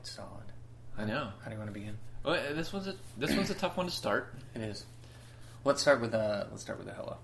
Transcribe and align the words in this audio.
it's 0.00 0.10
solid. 0.12 0.28
I 0.98 1.04
know. 1.04 1.30
How 1.40 1.46
do 1.46 1.52
you 1.52 1.58
want 1.58 1.68
to 1.68 1.74
begin? 1.78 1.96
Well, 2.24 2.34
uh, 2.34 2.52
this 2.54 2.72
one's 2.72 2.86
a 2.88 2.94
this 3.16 3.34
one's 3.34 3.50
a 3.50 3.54
tough 3.54 3.76
one 3.76 3.86
to 3.86 3.92
start. 3.92 4.34
It 4.54 4.62
is. 4.62 4.84
Let's 5.64 5.80
start 5.80 6.00
with 6.00 6.14
uh 6.14 6.44
let's 6.50 6.62
start 6.62 6.78
with 6.78 6.88
a 6.88 6.92
hello. 6.92 7.16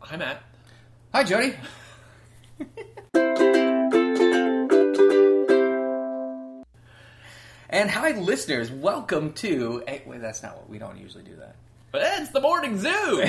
Hi, 0.00 0.16
Matt. 0.16 0.42
Hi, 1.12 1.24
Jody. 1.24 1.54
and 7.70 7.90
hi, 7.90 8.12
listeners. 8.18 8.70
Welcome 8.70 9.32
to. 9.34 9.82
Hey, 9.86 10.02
wait, 10.06 10.20
that's 10.20 10.42
not 10.42 10.56
what 10.56 10.68
we 10.68 10.78
don't 10.78 10.98
usually 10.98 11.24
do 11.24 11.36
that. 11.36 11.56
But 11.90 12.02
it's 12.20 12.30
the 12.30 12.40
morning 12.40 12.78
zoo. 12.78 12.88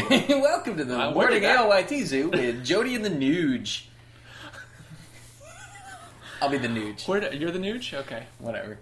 Welcome 0.29 0.77
to 0.77 0.83
the 0.85 0.99
Uh, 0.99 1.11
morning 1.11 1.43
ALYT 1.43 2.05
Zoo 2.05 2.29
with 2.29 2.65
Jody 2.65 2.95
and 2.95 3.05
the 3.05 3.09
Nuge. 3.09 3.83
I'll 6.41 6.49
be 6.49 6.57
the 6.57 6.67
Nuge. 6.67 7.07
Where 7.07 7.19
do- 7.19 7.37
you're 7.37 7.51
the 7.51 7.59
Nuge? 7.59 7.93
Okay. 7.93 8.23
Whatever. 8.39 8.77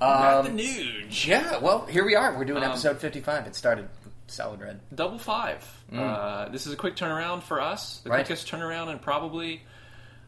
Matt 0.00 0.34
Um, 0.46 0.56
the 0.56 0.62
Nuge. 0.62 1.26
yeah, 1.26 1.58
well, 1.58 1.86
here 1.86 2.04
we 2.04 2.14
are. 2.14 2.36
We're 2.36 2.44
doing 2.44 2.62
Um, 2.62 2.70
episode 2.70 2.98
55. 3.00 3.46
It 3.46 3.54
started 3.56 3.88
solid 4.28 4.60
red. 4.60 4.80
Double 4.94 5.18
five. 5.18 5.64
Uh, 5.92 6.48
this 6.50 6.66
is 6.66 6.72
a 6.72 6.76
quick 6.76 6.94
turnaround 6.96 7.42
for 7.42 7.60
us. 7.60 7.98
The 8.00 8.10
Mm. 8.10 8.12
Right. 8.12 8.26
quickest 8.26 8.46
turnaround 8.48 8.92
in 8.92 8.98
probably 8.98 9.62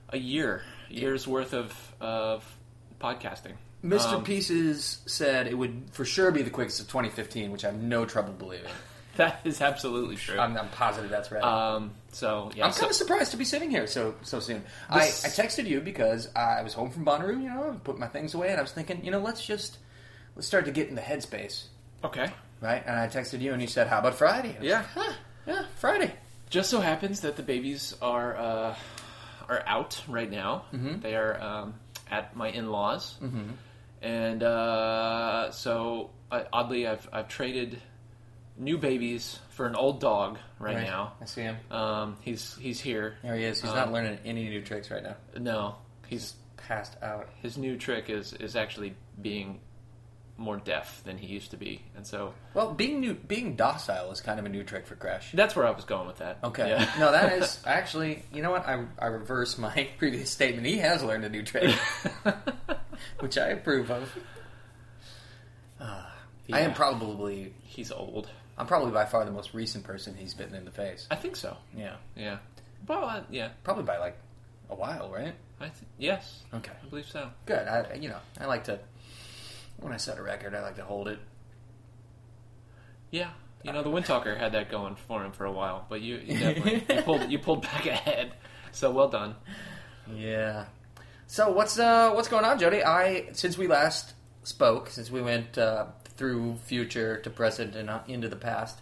a 0.08 0.18
year, 0.18 0.62
year's 0.88 1.26
worth 1.28 1.52
of 1.54 1.72
of 2.00 2.44
podcasting. 3.00 3.52
Mr. 3.84 4.14
Um, 4.14 4.24
Pieces 4.24 4.98
said 5.06 5.46
it 5.46 5.54
would 5.54 5.84
for 5.92 6.04
sure 6.04 6.30
be 6.30 6.42
the 6.42 6.50
quickest 6.50 6.80
of 6.80 6.88
2015, 6.88 7.50
which 7.52 7.64
I 7.64 7.68
have 7.68 7.80
no 7.80 8.04
trouble 8.04 8.32
believing. 8.32 8.70
That 9.16 9.40
is 9.44 9.60
absolutely 9.60 10.16
true. 10.16 10.38
I'm, 10.38 10.56
I'm 10.56 10.68
positive 10.70 11.10
that's 11.10 11.30
right. 11.32 11.42
um, 11.42 11.90
so 12.12 12.50
yeah, 12.54 12.64
I'm 12.66 12.72
so- 12.72 12.80
kind 12.82 12.90
of 12.90 12.96
surprised 12.96 13.32
to 13.32 13.36
be 13.36 13.44
sitting 13.44 13.68
here 13.70 13.86
so 13.86 14.14
so 14.22 14.40
soon. 14.40 14.62
I, 14.88 15.00
I 15.00 15.28
texted 15.30 15.66
you 15.66 15.80
because 15.80 16.28
I 16.34 16.62
was 16.62 16.74
home 16.74 16.90
from 16.90 17.04
Bonnaroo, 17.04 17.42
you 17.42 17.48
know, 17.50 17.78
put 17.84 17.98
my 17.98 18.06
things 18.06 18.34
away, 18.34 18.48
and 18.50 18.58
I 18.58 18.62
was 18.62 18.72
thinking, 18.72 19.04
you 19.04 19.10
know, 19.10 19.18
let's 19.20 19.44
just 19.44 19.78
let's 20.36 20.46
start 20.46 20.64
to 20.66 20.70
get 20.72 20.88
in 20.88 20.94
the 20.94 21.02
headspace, 21.02 21.64
okay. 22.04 22.30
right? 22.60 22.82
And 22.86 22.96
I 22.96 23.08
texted 23.08 23.40
you, 23.40 23.52
and 23.52 23.60
you 23.60 23.68
said, 23.68 23.88
"How 23.88 23.98
about 23.98 24.14
Friday?" 24.14 24.50
And 24.50 24.58
I 24.58 24.60
was 24.60 24.68
Yeah. 24.68 24.78
like, 24.78 24.86
huh, 25.06 25.12
yeah, 25.46 25.64
Friday. 25.76 26.12
Just 26.48 26.70
so 26.70 26.80
happens 26.80 27.20
that 27.20 27.36
the 27.36 27.42
babies 27.42 27.94
are 28.00 28.36
uh, 28.36 28.74
are 29.48 29.62
out 29.66 30.02
right 30.08 30.30
now. 30.30 30.64
Mm-hmm. 30.72 31.00
They 31.00 31.14
are 31.16 31.40
um, 31.42 31.74
at 32.10 32.34
my 32.36 32.48
in 32.50 32.70
laws, 32.70 33.16
and 34.02 34.42
uh, 34.42 35.50
so 35.52 36.10
uh, 36.30 36.44
oddly, 36.52 36.86
I've 36.86 37.08
I've 37.12 37.28
traded 37.28 37.80
new 38.56 38.76
babies 38.78 39.38
for 39.50 39.66
an 39.66 39.74
old 39.74 40.00
dog 40.00 40.38
right, 40.58 40.76
Right. 40.76 40.86
now. 40.86 41.14
I 41.20 41.24
see 41.24 41.42
him. 41.42 41.56
Um, 41.70 42.16
he's 42.22 42.56
he's 42.56 42.80
here. 42.80 43.16
There 43.22 43.36
he 43.36 43.44
is. 43.44 43.60
He's 43.60 43.70
Um, 43.70 43.76
not 43.76 43.92
learning 43.92 44.18
any 44.24 44.48
new 44.48 44.62
tricks 44.62 44.90
right 44.90 45.02
now. 45.02 45.16
No, 45.38 45.76
he's 46.06 46.34
Passed 46.56 46.96
out. 47.02 47.28
his 47.42 47.56
new 47.58 47.76
trick 47.76 48.08
is 48.10 48.32
is 48.34 48.54
actually 48.54 48.94
being 49.20 49.60
more 50.36 50.56
deaf 50.56 51.02
than 51.04 51.18
he 51.18 51.26
used 51.26 51.50
to 51.50 51.56
be, 51.56 51.82
and 51.96 52.06
so 52.06 52.32
Well, 52.54 52.72
being 52.72 53.00
new, 53.00 53.12
being 53.14 53.56
docile 53.56 54.10
is 54.12 54.20
kind 54.22 54.38
of 54.38 54.46
a 54.46 54.48
new 54.48 54.62
trick 54.62 54.86
for 54.86 54.94
Crash. 54.94 55.32
that's 55.32 55.54
where 55.56 55.66
I 55.66 55.70
was 55.70 55.84
going 55.84 56.06
with 56.06 56.18
that. 56.18 56.38
Okay. 56.44 56.68
Yeah. 56.68 56.88
no, 56.98 57.10
that 57.12 57.32
is 57.32 57.60
actually. 57.66 58.22
You 58.32 58.42
know 58.42 58.50
what? 58.52 58.66
I 58.68 58.84
I 58.98 59.06
reverse 59.06 59.58
my 59.58 59.88
previous 59.98 60.30
statement. 60.30 60.66
He 60.66 60.78
has 60.78 61.02
learned 61.02 61.24
a 61.24 61.28
new 61.28 61.42
trick, 61.42 61.74
which 63.20 63.36
I 63.36 63.48
approve 63.48 63.90
of. 63.90 64.14
I 65.80 66.60
am 66.60 66.70
Yeah. 66.70 66.74
probably 66.74 67.54
he's 67.62 67.90
old. 67.92 68.28
I'm 68.60 68.66
probably 68.66 68.92
by 68.92 69.06
far 69.06 69.24
the 69.24 69.30
most 69.30 69.54
recent 69.54 69.84
person 69.84 70.14
he's 70.14 70.34
bitten 70.34 70.54
in 70.54 70.64
the 70.64 70.70
face. 70.70 71.06
I 71.10 71.16
think 71.16 71.34
so. 71.36 71.56
Yeah, 71.76 71.96
Yeah. 72.14 72.38
Well, 72.86 73.04
uh, 73.04 73.22
yeah. 73.30 73.48
probably 73.64 73.84
by 73.84 73.98
like 73.98 74.16
a 74.68 74.74
while, 74.74 75.10
right? 75.10 75.34
I 75.60 75.64
th- 75.64 75.74
yes, 75.98 76.42
Okay, 76.54 76.72
I 76.72 76.88
believe 76.88 77.06
so. 77.06 77.30
good. 77.46 77.66
I 77.68 77.94
you 77.94 78.08
know 78.08 78.18
I 78.40 78.46
like 78.46 78.64
to 78.64 78.78
when 79.78 79.92
I 79.92 79.96
set 79.98 80.18
a 80.18 80.22
record, 80.22 80.54
I 80.54 80.62
like 80.62 80.76
to 80.76 80.84
hold 80.84 81.08
it. 81.08 81.18
Yeah, 83.10 83.30
you 83.62 83.72
know 83.72 83.82
the 83.82 83.90
Windtalker 83.90 84.36
had 84.38 84.52
that 84.52 84.70
going 84.70 84.94
for 85.08 85.24
him 85.24 85.32
for 85.32 85.44
a 85.44 85.52
while, 85.52 85.84
but 85.88 86.00
you, 86.00 86.16
you 86.16 86.38
definitely 86.38 86.84
you 86.96 87.02
pulled 87.04 87.30
you 87.32 87.38
pulled 87.38 87.62
back 87.62 87.86
ahead. 87.86 88.32
So 88.72 88.90
well 88.90 89.08
done. 89.08 89.34
Yeah. 90.14 90.66
So 91.26 91.50
what's 91.52 91.78
uh 91.78 92.12
what's 92.12 92.28
going 92.28 92.44
on, 92.44 92.58
Jody? 92.58 92.82
I 92.84 93.28
since 93.32 93.58
we 93.58 93.66
last 93.66 94.14
spoke, 94.44 94.90
since 94.90 95.10
we 95.10 95.20
went 95.20 95.58
uh, 95.58 95.86
through 96.20 96.54
future 96.66 97.16
to 97.16 97.30
present 97.30 97.74
and 97.74 97.88
uh, 97.88 98.00
into 98.06 98.28
the 98.28 98.36
past, 98.36 98.78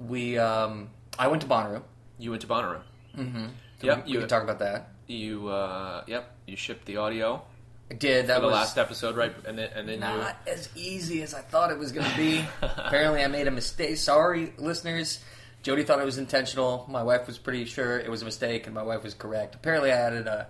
we 0.00 0.36
um 0.36 0.90
I 1.16 1.28
went 1.28 1.42
to 1.42 1.48
Bonnaroo. 1.48 1.82
You 2.18 2.30
went 2.30 2.42
to 2.42 2.48
Bonnaroo. 2.48 2.80
Mm-hmm. 3.16 3.46
Yep, 3.82 4.06
we, 4.06 4.12
you- 4.12 4.18
can 4.18 4.28
talk 4.28 4.42
about 4.42 4.58
that. 4.58 4.88
You 5.06 5.46
uh, 5.48 6.02
yep, 6.08 6.34
you 6.46 6.56
shipped 6.56 6.86
the 6.86 6.96
audio 6.96 7.42
I 7.90 7.94
did. 7.94 8.26
That 8.26 8.36
for 8.36 8.40
the 8.42 8.46
was 8.48 8.54
last 8.54 8.78
episode, 8.78 9.16
right? 9.16 9.32
And 9.46 9.56
then 9.56 9.70
and 9.76 9.88
then 9.88 10.00
not 10.00 10.36
as 10.46 10.68
easy 10.74 11.22
as 11.22 11.34
I 11.34 11.40
thought 11.40 11.70
it 11.70 11.78
was 11.78 11.92
going 11.92 12.10
to 12.10 12.16
be. 12.16 12.44
Apparently, 12.62 13.22
I 13.22 13.28
made 13.28 13.46
a 13.46 13.50
mistake. 13.52 13.96
Sorry, 13.96 14.52
listeners. 14.58 15.20
Jody 15.62 15.84
thought 15.84 16.00
it 16.00 16.04
was 16.04 16.18
intentional. 16.18 16.84
My 16.88 17.02
wife 17.04 17.26
was 17.28 17.38
pretty 17.38 17.64
sure 17.64 17.96
it 17.98 18.10
was 18.10 18.22
a 18.22 18.24
mistake, 18.24 18.66
and 18.66 18.74
my 18.74 18.82
wife 18.82 19.04
was 19.04 19.14
correct. 19.14 19.54
Apparently, 19.54 19.92
I 19.92 19.96
added 19.98 20.26
a 20.26 20.48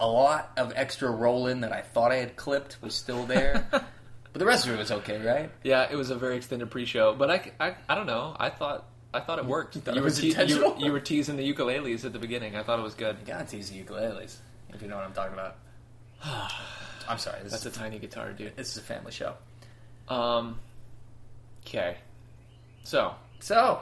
a 0.00 0.06
lot 0.06 0.50
of 0.56 0.72
extra 0.76 1.10
roll 1.10 1.46
in 1.48 1.60
that 1.62 1.72
I 1.72 1.80
thought 1.82 2.10
I 2.12 2.16
had 2.16 2.34
clipped 2.36 2.78
was 2.82 2.94
still 2.94 3.24
there, 3.24 3.68
but 4.32 4.38
the 4.38 4.46
rest 4.46 4.66
of 4.66 4.72
it 4.74 4.78
was 4.78 4.90
okay, 4.90 5.20
right? 5.24 5.50
yeah, 5.62 5.88
it 5.90 5.96
was 5.96 6.10
a 6.10 6.14
very 6.16 6.36
extended 6.36 6.70
pre-show, 6.70 7.14
but 7.14 7.30
I, 7.30 7.52
I, 7.60 7.74
I 7.88 7.94
don't 7.94 8.06
know. 8.06 8.36
I 8.38 8.50
thought 8.50 8.86
I 9.14 9.20
thought 9.20 9.38
it 9.38 9.44
worked. 9.44 9.74
thought 9.74 9.94
you, 9.94 10.00
it 10.00 10.04
were 10.04 10.10
te- 10.10 10.22
you, 10.26 10.30
intentional? 10.30 10.76
you 10.78 10.90
were 10.92 11.00
teasing 11.00 11.36
the 11.36 11.52
ukuleles 11.52 12.04
at 12.04 12.12
the 12.12 12.18
beginning. 12.18 12.56
I 12.56 12.62
thought 12.62 12.78
it 12.78 12.82
was 12.82 12.94
good. 12.94 13.16
You 13.20 13.26
gotta 13.26 13.44
tease 13.44 13.70
the 13.70 13.82
ukuleles 13.82 14.36
if 14.72 14.80
you 14.80 14.88
know 14.88 14.96
what 14.96 15.04
I'm 15.04 15.12
talking 15.12 15.34
about. 15.34 15.56
I'm 17.08 17.18
sorry. 17.18 17.42
This 17.42 17.52
That's 17.52 17.66
a 17.66 17.70
tiny 17.70 17.98
guitar, 17.98 18.32
dude. 18.32 18.56
this 18.56 18.70
is 18.70 18.76
a 18.78 18.80
family 18.80 19.12
show. 19.12 19.34
Um, 20.08 20.58
okay, 21.66 21.96
so 22.84 23.14
So 23.40 23.80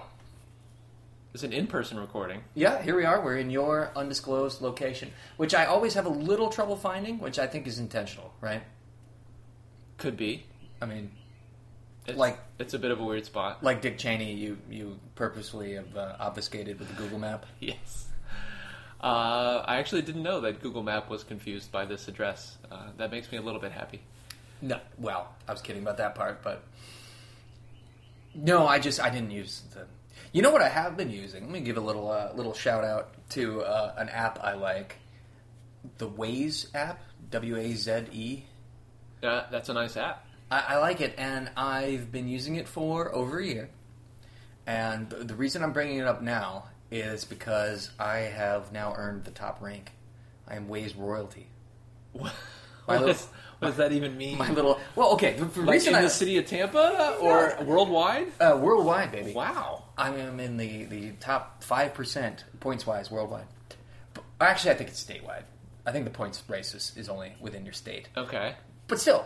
it's 1.32 1.42
an 1.44 1.52
in-person 1.52 1.98
recording. 1.98 2.42
Yeah, 2.54 2.82
here 2.82 2.96
we 2.96 3.04
are. 3.04 3.20
We're 3.20 3.36
in 3.38 3.50
your 3.50 3.92
undisclosed 3.94 4.62
location, 4.62 5.12
which 5.36 5.54
I 5.54 5.66
always 5.66 5.94
have 5.94 6.06
a 6.06 6.10
little 6.10 6.48
trouble 6.48 6.76
finding, 6.76 7.18
which 7.20 7.38
I 7.38 7.46
think 7.46 7.66
is 7.66 7.78
intentional, 7.78 8.32
right? 8.40 8.62
Could 10.00 10.16
be. 10.16 10.42
I 10.82 10.86
mean, 10.86 11.12
It's, 12.06 12.18
Like- 12.18 12.40
it's 12.58 12.74
a 12.74 12.78
bit 12.78 12.90
of 12.90 12.98
a 13.00 13.04
weird 13.04 13.24
spot. 13.26 13.62
like 13.62 13.80
Dick 13.82 13.96
Cheney, 13.98 14.32
you 14.34 14.58
you 14.68 14.98
purposefully 15.14 15.74
have 15.74 15.96
uh, 15.96 16.16
obfuscated 16.18 16.78
with 16.80 16.88
the 16.88 16.94
Google 16.94 17.18
Map. 17.20 17.46
Yes. 17.60 18.08
Uh, 19.02 19.62
I 19.66 19.76
actually 19.76 20.02
didn't 20.02 20.22
know 20.22 20.40
that 20.42 20.60
Google 20.60 20.82
Map 20.82 21.08
was 21.08 21.24
confused 21.24 21.72
by 21.72 21.86
this 21.86 22.06
address. 22.08 22.58
Uh, 22.70 22.88
that 22.98 23.10
makes 23.10 23.30
me 23.32 23.38
a 23.38 23.42
little 23.42 23.60
bit 23.60 23.72
happy. 23.72 24.00
No, 24.60 24.78
well, 24.98 25.34
I 25.48 25.52
was 25.52 25.62
kidding 25.62 25.80
about 25.82 25.96
that 25.98 26.14
part, 26.14 26.42
but 26.42 26.62
no, 28.34 28.66
I 28.66 28.78
just 28.78 29.00
I 29.00 29.10
didn't 29.10 29.30
use 29.30 29.62
the. 29.74 29.86
You 30.32 30.42
know 30.42 30.50
what 30.50 30.62
I 30.62 30.68
have 30.68 30.96
been 30.96 31.10
using? 31.10 31.44
Let 31.44 31.52
me 31.52 31.60
give 31.60 31.76
a 31.76 31.80
little 31.80 32.10
uh, 32.10 32.32
little 32.34 32.52
shout 32.54 32.84
out 32.84 33.14
to 33.30 33.62
uh, 33.62 33.94
an 33.96 34.08
app 34.10 34.38
I 34.42 34.52
like, 34.54 34.96
the 35.98 36.08
Waze 36.08 36.66
app, 36.74 37.00
W 37.30 37.56
A 37.56 37.72
Z 37.74 38.04
E. 38.12 38.44
Uh, 39.22 39.42
that's 39.50 39.68
a 39.68 39.74
nice 39.74 39.96
app. 39.96 40.26
I, 40.50 40.64
I 40.68 40.76
like 40.78 41.00
it, 41.00 41.14
and 41.18 41.50
I've 41.56 42.10
been 42.10 42.28
using 42.28 42.56
it 42.56 42.66
for 42.68 43.14
over 43.14 43.38
a 43.38 43.46
year. 43.46 43.70
And 44.66 45.08
the 45.10 45.34
reason 45.34 45.62
I'm 45.62 45.72
bringing 45.72 45.98
it 45.98 46.06
up 46.06 46.22
now 46.22 46.64
is 46.90 47.24
because 47.24 47.90
I 47.98 48.18
have 48.18 48.72
now 48.72 48.94
earned 48.96 49.24
the 49.24 49.30
top 49.30 49.60
rank. 49.62 49.92
I 50.48 50.56
am 50.56 50.68
Waze 50.68 50.96
royalty. 50.98 51.46
What, 52.12 52.32
My 52.88 52.94
little- 52.94 53.08
does, 53.08 53.28
what 53.60 53.68
does 53.68 53.76
that 53.76 53.92
even 53.92 54.16
mean? 54.16 54.38
My 54.38 54.50
little 54.50 54.80
well, 54.96 55.12
okay. 55.12 55.34
The, 55.34 55.44
the 55.44 55.60
like 55.62 55.86
in 55.86 55.94
I, 55.94 56.02
the 56.02 56.10
city 56.10 56.38
of 56.38 56.46
Tampa 56.46 57.16
or 57.20 57.56
worldwide? 57.64 58.28
uh, 58.40 58.58
worldwide, 58.60 59.12
baby. 59.12 59.32
Wow. 59.32 59.84
I 59.96 60.10
am 60.16 60.40
in 60.40 60.56
the, 60.56 60.84
the 60.86 61.12
top 61.20 61.62
five 61.62 61.94
percent 61.94 62.44
points 62.58 62.86
wise 62.86 63.10
worldwide. 63.10 63.46
Actually, 64.40 64.72
I 64.72 64.74
think 64.74 64.90
it's 64.90 65.04
statewide. 65.04 65.42
I 65.86 65.92
think 65.92 66.04
the 66.04 66.10
points 66.10 66.42
race 66.48 66.74
is, 66.74 66.92
is 66.96 67.08
only 67.08 67.34
within 67.40 67.64
your 67.64 67.74
state. 67.74 68.08
Okay. 68.16 68.54
But 68.90 69.00
still, 69.00 69.24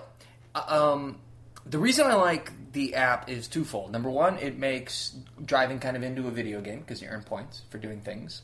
uh, 0.55 0.93
um, 0.93 1.19
the 1.67 1.79
reason 1.79 2.07
I 2.07 2.15
like 2.15 2.53
the 2.73 2.95
app 2.95 3.29
is 3.31 3.49
twofold. 3.49 3.91
Number 3.91 4.11
one, 4.11 4.39
it 4.39 4.59
makes 4.59 5.17
driving 5.45 5.79
kind 5.81 5.97
of 5.97 6.03
into 6.03 6.29
a 6.29 6.31
video 6.31 6.61
game 6.61 6.81
because 6.81 7.01
you 7.03 7.09
earn 7.09 7.23
points 7.23 7.63
for 7.71 7.79
doing 7.79 8.01
things. 8.03 8.43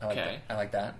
I 0.00 0.06
like 0.06 0.18
Okay. 0.18 0.40
that. 0.48 0.52
I 0.54 0.56
like 0.56 0.72
that. 0.72 0.94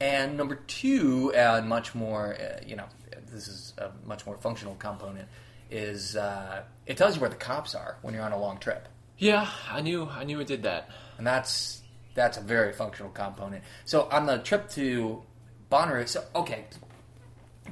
And 0.00 0.36
number 0.36 0.56
two, 0.56 1.32
and 1.34 1.68
much 1.68 1.94
more, 1.94 2.34
uh, 2.34 2.60
you 2.66 2.76
know, 2.76 2.84
this 3.32 3.48
is 3.48 3.72
a 3.78 3.90
much 4.06 4.26
more 4.26 4.36
functional 4.36 4.74
component, 4.76 5.28
is 5.70 6.16
uh, 6.16 6.62
it 6.86 6.96
tells 6.96 7.14
you 7.14 7.20
where 7.20 7.30
the 7.30 7.36
cops 7.36 7.74
are 7.74 7.96
when 8.02 8.14
you're 8.14 8.22
on 8.22 8.32
a 8.32 8.38
long 8.38 8.58
trip, 8.58 8.88
Yeah, 9.18 9.48
I 9.70 9.80
knew. 9.80 10.06
I 10.06 10.24
knew 10.24 10.38
it 10.40 10.46
did 10.46 10.62
that. 10.64 10.88
and 11.18 11.26
that's 11.26 11.82
that's 12.14 12.38
a 12.38 12.40
very 12.42 12.72
functional 12.72 13.10
component. 13.12 13.62
So 13.84 14.08
on 14.10 14.24
the 14.26 14.38
trip 14.38 14.70
to 14.70 15.22
Bonnaroo, 15.70 16.06
so 16.08 16.24
okay, 16.34 16.64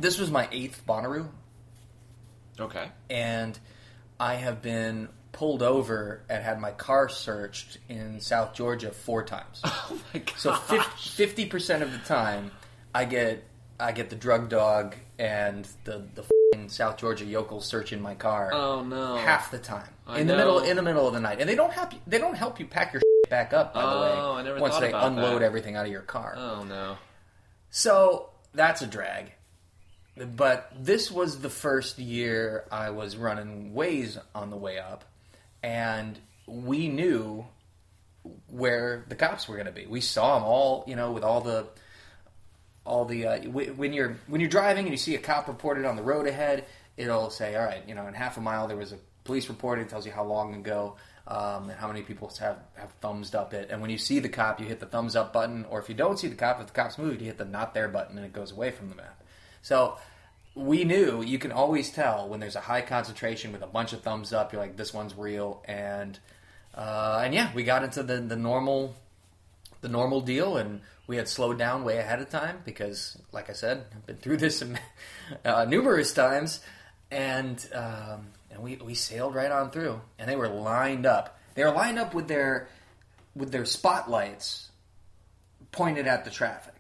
this 0.01 0.19
was 0.19 0.31
my 0.31 0.49
eighth 0.53 0.83
Bonnaroo 0.87 1.29
Okay. 2.61 2.89
and 3.11 3.59
I 4.21 4.35
have 4.35 4.63
been 4.63 5.09
pulled 5.33 5.63
over 5.63 6.23
and 6.29 6.43
had 6.45 6.61
my 6.61 6.71
car 6.71 7.09
searched 7.09 7.79
in 7.89 8.21
South 8.21 8.55
Georgia 8.55 8.91
four 8.93 9.25
times. 9.25 9.61
Oh 9.65 10.01
my 10.15 10.21
god. 10.21 10.35
So 10.39 10.55
fifty 10.55 11.47
percent 11.47 11.83
of 11.83 11.91
the 11.93 11.99
time, 11.99 12.51
I 12.95 13.05
get 13.05 13.43
I 13.81 13.91
get 13.93 14.09
the 14.11 14.17
drug 14.17 14.49
dog 14.49 14.95
and 15.19 15.67
the 15.85 16.05
the 16.15 16.23
fing 16.53 16.69
South 16.69 16.97
Georgia 16.97 17.25
yokels 17.25 17.67
searching 17.67 18.01
my 18.01 18.15
car 18.15 18.51
Oh 18.55 18.83
no. 18.85 19.17
half 19.17 19.51
the 19.51 19.59
time 19.59 19.89
I 20.07 20.21
in 20.21 20.27
the 20.29 20.37
middle 20.37 20.61
in 20.61 20.77
the 20.77 20.83
middle 20.83 21.07
of 21.09 21.13
the 21.15 21.21
night, 21.21 21.41
and 21.41 21.49
they 21.49 21.57
don't 21.57 21.73
help 21.73 21.93
you. 21.93 21.99
They 22.07 22.19
don't 22.19 22.37
help 22.37 22.61
you 22.61 22.67
pack 22.67 22.93
your 22.93 23.01
shit 23.01 23.31
back 23.31 23.53
up. 23.53 23.75
By 23.75 23.83
the 23.83 24.01
way, 24.01 24.13
Oh, 24.17 24.35
I 24.35 24.43
never 24.43 24.61
once 24.61 24.79
they 24.79 24.93
unload 24.93 25.43
that. 25.43 25.47
everything 25.47 25.75
out 25.77 25.87
of 25.87 25.91
your 25.93 26.03
car. 26.03 26.35
Oh 26.37 26.63
no. 26.63 26.97
So 27.71 28.31
that's 28.55 28.81
a 28.83 28.87
drag. 28.87 29.33
But 30.17 30.73
this 30.79 31.11
was 31.11 31.41
the 31.41 31.51
first 31.51 31.99
year 31.99 32.65
I 32.71 32.91
was 32.91 33.17
running 33.17 33.73
Waze 33.75 34.21
on 34.35 34.51
the 34.51 34.57
way 34.57 34.79
up, 34.79 35.05
and 35.63 36.19
we 36.47 36.89
knew 36.89 37.47
where 38.49 39.05
the 39.09 39.17
cops 39.17 39.49
were 39.49 39.57
going 39.57 39.67
to 39.67 39.73
be. 39.73 39.87
We 39.87 40.01
saw 40.01 40.39
them 40.39 40.45
all, 40.45 40.85
you 40.87 40.97
know, 40.97 41.13
with 41.13 41.25
all 41.25 41.41
the 41.41 41.67
all 42.85 43.05
the 43.07 43.27
uh, 43.27 43.39
when 43.49 43.93
you're 43.93 44.17
when 44.27 44.41
you're 44.41 44.51
driving 44.51 44.85
and 44.85 44.93
you 44.93 44.99
see 44.99 45.15
a 45.15 45.19
cop 45.19 45.49
reported 45.49 45.85
on 45.85 45.97
the 45.97 46.03
road 46.03 46.27
ahead, 46.27 46.65
it'll 46.97 47.31
say, 47.31 47.57
all 47.57 47.65
right, 47.65 47.83
you 47.89 47.95
know, 47.95 48.07
in 48.07 48.15
half 48.15 48.37
a 48.37 48.41
mile 48.41 48.69
there 48.69 48.77
was 48.77 48.93
a 48.93 48.99
police 49.25 49.49
report. 49.49 49.79
It 49.79 49.89
tells 49.89 50.07
you 50.07 50.13
how 50.13 50.25
long 50.25 50.55
ago 50.55 50.97
um, 51.27 51.71
and 51.71 51.79
how 51.79 51.89
many 51.89 52.03
people 52.03 52.31
have 52.41 52.59
have 52.77 52.93
thumbs 53.01 53.35
up 53.35 53.55
it. 53.55 53.71
And 53.71 53.81
when 53.81 53.91
you 53.91 53.99
see 53.99 54.19
the 54.19 54.29
cop, 54.29 54.61
you 54.61 54.67
hit 54.67 54.81
the 54.81 54.87
thumbs 54.87 55.17
up 55.17 55.33
button, 55.33 55.65
or 55.71 55.81
if 55.81 55.89
you 55.89 55.95
don't 55.95 56.19
see 56.19 56.29
the 56.29 56.35
cop, 56.35 56.61
if 56.61 56.67
the 56.67 56.73
cop's 56.73 56.99
moved, 56.99 57.21
you 57.21 57.27
hit 57.27 57.39
the 57.39 57.45
not 57.45 57.75
there 57.75 57.89
button, 57.89 58.17
and 58.17 58.27
it 58.27 58.33
goes 58.33 58.53
away 58.53 58.71
from 58.71 58.91
the 58.91 58.95
map. 58.95 59.21
So 59.65 59.97
we 60.55 60.85
knew 60.85 61.23
you 61.23 61.39
can 61.39 61.51
always 61.51 61.91
tell 61.91 62.29
when 62.29 62.39
there's 62.39 62.55
a 62.55 62.61
high 62.61 62.83
concentration 62.83 63.51
with 63.51 63.63
a 63.63 63.67
bunch 63.67 63.95
of 63.95 64.03
thumbs 64.03 64.31
up. 64.35 64.53
You're 64.53 64.61
like, 64.61 64.77
this 64.77 64.93
one's 64.93 65.17
real, 65.17 65.63
and 65.65 66.19
uh, 66.75 67.23
and 67.25 67.33
yeah, 67.33 67.51
we 67.55 67.65
got 67.65 67.83
into 67.83 68.03
the 68.03 68.21
the 68.21 68.37
normal 68.37 68.95
the 69.81 69.89
normal 69.89 70.21
deal, 70.21 70.59
and 70.59 70.83
we 71.07 71.17
had 71.17 71.29
slowed 71.29 71.59
down 71.59 71.83
way 71.83 71.97
ahead 71.97 72.21
of 72.21 72.29
time 72.29 72.61
because, 72.67 73.17
like 73.33 73.49
I 73.49 73.55
said, 73.55 73.87
I've 73.95 74.07
been 74.07 74.17
through 74.17 74.37
this 74.37 74.63
uh, 75.47 75.65
numerous 75.65 76.13
times, 76.13 76.61
and 77.11 77.67
um, 77.75 78.27
and 78.51 78.63
we 78.63 78.77
we 78.77 78.95
sailed 78.95 79.35
right 79.35 79.51
on 79.51 79.71
through, 79.71 79.99
and 80.19 80.29
they 80.29 80.37
were 80.37 80.49
lined 80.49 81.07
up. 81.07 81.39
They 81.55 81.65
were 81.65 81.73
lined 81.73 81.99
up 81.99 82.13
with 82.13 82.29
their 82.29 82.69
with 83.35 83.51
their 83.51 83.65
spotlights 83.65 84.69
pointed 85.73 86.07
at 86.07 86.27
the 86.27 86.31
traffic. 86.31 86.74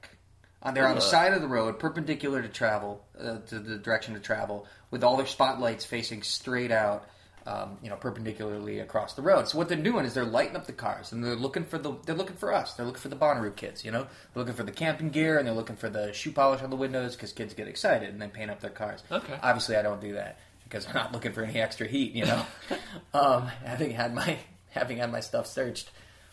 Uh, 0.64 0.70
they're 0.70 0.88
on 0.88 0.94
the 0.94 1.00
side 1.00 1.34
of 1.34 1.42
the 1.42 1.48
road, 1.48 1.78
perpendicular 1.78 2.40
to 2.40 2.48
travel, 2.48 3.04
uh, 3.20 3.38
to 3.46 3.58
the 3.58 3.76
direction 3.76 4.14
to 4.14 4.20
travel, 4.20 4.66
with 4.90 5.04
all 5.04 5.16
their 5.16 5.26
spotlights 5.26 5.84
facing 5.84 6.22
straight 6.22 6.70
out, 6.70 7.06
um, 7.46 7.76
you 7.82 7.90
know, 7.90 7.96
perpendicularly 7.96 8.78
across 8.78 9.12
the 9.12 9.20
road. 9.20 9.46
So 9.46 9.58
what 9.58 9.68
they're 9.68 9.76
doing 9.76 10.06
is 10.06 10.14
they're 10.14 10.24
lighting 10.24 10.56
up 10.56 10.66
the 10.66 10.72
cars, 10.72 11.12
and 11.12 11.22
they're 11.22 11.36
looking 11.36 11.64
for 11.64 11.76
the 11.76 11.92
they're 12.06 12.14
looking 12.14 12.36
for 12.36 12.54
us. 12.54 12.72
They're 12.72 12.86
looking 12.86 13.02
for 13.02 13.10
the 13.10 13.16
Bonnaroo 13.16 13.54
kids, 13.54 13.84
you 13.84 13.90
know, 13.90 14.04
they're 14.32 14.42
looking 14.42 14.54
for 14.54 14.62
the 14.62 14.72
camping 14.72 15.10
gear, 15.10 15.36
and 15.36 15.46
they're 15.46 15.54
looking 15.54 15.76
for 15.76 15.90
the 15.90 16.14
shoe 16.14 16.32
polish 16.32 16.62
on 16.62 16.70
the 16.70 16.76
windows 16.76 17.14
because 17.14 17.32
kids 17.32 17.52
get 17.52 17.68
excited 17.68 18.08
and 18.08 18.22
they 18.22 18.28
paint 18.28 18.50
up 18.50 18.60
their 18.60 18.70
cars. 18.70 19.02
Okay. 19.12 19.38
Obviously, 19.42 19.76
I 19.76 19.82
don't 19.82 20.00
do 20.00 20.14
that 20.14 20.38
because 20.64 20.86
I'm 20.86 20.94
not 20.94 21.12
looking 21.12 21.32
for 21.32 21.42
any 21.42 21.60
extra 21.60 21.86
heat, 21.86 22.12
you 22.14 22.24
know. 22.24 22.46
um, 23.14 23.48
having 23.64 23.90
had 23.90 24.14
my 24.14 24.38
having 24.70 24.96
had 24.96 25.12
my 25.12 25.20
stuff 25.20 25.46
searched 25.46 25.90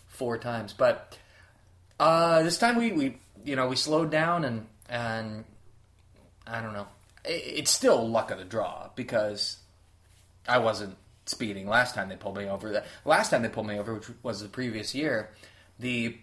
four 0.08 0.38
times, 0.38 0.72
but 0.72 1.18
uh, 2.00 2.42
this 2.42 2.58
time 2.58 2.78
we, 2.78 2.92
we 2.92 3.18
you 3.46 3.56
know 3.56 3.68
we 3.68 3.76
slowed 3.76 4.12
down 4.12 4.44
and 4.46 4.68
and 4.90 5.44
I 6.48 6.62
don't 6.62 6.74
know. 6.74 6.88
It, 7.26 7.44
it's 7.46 7.72
still 7.72 8.08
luck 8.08 8.32
of 8.32 8.38
the 8.38 8.44
draw 8.46 8.90
because 8.96 9.58
I 10.48 10.58
wasn't 10.60 10.98
speeding 11.26 11.68
last 11.68 11.96
time 11.96 12.10
they 12.10 12.16
pulled 12.16 12.38
me 12.38 12.46
over. 12.46 12.70
The 12.72 12.84
last 13.06 13.30
time 13.30 13.42
they 13.42 13.50
pulled 13.50 13.68
me 13.68 13.78
over, 13.80 13.94
which 13.96 14.08
was 14.24 14.42
the 14.42 14.50
previous 14.50 14.94
year, 14.96 15.30
the 15.80 16.18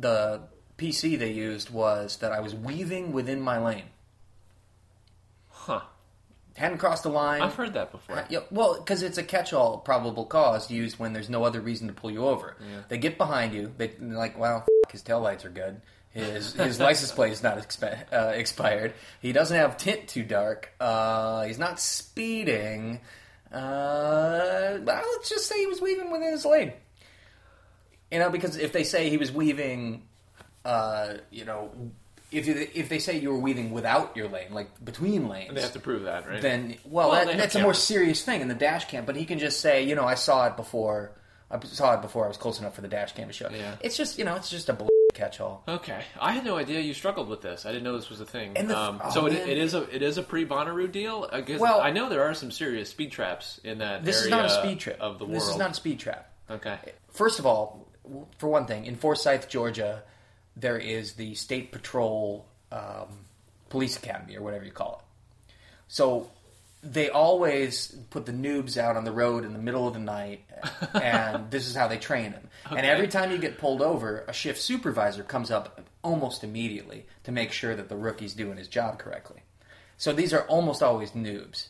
the 0.00 0.42
PC 0.78 1.18
they 1.18 1.30
used 1.32 1.70
was 1.70 2.16
that 2.18 2.32
I 2.32 2.40
was 2.40 2.54
weaving 2.54 3.12
within 3.12 3.40
my 3.40 3.58
lane. 3.58 3.84
Huh. 5.48 5.80
Hadn't 6.56 6.78
crossed 6.78 7.02
the 7.02 7.08
line. 7.08 7.42
I've 7.42 7.54
heard 7.54 7.74
that 7.74 7.90
before. 7.90 8.16
Uh, 8.16 8.24
yeah, 8.28 8.40
well, 8.50 8.78
because 8.78 9.02
it's 9.02 9.18
a 9.18 9.24
catch-all 9.24 9.78
probable 9.78 10.24
cause 10.24 10.70
used 10.70 11.00
when 11.00 11.12
there's 11.12 11.28
no 11.28 11.42
other 11.44 11.60
reason 11.60 11.88
to 11.88 11.92
pull 11.92 12.12
you 12.12 12.24
over. 12.24 12.56
Yeah. 12.60 12.82
They 12.88 12.98
get 12.98 13.18
behind 13.18 13.52
you. 13.54 13.72
They, 13.76 13.88
they're 13.88 14.16
like, 14.16 14.38
well, 14.38 14.58
f- 14.58 14.92
his 14.92 15.02
taillights 15.02 15.44
are 15.44 15.48
good. 15.50 15.80
His 16.14 16.52
his 16.54 16.78
license 16.78 17.10
plate 17.10 17.32
is 17.32 17.42
not 17.42 17.58
expi- 17.58 18.12
uh, 18.12 18.28
expired. 18.34 18.94
He 19.20 19.32
doesn't 19.32 19.56
have 19.56 19.76
tint 19.76 20.06
too 20.08 20.22
dark. 20.22 20.72
Uh, 20.80 21.42
he's 21.44 21.58
not 21.58 21.80
speeding. 21.80 23.00
Uh, 23.52 24.78
well, 24.82 25.02
let's 25.12 25.28
just 25.28 25.46
say 25.46 25.58
he 25.58 25.66
was 25.66 25.80
weaving 25.80 26.10
within 26.10 26.30
his 26.32 26.44
lane. 26.44 26.72
You 28.10 28.18
know, 28.20 28.30
because 28.30 28.56
if 28.56 28.72
they 28.72 28.84
say 28.84 29.10
he 29.10 29.16
was 29.16 29.32
weaving, 29.32 30.04
uh, 30.64 31.14
you 31.30 31.44
know, 31.44 31.70
if 32.30 32.46
you, 32.46 32.68
if 32.74 32.88
they 32.88 32.98
say 33.00 33.18
you 33.18 33.30
were 33.30 33.38
weaving 33.38 33.72
without 33.72 34.16
your 34.16 34.28
lane, 34.28 34.52
like 34.52 34.84
between 34.84 35.28
lanes, 35.28 35.54
They 35.54 35.62
have 35.62 35.72
to 35.72 35.80
prove 35.80 36.04
that, 36.04 36.28
right? 36.28 36.40
then 36.40 36.76
well, 36.84 37.10
Well, 37.10 37.24
that, 37.24 37.28
have 37.32 37.38
that's 37.38 37.54
a 37.56 37.58
more 37.58 37.72
cameras. 37.72 37.82
serious 37.82 38.24
thing 38.24 38.40
in 38.40 38.48
the 38.48 38.54
dash 38.54 38.86
cam. 38.86 39.04
But 39.04 39.16
he 39.16 39.24
can 39.24 39.38
just 39.40 39.60
say, 39.60 39.84
you 39.84 39.94
know, 39.96 40.04
I 40.04 40.14
saw 40.14 40.46
it 40.46 40.56
before. 40.56 41.12
I 41.50 41.58
saw 41.64 41.94
it 41.94 42.02
before 42.02 42.24
I 42.24 42.28
was 42.28 42.36
close 42.36 42.58
enough 42.60 42.74
for 42.74 42.80
the 42.82 42.88
dash 42.88 43.12
cam 43.14 43.26
to 43.28 43.32
show. 43.32 43.48
Yeah. 43.50 43.74
It's 43.80 43.96
just 43.96 44.18
you 44.18 44.24
know, 44.24 44.34
it's 44.36 44.50
just 44.50 44.68
a 44.68 44.72
bull 44.72 44.88
catch-all. 45.14 45.62
Okay, 45.66 46.02
I 46.20 46.32
had 46.32 46.44
no 46.44 46.56
idea 46.56 46.80
you 46.80 46.92
struggled 46.94 47.28
with 47.28 47.40
this. 47.40 47.64
I 47.64 47.70
didn't 47.72 47.84
know 47.84 47.96
this 47.96 48.10
was 48.10 48.20
a 48.20 48.26
thing. 48.26 48.54
The- 48.54 48.78
um, 48.78 49.00
oh, 49.02 49.10
so 49.10 49.26
it, 49.26 49.32
it 49.34 49.58
is 49.58 49.74
a 49.74 49.82
it 49.94 50.02
is 50.02 50.18
a 50.18 50.22
pre 50.22 50.44
Bonnaroo 50.46 50.90
deal. 50.90 51.28
I 51.32 51.40
guess 51.40 51.60
Well- 51.60 51.80
I 51.80 51.90
know 51.90 52.08
there 52.08 52.24
are 52.24 52.34
some 52.34 52.50
serious 52.50 52.90
speed 52.90 53.12
traps 53.12 53.60
in 53.64 53.78
that. 53.78 54.04
This 54.04 54.22
is 54.22 54.28
not 54.28 54.44
a 54.46 54.50
speed 54.50 54.80
trap 54.80 54.96
of 55.00 55.18
the 55.18 55.24
world. 55.24 55.36
This 55.36 55.48
is 55.48 55.56
not 55.56 55.70
a 55.70 55.74
speed 55.74 55.98
trap. 56.00 56.30
okay. 56.50 56.78
First 57.10 57.38
of 57.38 57.46
all, 57.46 57.86
for 58.38 58.48
one 58.48 58.66
thing, 58.66 58.84
in 58.86 58.96
Forsyth, 58.96 59.48
Georgia, 59.48 60.02
there 60.56 60.78
is 60.78 61.14
the 61.14 61.34
State 61.34 61.72
Patrol 61.72 62.46
um, 62.72 63.08
Police 63.70 63.96
Academy, 63.96 64.36
or 64.36 64.42
whatever 64.42 64.64
you 64.64 64.72
call 64.72 65.00
it. 65.48 65.54
So 65.88 66.30
they 66.84 67.08
always 67.08 67.88
put 68.10 68.26
the 68.26 68.32
noobs 68.32 68.76
out 68.76 68.96
on 68.96 69.04
the 69.04 69.12
road 69.12 69.44
in 69.44 69.52
the 69.52 69.58
middle 69.58 69.88
of 69.88 69.94
the 69.94 70.00
night, 70.00 70.44
and 70.94 71.50
this 71.50 71.66
is 71.66 71.74
how 71.74 71.88
they 71.88 71.96
train 71.98 72.32
them. 72.32 72.48
And 72.70 72.84
every 72.86 73.08
time 73.08 73.30
you 73.30 73.38
get 73.38 73.58
pulled 73.58 73.80
over, 73.82 74.24
a 74.28 74.32
shift 74.32 74.60
supervisor 74.60 75.22
comes 75.22 75.50
up 75.50 75.80
almost 76.02 76.44
immediately 76.44 77.06
to 77.24 77.32
make 77.32 77.52
sure 77.52 77.74
that 77.74 77.88
the 77.88 77.96
rookie's 77.96 78.34
doing 78.34 78.58
his 78.58 78.68
job 78.68 78.98
correctly. 78.98 79.42
So 79.96 80.12
these 80.12 80.32
are 80.34 80.42
almost 80.42 80.82
always 80.82 81.12
noobs, 81.12 81.68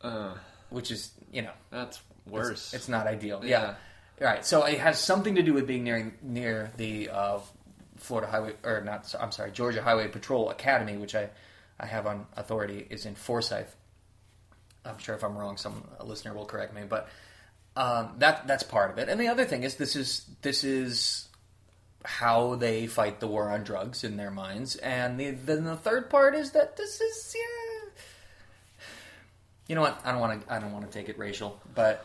Uh, 0.00 0.34
which 0.70 0.90
is, 0.90 1.12
you 1.30 1.42
know, 1.42 1.52
that's 1.70 2.00
worse. 2.26 2.72
it's 2.74 2.88
not 2.88 3.06
ideal. 3.06 3.40
Yeah. 3.44 3.74
Yeah. 4.20 4.26
All 4.26 4.32
right. 4.34 4.44
So 4.44 4.64
it 4.64 4.78
has 4.78 4.98
something 4.98 5.34
to 5.34 5.42
do 5.42 5.52
with 5.52 5.66
being 5.66 5.84
near 5.84 6.12
near 6.22 6.70
the 6.76 7.10
uh, 7.10 7.38
Florida 7.96 8.30
Highway 8.30 8.54
or 8.62 8.80
not? 8.82 9.12
I'm 9.20 9.32
sorry, 9.32 9.50
Georgia 9.52 9.82
Highway 9.82 10.08
Patrol 10.08 10.50
Academy, 10.50 10.96
which 10.96 11.14
I 11.14 11.30
I 11.80 11.86
have 11.86 12.06
on 12.06 12.26
authority 12.36 12.86
is 12.90 13.06
in 13.06 13.14
Forsyth. 13.14 13.74
I'm 14.84 14.98
sure 14.98 15.14
if 15.14 15.22
I'm 15.22 15.36
wrong, 15.36 15.56
some 15.56 15.84
listener 16.04 16.34
will 16.34 16.44
correct 16.46 16.74
me, 16.74 16.82
but 16.88 17.08
um, 17.76 18.14
that 18.18 18.46
that's 18.46 18.62
part 18.62 18.90
of 18.90 18.98
it. 18.98 19.08
And 19.08 19.20
the 19.20 19.28
other 19.28 19.44
thing 19.44 19.62
is 19.62 19.76
this 19.76 19.96
is 19.96 20.26
this 20.42 20.64
is 20.64 21.28
how 22.04 22.56
they 22.56 22.86
fight 22.88 23.20
the 23.20 23.28
war 23.28 23.48
on 23.50 23.62
drugs 23.62 24.02
in 24.04 24.16
their 24.16 24.30
minds. 24.30 24.74
And 24.76 25.18
the, 25.20 25.30
then 25.30 25.64
the 25.64 25.76
third 25.76 26.10
part 26.10 26.34
is 26.34 26.50
that 26.52 26.76
this 26.76 27.00
is 27.00 27.36
yeah. 27.36 27.90
You 29.68 29.76
know 29.76 29.82
what? 29.82 30.00
I 30.04 30.10
don't 30.12 30.20
want 30.20 30.46
to. 30.46 30.52
I 30.52 30.58
don't 30.58 30.72
want 30.72 30.84
to 30.84 30.90
take 30.98 31.08
it 31.08 31.18
racial, 31.18 31.60
but 31.74 32.04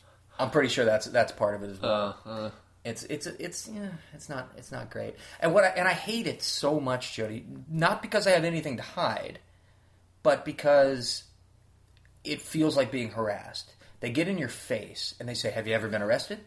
I'm 0.38 0.50
pretty 0.50 0.68
sure 0.70 0.84
that's 0.84 1.06
that's 1.06 1.32
part 1.32 1.54
of 1.54 1.62
it 1.62 1.70
as 1.70 1.80
well. 1.80 2.16
uh, 2.24 2.28
uh, 2.28 2.50
It's 2.84 3.02
it's 3.04 3.26
it's 3.26 3.68
yeah, 3.68 3.90
it's 4.14 4.28
not 4.28 4.48
it's 4.56 4.72
not 4.72 4.88
great. 4.90 5.14
And 5.40 5.52
what 5.52 5.64
I, 5.64 5.68
and 5.68 5.86
I 5.86 5.92
hate 5.92 6.26
it 6.26 6.42
so 6.42 6.80
much, 6.80 7.14
Jody. 7.14 7.44
Not 7.70 8.00
because 8.02 8.26
I 8.26 8.30
have 8.30 8.44
anything 8.44 8.78
to 8.78 8.82
hide, 8.82 9.38
but 10.22 10.44
because 10.46 11.24
it 12.28 12.40
feels 12.42 12.76
like 12.76 12.90
being 12.90 13.10
harassed. 13.10 13.72
They 14.00 14.10
get 14.10 14.28
in 14.28 14.38
your 14.38 14.48
face 14.48 15.14
and 15.18 15.28
they 15.28 15.34
say, 15.34 15.50
"Have 15.50 15.66
you 15.66 15.74
ever 15.74 15.88
been 15.88 16.02
arrested?" 16.02 16.38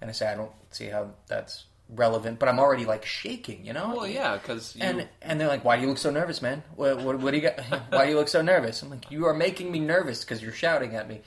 And 0.00 0.10
I 0.10 0.12
say, 0.12 0.26
"I 0.26 0.34
don't 0.34 0.52
see 0.70 0.86
how 0.86 1.12
that's 1.26 1.64
relevant." 1.88 2.38
But 2.38 2.48
I'm 2.48 2.58
already 2.58 2.84
like 2.84 3.04
shaking, 3.04 3.64
you 3.64 3.72
know. 3.72 3.94
well, 3.96 4.06
yeah, 4.06 4.36
because 4.36 4.76
you. 4.76 4.82
And 4.82 5.08
and 5.22 5.40
they're 5.40 5.48
like, 5.48 5.64
"Why 5.64 5.76
do 5.76 5.82
you 5.82 5.88
look 5.88 5.98
so 5.98 6.10
nervous, 6.10 6.42
man? 6.42 6.62
What, 6.76 7.00
what, 7.00 7.18
what 7.20 7.30
do 7.30 7.38
you 7.38 7.42
got? 7.42 7.60
Why 7.90 8.04
do 8.04 8.10
you 8.10 8.16
look 8.18 8.28
so 8.28 8.42
nervous?" 8.42 8.82
I'm 8.82 8.90
like, 8.90 9.10
"You 9.10 9.26
are 9.26 9.34
making 9.34 9.72
me 9.72 9.78
nervous 9.78 10.22
because 10.24 10.42
you're 10.42 10.52
shouting 10.52 10.94
at 10.96 11.08
me." 11.08 11.22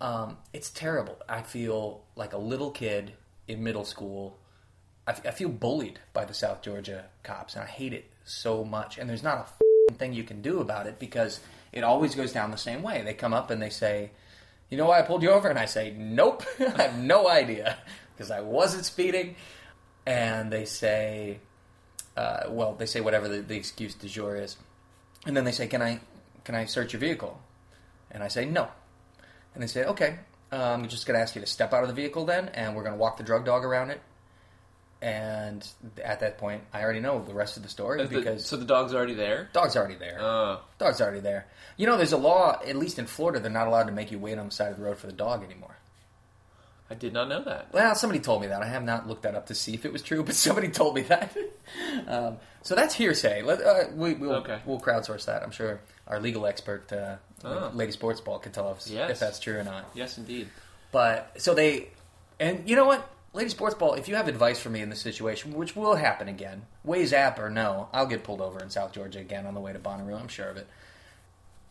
Um, 0.00 0.36
it's 0.52 0.70
terrible. 0.70 1.16
I 1.28 1.42
feel 1.42 2.02
like 2.14 2.32
a 2.32 2.38
little 2.38 2.70
kid 2.70 3.12
in 3.46 3.62
middle 3.64 3.84
school. 3.84 4.38
I, 5.06 5.12
f- 5.12 5.26
I 5.26 5.30
feel 5.30 5.48
bullied 5.48 5.98
by 6.12 6.24
the 6.24 6.34
South 6.34 6.62
Georgia 6.62 7.06
cops, 7.22 7.54
and 7.54 7.64
I 7.64 7.66
hate 7.66 7.92
it 7.94 8.10
so 8.24 8.62
much. 8.64 8.98
And 8.98 9.08
there's 9.08 9.22
not 9.22 9.50
a 9.88 9.92
thing 9.94 10.12
you 10.12 10.22
can 10.22 10.42
do 10.42 10.60
about 10.60 10.86
it 10.86 10.98
because 10.98 11.40
it 11.72 11.84
always 11.84 12.14
goes 12.14 12.32
down 12.32 12.50
the 12.50 12.56
same 12.58 12.82
way. 12.82 13.02
They 13.02 13.14
come 13.14 13.32
up 13.32 13.50
and 13.50 13.60
they 13.60 13.70
say, 13.70 14.10
"You 14.70 14.78
know 14.78 14.86
why 14.86 15.00
I 15.00 15.02
pulled 15.02 15.22
you 15.22 15.30
over?" 15.30 15.48
And 15.48 15.58
I 15.58 15.66
say, 15.66 15.94
"Nope, 15.96 16.44
I 16.60 16.82
have 16.82 16.98
no 16.98 17.28
idea 17.28 17.78
because 18.14 18.30
I 18.30 18.40
wasn't 18.40 18.84
speeding." 18.84 19.36
And 20.06 20.50
they 20.50 20.64
say, 20.64 21.38
uh, 22.16 22.44
well, 22.48 22.74
they 22.74 22.86
say 22.86 23.00
whatever 23.00 23.28
the, 23.28 23.42
the 23.42 23.56
excuse 23.56 23.94
du 23.94 24.08
jour 24.08 24.36
is, 24.36 24.56
and 25.26 25.36
then 25.36 25.44
they 25.44 25.52
say, 25.52 25.66
"Can 25.66 25.82
I, 25.82 26.00
can 26.44 26.54
I 26.54 26.64
search 26.64 26.92
your 26.92 27.00
vehicle?" 27.00 27.40
And 28.10 28.22
I 28.22 28.28
say, 28.28 28.44
"No." 28.44 28.68
And 29.54 29.62
they 29.62 29.68
say, 29.68 29.84
"Okay, 29.84 30.18
I'm 30.50 30.88
just 30.88 31.06
going 31.06 31.16
to 31.16 31.22
ask 31.22 31.34
you 31.34 31.40
to 31.40 31.46
step 31.46 31.72
out 31.72 31.82
of 31.82 31.88
the 31.88 31.94
vehicle 31.94 32.24
then, 32.24 32.48
and 32.48 32.74
we're 32.74 32.82
going 32.82 32.94
to 32.94 32.98
walk 32.98 33.18
the 33.18 33.24
drug 33.24 33.44
dog 33.44 33.64
around 33.64 33.90
it." 33.90 34.00
And 35.00 35.66
at 36.02 36.20
that 36.20 36.38
point, 36.38 36.62
I 36.72 36.82
already 36.82 37.00
know 37.00 37.22
the 37.24 37.34
rest 37.34 37.56
of 37.56 37.62
the 37.62 37.68
story 37.68 38.02
The- 38.04 38.08
because 38.18 38.44
so 38.46 38.56
the 38.56 38.64
dog's 38.64 38.94
already 38.94 39.14
there. 39.14 39.48
dog's 39.52 39.76
already 39.76 39.94
there. 39.96 40.18
Uh, 40.20 40.58
dog's 40.78 41.00
already 41.00 41.20
there. 41.20 41.46
You 41.76 41.86
know, 41.86 41.96
there's 41.96 42.12
a 42.12 42.16
law, 42.18 42.58
at 42.66 42.76
least 42.76 42.98
in 42.98 43.06
Florida, 43.06 43.38
they're 43.40 43.50
not 43.50 43.68
allowed 43.68 43.84
to 43.84 43.92
make 43.92 44.10
you 44.10 44.18
wait 44.18 44.38
on 44.38 44.46
the 44.46 44.50
side 44.52 44.72
of 44.72 44.78
the 44.78 44.84
road 44.84 44.98
for 44.98 45.06
the 45.06 45.12
dog 45.12 45.44
anymore. 45.44 45.76
I 46.90 46.94
did 46.94 47.12
not 47.12 47.28
know 47.28 47.42
that. 47.44 47.66
Well, 47.72 47.94
somebody 47.94 48.18
told 48.18 48.40
me 48.40 48.48
that. 48.48 48.62
I 48.62 48.66
have 48.66 48.82
not 48.82 49.06
looked 49.06 49.22
that 49.24 49.34
up 49.34 49.46
to 49.48 49.54
see 49.54 49.74
if 49.74 49.84
it 49.84 49.92
was 49.92 50.02
true, 50.02 50.22
but 50.24 50.34
somebody 50.34 50.68
told 50.68 50.94
me 50.94 51.02
that. 51.02 51.36
um, 52.08 52.38
so 52.62 52.74
that's 52.74 52.94
hearsay. 52.94 53.42
Let, 53.42 53.60
uh, 53.62 53.84
we, 53.94 54.14
we'll, 54.14 54.36
Okay. 54.36 54.58
we'll 54.64 54.80
crowdsource 54.80 55.26
that. 55.26 55.42
I'm 55.42 55.50
sure 55.50 55.80
our 56.06 56.18
legal 56.20 56.46
expert, 56.46 56.92
uh, 56.92 57.16
Oh. 57.44 57.70
Lady 57.72 57.92
Sports 57.92 58.20
Ball, 58.20 58.40
can 58.40 58.50
tell 58.50 58.66
us 58.68 58.90
Yes. 58.90 59.10
if 59.12 59.18
that's 59.20 59.38
true 59.38 59.58
or 59.58 59.62
not. 59.62 59.84
Yes, 59.94 60.18
indeed. 60.18 60.48
But 60.90 61.40
so 61.40 61.54
they, 61.54 61.90
and 62.40 62.68
you 62.68 62.74
know 62.74 62.84
what, 62.86 63.08
Lady 63.38 63.50
Sports 63.50 63.76
Ball, 63.76 63.94
if 63.94 64.08
you 64.08 64.16
have 64.16 64.26
advice 64.26 64.58
for 64.58 64.68
me 64.68 64.80
in 64.80 64.90
this 64.90 65.00
situation, 65.00 65.52
which 65.52 65.76
will 65.76 65.94
happen 65.94 66.26
again, 66.26 66.62
Waze 66.84 67.12
app 67.12 67.38
or 67.38 67.48
no, 67.48 67.88
I'll 67.92 68.04
get 68.04 68.24
pulled 68.24 68.40
over 68.40 68.58
in 68.58 68.68
South 68.68 68.90
Georgia 68.90 69.20
again 69.20 69.46
on 69.46 69.54
the 69.54 69.60
way 69.60 69.72
to 69.72 69.78
Bonnaroo. 69.78 70.20
I'm 70.20 70.26
sure 70.26 70.48
of 70.48 70.56
it. 70.56 70.66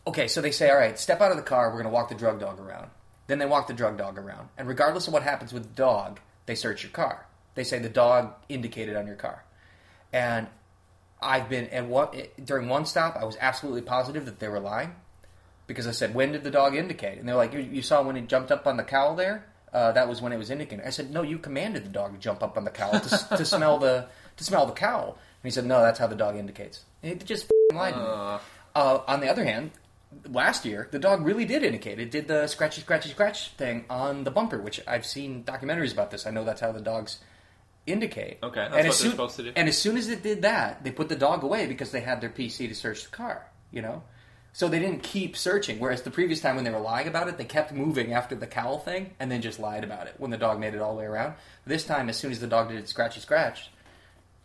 Okay, 0.06 0.28
so 0.28 0.40
they 0.40 0.50
say, 0.50 0.70
all 0.70 0.78
right, 0.78 0.98
step 0.98 1.20
out 1.20 1.30
of 1.30 1.36
the 1.36 1.42
car. 1.42 1.66
We're 1.66 1.82
going 1.82 1.84
to 1.84 1.90
walk 1.90 2.08
the 2.08 2.14
drug 2.14 2.40
dog 2.40 2.58
around. 2.58 2.88
Then 3.26 3.38
they 3.38 3.44
walk 3.44 3.66
the 3.66 3.74
drug 3.74 3.98
dog 3.98 4.16
around, 4.16 4.48
and 4.56 4.66
regardless 4.66 5.08
of 5.08 5.12
what 5.12 5.22
happens 5.22 5.52
with 5.52 5.64
the 5.64 5.74
dog, 5.74 6.20
they 6.46 6.54
search 6.54 6.82
your 6.82 6.90
car. 6.90 7.26
They 7.54 7.64
say 7.64 7.78
the 7.78 7.90
dog 7.90 8.32
indicated 8.48 8.96
on 8.96 9.06
your 9.06 9.16
car, 9.16 9.44
and 10.10 10.46
I've 11.20 11.50
been 11.50 11.66
and 11.66 11.90
what 11.90 12.14
eh, 12.14 12.28
during 12.42 12.70
one 12.70 12.86
stop, 12.86 13.14
I 13.20 13.26
was 13.26 13.36
absolutely 13.38 13.82
positive 13.82 14.24
that 14.24 14.38
they 14.38 14.48
were 14.48 14.58
lying 14.58 14.94
because 15.66 15.86
I 15.86 15.90
said, 15.90 16.14
"When 16.14 16.32
did 16.32 16.44
the 16.44 16.50
dog 16.50 16.74
indicate?" 16.74 17.18
And 17.18 17.28
they're 17.28 17.36
like, 17.36 17.52
"You, 17.52 17.60
you 17.60 17.82
saw 17.82 18.02
when 18.02 18.16
it 18.16 18.26
jumped 18.26 18.50
up 18.50 18.66
on 18.66 18.78
the 18.78 18.84
cowl 18.84 19.14
there. 19.14 19.44
Uh, 19.72 19.92
that 19.92 20.08
was 20.08 20.20
when 20.22 20.32
it 20.32 20.38
was 20.38 20.50
indicating." 20.50 20.84
I 20.86 20.90
said, 20.90 21.10
"No, 21.10 21.22
you 21.22 21.38
commanded 21.38 21.84
the 21.84 21.90
dog 21.90 22.12
to 22.12 22.18
jump 22.18 22.42
up 22.42 22.56
on 22.56 22.64
the 22.64 22.70
cow 22.70 22.90
to, 22.90 23.36
to 23.36 23.44
smell 23.54 23.78
the 23.78 24.06
to 24.36 24.44
smell 24.44 24.66
the 24.66 24.72
cowl." 24.72 25.10
And 25.42 25.44
he 25.44 25.50
said, 25.50 25.66
"No, 25.66 25.80
that's 25.80 25.98
how 25.98 26.06
the 26.06 26.16
dog 26.16 26.36
indicates." 26.36 26.84
And 27.02 27.12
he 27.20 27.26
just 27.26 27.44
f***ing 27.44 27.76
lied 27.76 27.94
to 27.94 28.00
me. 28.00 28.06
Uh, 28.06 28.38
Uh, 28.74 29.00
on 29.08 29.20
the 29.20 29.28
other 29.28 29.44
hand, 29.44 29.70
last 30.30 30.64
year 30.64 30.88
the 30.92 30.98
dog 30.98 31.24
really 31.24 31.44
did 31.44 31.62
indicate. 31.64 31.98
It 31.98 32.10
did 32.10 32.28
the 32.28 32.46
scratchy, 32.46 32.80
scratchy, 32.82 33.08
scratch 33.10 33.50
thing 33.52 33.84
on 33.90 34.24
the 34.24 34.30
bumper, 34.30 34.58
which 34.60 34.80
I've 34.86 35.04
seen 35.06 35.42
documentaries 35.44 35.92
about 35.92 36.10
this. 36.10 36.26
I 36.26 36.30
know 36.30 36.44
that's 36.44 36.60
how 36.60 36.72
the 36.72 36.80
dogs 36.80 37.18
indicate. 37.86 38.38
Okay, 38.42 38.60
that's 38.60 38.66
and 38.66 38.74
what 38.74 38.86
as 38.86 39.00
they're 39.00 39.10
supposed 39.10 39.36
to 39.36 39.42
do. 39.44 39.52
And 39.56 39.68
as 39.68 39.78
soon 39.78 39.96
as 39.96 40.08
it 40.08 40.22
did 40.22 40.42
that, 40.42 40.84
they 40.84 40.90
put 40.90 41.08
the 41.08 41.16
dog 41.16 41.42
away 41.42 41.66
because 41.66 41.90
they 41.90 42.00
had 42.00 42.20
their 42.20 42.30
PC 42.30 42.68
to 42.68 42.74
search 42.74 43.04
the 43.04 43.10
car. 43.10 43.46
You 43.70 43.82
know, 43.82 44.02
so 44.58 44.66
they 44.66 44.80
didn't 44.80 45.04
keep 45.04 45.36
searching. 45.36 45.78
Whereas 45.78 46.02
the 46.02 46.10
previous 46.10 46.40
time 46.40 46.56
when 46.56 46.64
they 46.64 46.72
were 46.72 46.80
lying 46.80 47.06
about 47.06 47.28
it, 47.28 47.38
they 47.38 47.44
kept 47.44 47.70
moving 47.72 48.12
after 48.12 48.34
the 48.34 48.48
cowl 48.48 48.80
thing 48.80 49.14
and 49.20 49.30
then 49.30 49.40
just 49.40 49.60
lied 49.60 49.84
about 49.84 50.08
it 50.08 50.16
when 50.18 50.32
the 50.32 50.36
dog 50.36 50.58
made 50.58 50.74
it 50.74 50.80
all 50.80 50.94
the 50.94 50.98
way 50.98 51.04
around. 51.04 51.34
This 51.64 51.84
time, 51.84 52.08
as 52.08 52.16
soon 52.16 52.32
as 52.32 52.40
the 52.40 52.48
dog 52.48 52.68
did 52.68 52.88
scratchy 52.88 53.20
scratch, 53.20 53.70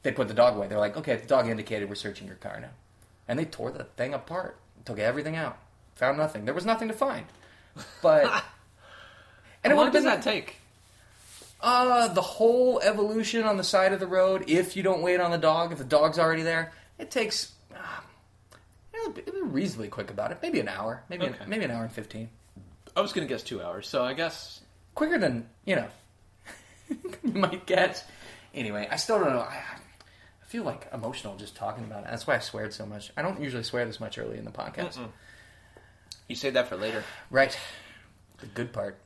they 0.04 0.12
put 0.12 0.28
the 0.28 0.36
dog 0.36 0.56
away. 0.56 0.68
They're 0.68 0.78
like, 0.78 0.98
okay, 0.98 1.16
the 1.16 1.26
dog 1.26 1.50
indicated 1.50 1.90
we're 1.90 1.96
searching 1.96 2.28
your 2.28 2.36
car 2.36 2.60
now. 2.60 2.70
And 3.28 3.40
they 3.40 3.46
tore 3.46 3.72
the 3.72 3.86
thing 3.86 4.14
apart, 4.14 4.56
took 4.86 5.00
everything 5.00 5.36
out, 5.36 5.58
found 5.96 6.20
nothing. 6.20 6.46
There 6.46 6.54
was 6.54 6.64
nothing 6.64 6.90
to 6.90 6.94
find. 6.94 7.26
But. 8.04 8.26
and 9.64 9.74
how 9.74 9.80
it 9.80 9.84
long 9.84 9.92
does 9.92 10.04
that 10.04 10.22
take? 10.22 10.58
uh, 11.60 12.10
the 12.10 12.22
whole 12.22 12.80
evolution 12.82 13.46
on 13.46 13.58
the 13.58 13.64
side 13.64 13.94
of 13.94 14.00
the 14.00 14.06
road, 14.06 14.44
if 14.48 14.76
you 14.76 14.84
don't 14.84 15.02
wait 15.02 15.20
on 15.20 15.32
the 15.32 15.38
dog, 15.40 15.72
if 15.72 15.80
the 15.80 15.84
dog's 15.84 16.20
already 16.20 16.44
there, 16.44 16.72
it 17.00 17.10
takes. 17.10 17.53
Reasonably 19.44 19.88
quick 19.90 20.10
about 20.12 20.32
it. 20.32 20.40
Maybe 20.42 20.60
an 20.60 20.68
hour. 20.70 21.04
Maybe, 21.10 21.26
Okay. 21.26 21.46
maybe 21.48 21.66
an 21.66 21.72
hour 21.72 21.84
and 21.84 21.92
15. 21.92 22.30
I 22.96 23.02
was 23.02 23.14
going 23.14 23.28
to 23.28 23.34
guess 23.34 23.44
two 23.44 23.62
hours, 23.62 23.88
so 23.88 24.04
I 24.04 24.14
guess 24.14 24.62
Quicker 24.96 25.18
than, 25.18 25.50
you 25.66 25.76
know, 25.76 25.88
you 27.24 27.32
might 27.34 27.66
guess. 27.66 28.04
Anyway, 28.54 28.88
I 28.92 28.96
still 28.98 29.18
don't 29.20 29.32
know. 29.32 29.40
I, 29.40 29.56
I 30.42 30.46
feel 30.46 30.64
like 30.64 30.88
emotional 30.94 31.36
just 31.36 31.56
talking 31.56 31.84
about 31.86 32.04
it. 32.04 32.10
That's 32.12 32.28
why 32.28 32.36
I 32.36 32.40
sweared 32.40 32.74
so 32.74 32.86
much. 32.86 33.12
I 33.18 33.24
don't 33.24 33.42
usually 33.42 33.64
swear 33.64 33.86
this 33.86 34.00
much 34.00 34.20
early 34.20 34.38
in 34.38 34.46
the 34.46 34.52
podcast. 34.52 34.98
Mm-mm. 34.98 35.10
you 36.28 36.36
say 36.36 36.52
that 36.52 36.68
for 36.70 36.76
later. 36.78 37.04
Right. 37.32 37.58
The 38.40 38.46
good 38.48 38.72
part. 38.74 38.98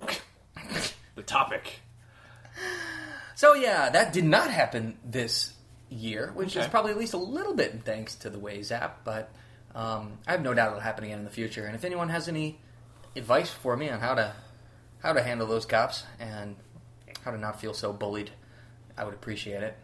The 1.14 1.22
topic. 1.22 1.80
So 3.36 3.54
yeah, 3.54 3.88
that 3.88 4.12
did 4.12 4.24
not 4.24 4.50
happen 4.50 4.98
this 5.02 5.52
year, 5.88 6.32
which 6.34 6.56
is 6.56 6.66
probably 6.66 6.92
at 6.92 6.98
least 6.98 7.14
a 7.14 7.18
little 7.18 7.54
bit 7.54 7.82
thanks 7.84 8.14
to 8.16 8.30
the 8.30 8.38
Waze 8.38 8.72
app. 8.72 9.04
But 9.04 9.30
um, 9.74 10.18
I 10.26 10.32
have 10.32 10.42
no 10.42 10.54
doubt 10.54 10.68
it'll 10.68 10.80
happen 10.80 11.04
again 11.04 11.18
in 11.18 11.24
the 11.24 11.30
future. 11.30 11.66
And 11.66 11.74
if 11.74 11.84
anyone 11.84 12.08
has 12.08 12.28
any 12.28 12.58
advice 13.14 13.50
for 13.50 13.76
me 13.76 13.88
on 13.90 14.00
how 14.00 14.14
to 14.14 14.32
how 15.02 15.12
to 15.12 15.22
handle 15.22 15.46
those 15.46 15.66
cops 15.66 16.04
and 16.18 16.56
how 17.24 17.30
to 17.30 17.38
not 17.38 17.60
feel 17.60 17.74
so 17.74 17.92
bullied, 17.92 18.30
I 18.96 19.04
would 19.04 19.14
appreciate 19.14 19.62
it. 19.62 19.76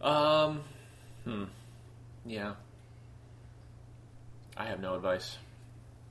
Um, 0.00 0.62
hmm. 1.24 1.44
Yeah. 2.26 2.54
I 4.56 4.66
have 4.66 4.80
no 4.80 4.94
advice. 4.94 5.36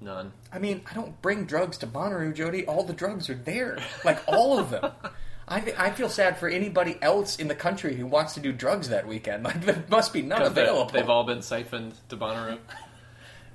None. 0.02 0.34
I 0.52 0.60
mean, 0.60 0.82
I 0.90 0.94
don't 0.94 1.22
bring 1.22 1.46
drugs 1.46 1.78
to 1.80 1.88
Bonnaroo, 1.88 2.36
Jody. 2.36 2.66
All 2.66 2.84
the 2.84 2.94
drugs 2.94 3.30
are 3.30 3.36
there, 3.36 3.80
like 4.04 4.22
all 4.28 4.60
of 4.60 4.70
them. 4.70 4.92
I, 5.48 5.74
I 5.78 5.90
feel 5.92 6.10
sad 6.10 6.38
for 6.38 6.48
anybody 6.48 6.98
else 7.02 7.36
in 7.38 7.48
the 7.50 7.56
country 7.56 7.96
who 7.96 8.06
wants 8.06 8.34
to 8.36 8.40
do 8.40 8.52
drugs 8.54 8.90
that 8.90 9.08
weekend. 9.08 9.44
Like 9.44 9.62
there 9.66 9.84
must 9.90 10.14
be 10.14 10.22
none 10.22 10.40
'Cause 10.40 10.54
they- 10.54 10.62
available. 10.64 10.92
They've 10.92 11.10
all 11.10 11.26
been 11.26 11.42
siphoned 11.42 11.94
to 12.10 12.18
Bonnaroo. 12.18 12.60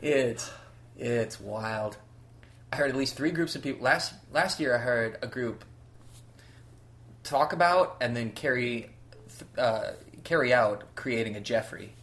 It's 0.02 0.50
it's 0.96 1.40
wild. 1.40 1.96
I 2.72 2.76
heard 2.76 2.90
at 2.90 2.96
least 2.96 3.16
three 3.16 3.30
groups 3.30 3.56
of 3.56 3.62
people 3.62 3.82
last 3.84 4.12
last 4.32 4.60
year. 4.60 4.74
I 4.74 4.78
heard 4.78 5.18
a 5.22 5.26
group 5.26 5.64
talk 7.24 7.52
about 7.52 7.96
and 8.00 8.16
then 8.16 8.30
carry 8.30 8.90
uh, 9.56 9.92
carry 10.24 10.52
out 10.52 10.84
creating 10.94 11.36
a 11.36 11.40
Jeffrey. 11.40 11.94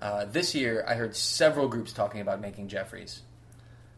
Uh, 0.00 0.24
this 0.26 0.54
year, 0.54 0.84
I 0.86 0.94
heard 0.94 1.16
several 1.16 1.66
groups 1.66 1.92
talking 1.92 2.20
about 2.20 2.40
making 2.40 2.68
Jeffreys. 2.68 3.22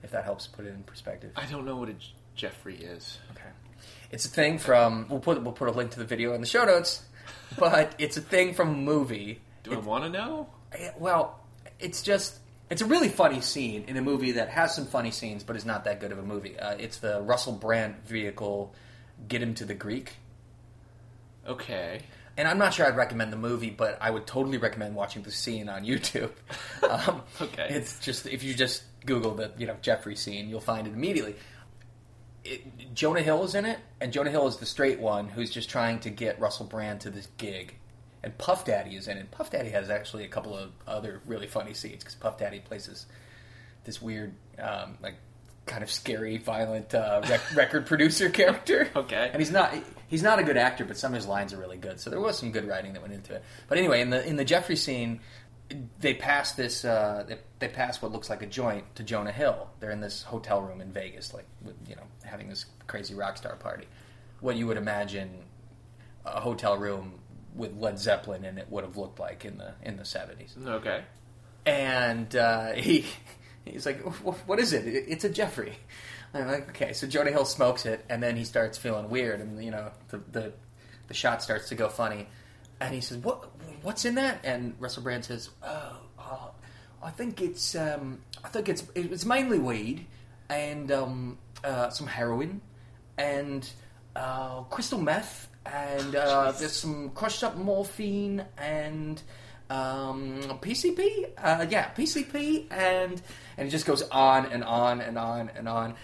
If 0.03 0.13
that 0.13 0.25
helps 0.25 0.47
put 0.47 0.65
it 0.65 0.71
in 0.71 0.83
perspective. 0.85 1.33
I 1.37 1.45
don't 1.45 1.67
know 1.67 1.77
what 1.77 1.91
a 1.91 1.95
Jeffrey 2.35 2.77
is. 2.77 3.19
Okay, 3.33 3.50
it's 4.11 4.25
a 4.25 4.29
thing 4.29 4.59
from. 4.59 5.07
We'll 5.09 5.21
put 5.21 5.43
we'll 5.43 5.53
put 5.53 5.69
a 5.69 5.73
link 5.73 5.93
to 5.93 5.99
the 5.99 6.05
video 6.05 6.35
in 6.35 6.41
the 6.41 6.47
show 6.47 6.65
notes, 6.65 7.03
but 7.59 7.95
it's 7.99 8.17
a 8.17 8.21
thing 8.21 8.55
from 8.55 8.69
a 8.71 8.77
movie. 8.77 9.41
Do 9.63 9.73
I 9.73 9.77
want 9.79 10.05
to 10.05 10.11
know? 10.11 10.49
Well, 10.99 11.39
it's 11.79 12.03
just 12.03 12.39
it's 12.71 12.83
a 12.83 12.87
really 12.87 13.09
funny 13.09 13.41
scene 13.41 13.85
in 13.89 13.97
a 13.97 14.03
movie 14.03 14.33
that 14.33 14.49
has 14.49 14.75
some 14.75 14.87
funny 14.87 15.11
scenes, 15.11 15.43
but 15.45 15.57
is 15.57 15.65
not 15.65 15.85
that 15.85 16.01
good 16.01 16.13
of 16.13 16.19
a 16.19 16.23
movie. 16.23 16.59
Uh, 16.59 16.75
it's 16.79 16.99
the 16.99 17.21
Russell 17.21 17.53
Brand 17.53 17.97
vehicle, 18.07 18.73
Get 19.29 19.43
Him 19.43 19.55
to 19.55 19.65
the 19.65 19.75
Greek, 19.75 20.13
Okay. 21.47 22.01
and 22.37 22.47
I'm 22.47 22.59
not 22.59 22.75
sure 22.75 22.87
I'd 22.87 22.97
recommend 22.97 23.33
the 23.33 23.37
movie, 23.37 23.71
but 23.71 23.99
I 24.01 24.11
would 24.11 24.27
totally 24.27 24.59
recommend 24.59 24.95
watching 24.95 25.23
the 25.23 25.31
scene 25.31 25.69
on 25.69 25.85
YouTube. 25.85 26.31
Um, 26.89 27.23
Okay. 27.41 27.67
it's 27.71 27.99
just 28.01 28.27
if 28.27 28.43
you 28.43 28.53
just 28.55 28.83
Google 29.07 29.35
the 29.35 29.53
you 29.59 29.67
know 29.67 29.77
Jeffrey 29.83 30.17
scene, 30.17 30.49
you'll 30.49 30.61
find 30.61 30.87
it 30.87 30.93
immediately. 30.95 31.35
It, 32.45 32.95
Jonah 32.95 33.23
Hill 33.23 33.45
is 33.45 33.55
in 33.55 33.67
it, 33.67 33.79
and 34.01 34.13
Jonah 34.13 34.31
Hill 34.31 34.47
is 34.47 34.57
the 34.57 34.67
straight 34.67 34.99
one 35.01 35.29
who's 35.29 35.51
just 35.51 35.69
trying 35.69 36.01
to 36.01 36.11
get 36.11 36.41
Russell 36.41 36.67
Brand 36.67 37.01
to 37.03 37.11
this 37.11 37.29
gig. 37.37 37.75
And 38.23 38.37
Puff 38.37 38.65
Daddy 38.65 38.97
is 38.97 39.09
in 39.09 39.17
it. 39.17 39.31
Puff 39.31 39.51
Daddy 39.51 39.71
has 39.71 39.89
actually 39.89 40.25
a 40.25 40.29
couple 40.29 40.57
of 40.57 40.73
other 40.87 41.21
really 41.27 41.47
funny 41.47 41.73
scenes 41.75 42.01
because 42.01 42.15
Puff 42.15 42.39
Daddy 42.39 42.61
plays 42.61 42.87
this 42.87 43.07
this 43.85 44.03
weird, 44.03 44.35
um, 44.59 44.99
like 45.03 45.15
kind 45.65 45.83
of 45.83 45.91
scary, 45.91 46.37
violent 46.37 46.95
uh, 46.95 47.23
rec- 47.29 47.55
record 47.55 47.87
producer 47.87 48.29
character. 48.29 48.91
Okay. 48.95 49.31
and 49.33 49.41
he's 49.41 49.51
not 49.51 49.75
he's 50.09 50.23
not 50.23 50.39
a 50.39 50.43
good 50.43 50.57
actor, 50.57 50.85
but 50.85 50.99
some 50.99 51.13
of 51.13 51.17
his 51.17 51.27
lines 51.27 51.53
are 51.55 51.59
really 51.59 51.79
good. 51.79 52.01
So 52.01 52.11
there 52.11 52.21
was 52.21 52.39
some 52.39 52.53
good 52.53 52.67
writing 52.67 52.93
that 52.93 53.01
went 53.03 53.15
into 53.15 53.35
it. 53.35 53.45
But 53.69 53.79
anyway, 53.79 54.01
in 54.01 54.11
the 54.11 54.27
in 54.27 54.37
the 54.37 54.45
Jeffrey 54.45 54.77
scene, 54.77 55.21
they 56.01 56.15
pass 56.15 56.53
this 56.53 56.85
uh, 56.85 57.25
they, 57.29 57.39
they 57.61 57.69
pass 57.69 58.01
what 58.03 58.13
looks 58.13 58.29
like 58.31 58.43
a 58.43 58.47
joint 58.47 58.85
to 58.97 59.03
Jonah 59.03 59.33
Hill. 59.33 59.69
They're 59.81 59.91
in 59.91 60.01
this 60.01 60.23
hotel 60.23 60.61
room 60.63 60.81
in 60.81 60.93
Vegas, 60.93 61.33
like 61.35 61.47
with, 61.63 61.77
you 61.89 61.97
know 61.97 62.03
having 62.25 62.49
this 62.49 62.67
crazy 62.87 63.15
rock 63.15 63.37
star 63.37 63.57
party. 63.57 63.87
What 64.41 64.57
you 64.57 64.67
would 64.67 64.77
imagine 64.77 65.45
a 66.25 66.41
hotel 66.41 66.77
room 66.77 67.15
with 67.55 67.77
Led 67.77 67.99
Zeppelin 67.99 68.45
in 68.45 68.59
it 68.59 68.71
would 68.71 68.85
have 68.85 68.97
looked 68.97 69.19
like 69.21 69.45
in 69.45 69.59
the 69.59 69.75
in 69.83 69.97
the 69.97 70.05
seventies. 70.05 70.55
Okay. 70.65 71.03
And 71.67 72.35
uh, 72.37 72.73
he 72.75 73.07
he's 73.65 73.87
like, 73.87 74.01
"What 74.47 74.59
is 74.59 74.73
it? 74.73 74.87
"It- 74.87 75.05
It's 75.09 75.25
a 75.25 75.31
Jeffrey." 75.31 75.75
I'm 76.33 76.47
like, 76.47 76.69
"Okay." 76.71 76.93
So 76.93 77.07
Jonah 77.07 77.31
Hill 77.31 77.45
smokes 77.45 77.87
it, 77.87 78.05
and 78.09 78.23
then 78.23 78.37
he 78.37 78.45
starts 78.45 78.79
feeling 78.79 79.11
weird, 79.11 79.41
and 79.41 79.63
you 79.63 79.71
know 79.71 79.91
the 80.09 80.19
the, 80.33 80.53
the 81.09 81.15
shot 81.15 81.43
starts 81.43 81.69
to 81.71 81.75
go 81.75 81.89
funny, 81.89 82.29
and 82.81 82.95
he 82.95 83.01
says, 83.01 83.19
"What 83.19 83.49
what's 83.83 84.05
in 84.05 84.15
that?" 84.17 84.41
And 84.45 84.75
Russell 84.79 85.03
Brand 85.03 85.25
says, 85.25 85.51
"Oh, 85.63 85.97
oh 86.19 86.51
I 87.03 87.11
think 87.11 87.41
it's 87.41 87.75
um, 87.75 88.21
I 88.45 88.49
think 88.49 88.69
it's 88.69 88.85
it's 88.95 89.25
mainly 89.25 89.59
weed 89.59 90.07
and 90.49 90.91
um, 90.93 91.39
uh, 91.65 91.91
some 91.91 92.07
heroin 92.07 92.61
and 93.19 93.69
uh, 94.17 94.63
crystal 94.63 95.01
meth." 95.01 95.49
And 95.67 96.17
uh, 96.17 96.53
there's 96.53 96.73
some 96.73 97.11
crushed 97.11 97.45
up 97.45 97.57
morphine 97.57 98.45
and 98.57 99.23
um, 99.69 100.41
PCP. 100.63 101.31
Uh, 101.39 101.67
yeah, 101.69 101.91
PCP, 101.95 102.67
and 102.71 103.21
and 103.57 103.69
it 103.69 103.71
just 103.71 103.87
goes 103.87 104.03
on 104.11 104.47
and 104.47 104.65
on 104.65 105.01
and 105.01 105.19
on 105.19 105.51
and 105.55 105.69
on. 105.69 105.95